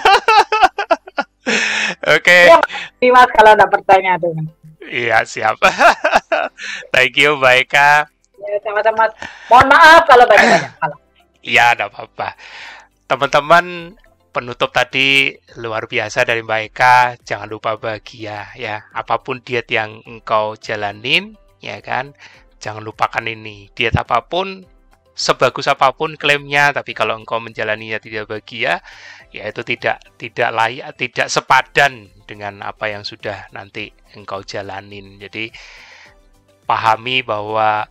Oke. 2.15 2.21
Okay. 2.21 2.53
Ya, 3.01 3.11
Mas, 3.11 3.31
kalau 3.33 3.57
ada 3.57 3.67
pertanyaan 3.67 4.21
tuh. 4.21 4.37
Iya, 4.85 5.25
siap. 5.25 5.57
Thank 6.93 7.17
you, 7.17 7.41
Mbak 7.41 7.55
Eka. 7.69 7.91
Ya, 8.41 8.57
sama-sama. 8.65 9.09
Mohon 9.49 9.67
maaf 9.73 10.03
kalau 10.09 10.25
banyak-banyak 10.29 10.73
Iya, 11.51 11.73
tidak 11.73 11.89
apa-apa. 11.97 12.37
Teman-teman, 13.09 13.97
penutup 14.31 14.71
tadi 14.71 15.33
luar 15.57 15.89
biasa 15.89 16.29
dari 16.29 16.45
Mbak 16.45 16.61
Eka. 16.69 16.97
Jangan 17.25 17.49
lupa 17.49 17.81
bahagia 17.81 18.53
ya. 18.57 18.85
Apa 18.93 19.25
pun 19.25 19.41
diet 19.41 19.69
yang 19.73 20.05
engkau 20.05 20.57
jalanin, 20.61 21.37
ya 21.61 21.79
kan? 21.85 22.17
Jangan 22.61 22.85
lupakan 22.85 23.25
ini. 23.25 23.73
Diet 23.73 23.97
apa 23.97 24.25
pun, 24.29 24.65
sebagus 25.17 25.69
apa 25.69 25.93
pun 25.93 26.17
klaimnya, 26.17 26.73
tapi 26.73 26.93
kalau 26.93 27.17
engkau 27.17 27.41
menjalaninya 27.41 28.01
tidak 28.01 28.29
bahagia, 28.29 28.81
ya 29.33 29.49
itu 29.49 29.63
tidak 29.65 30.01
tidak 30.21 30.51
layak, 30.53 30.97
tidak 30.97 31.29
sepadan 31.29 32.09
dengan 32.25 32.61
apa 32.65 32.93
yang 32.93 33.05
sudah 33.05 33.49
nanti 33.53 33.93
engkau 34.17 34.45
jalanin. 34.45 35.21
Jadi 35.21 35.53
pahami 36.69 37.25
bahwa 37.25 37.89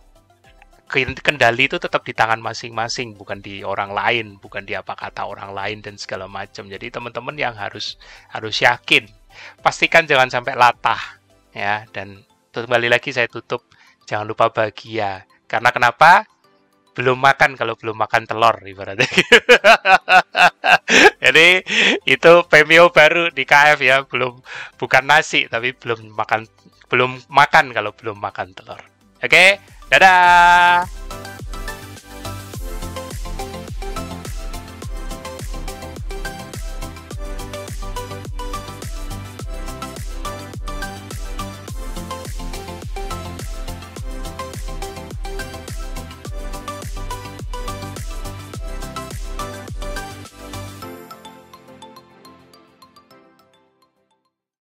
kendali 0.90 1.70
itu 1.70 1.78
tetap 1.78 2.02
di 2.02 2.10
tangan 2.10 2.42
masing-masing, 2.42 3.14
bukan 3.14 3.38
di 3.38 3.62
orang 3.62 3.94
lain, 3.94 4.26
bukan 4.42 4.66
di 4.66 4.74
apa 4.74 4.98
kata 4.98 5.22
orang 5.22 5.54
lain 5.54 5.78
dan 5.86 5.94
segala 5.94 6.26
macam. 6.26 6.66
Jadi 6.66 6.90
teman-teman 6.90 7.38
yang 7.38 7.54
harus 7.54 7.94
harus 8.34 8.58
yakin, 8.58 9.06
pastikan 9.62 10.06
jangan 10.10 10.30
sampai 10.30 10.58
latah 10.58 11.20
ya. 11.54 11.86
Dan 11.94 12.26
kembali 12.66 12.88
lagi 12.92 13.14
saya 13.14 13.30
tutup, 13.30 13.64
jangan 14.04 14.28
lupa 14.28 14.50
bahagia. 14.50 15.24
Karena 15.46 15.70
kenapa? 15.74 16.26
belum 17.00 17.16
makan 17.16 17.54
kalau 17.54 17.78
belum 17.78 17.96
makan 17.96 18.26
telur 18.26 18.60
ibaratnya. 18.66 19.06
Jadi 21.24 21.62
itu 22.04 22.32
pemio 22.50 22.90
baru 22.90 23.30
di 23.30 23.46
KF 23.46 23.78
ya, 23.80 24.02
belum 24.04 24.42
bukan 24.76 25.02
nasi 25.06 25.46
tapi 25.46 25.72
belum 25.72 26.12
makan 26.12 26.44
belum 26.90 27.30
makan 27.30 27.70
kalau 27.70 27.94
belum 27.94 28.18
makan 28.18 28.52
telur. 28.52 28.82
Oke, 29.22 29.62
dadah. 29.88 31.29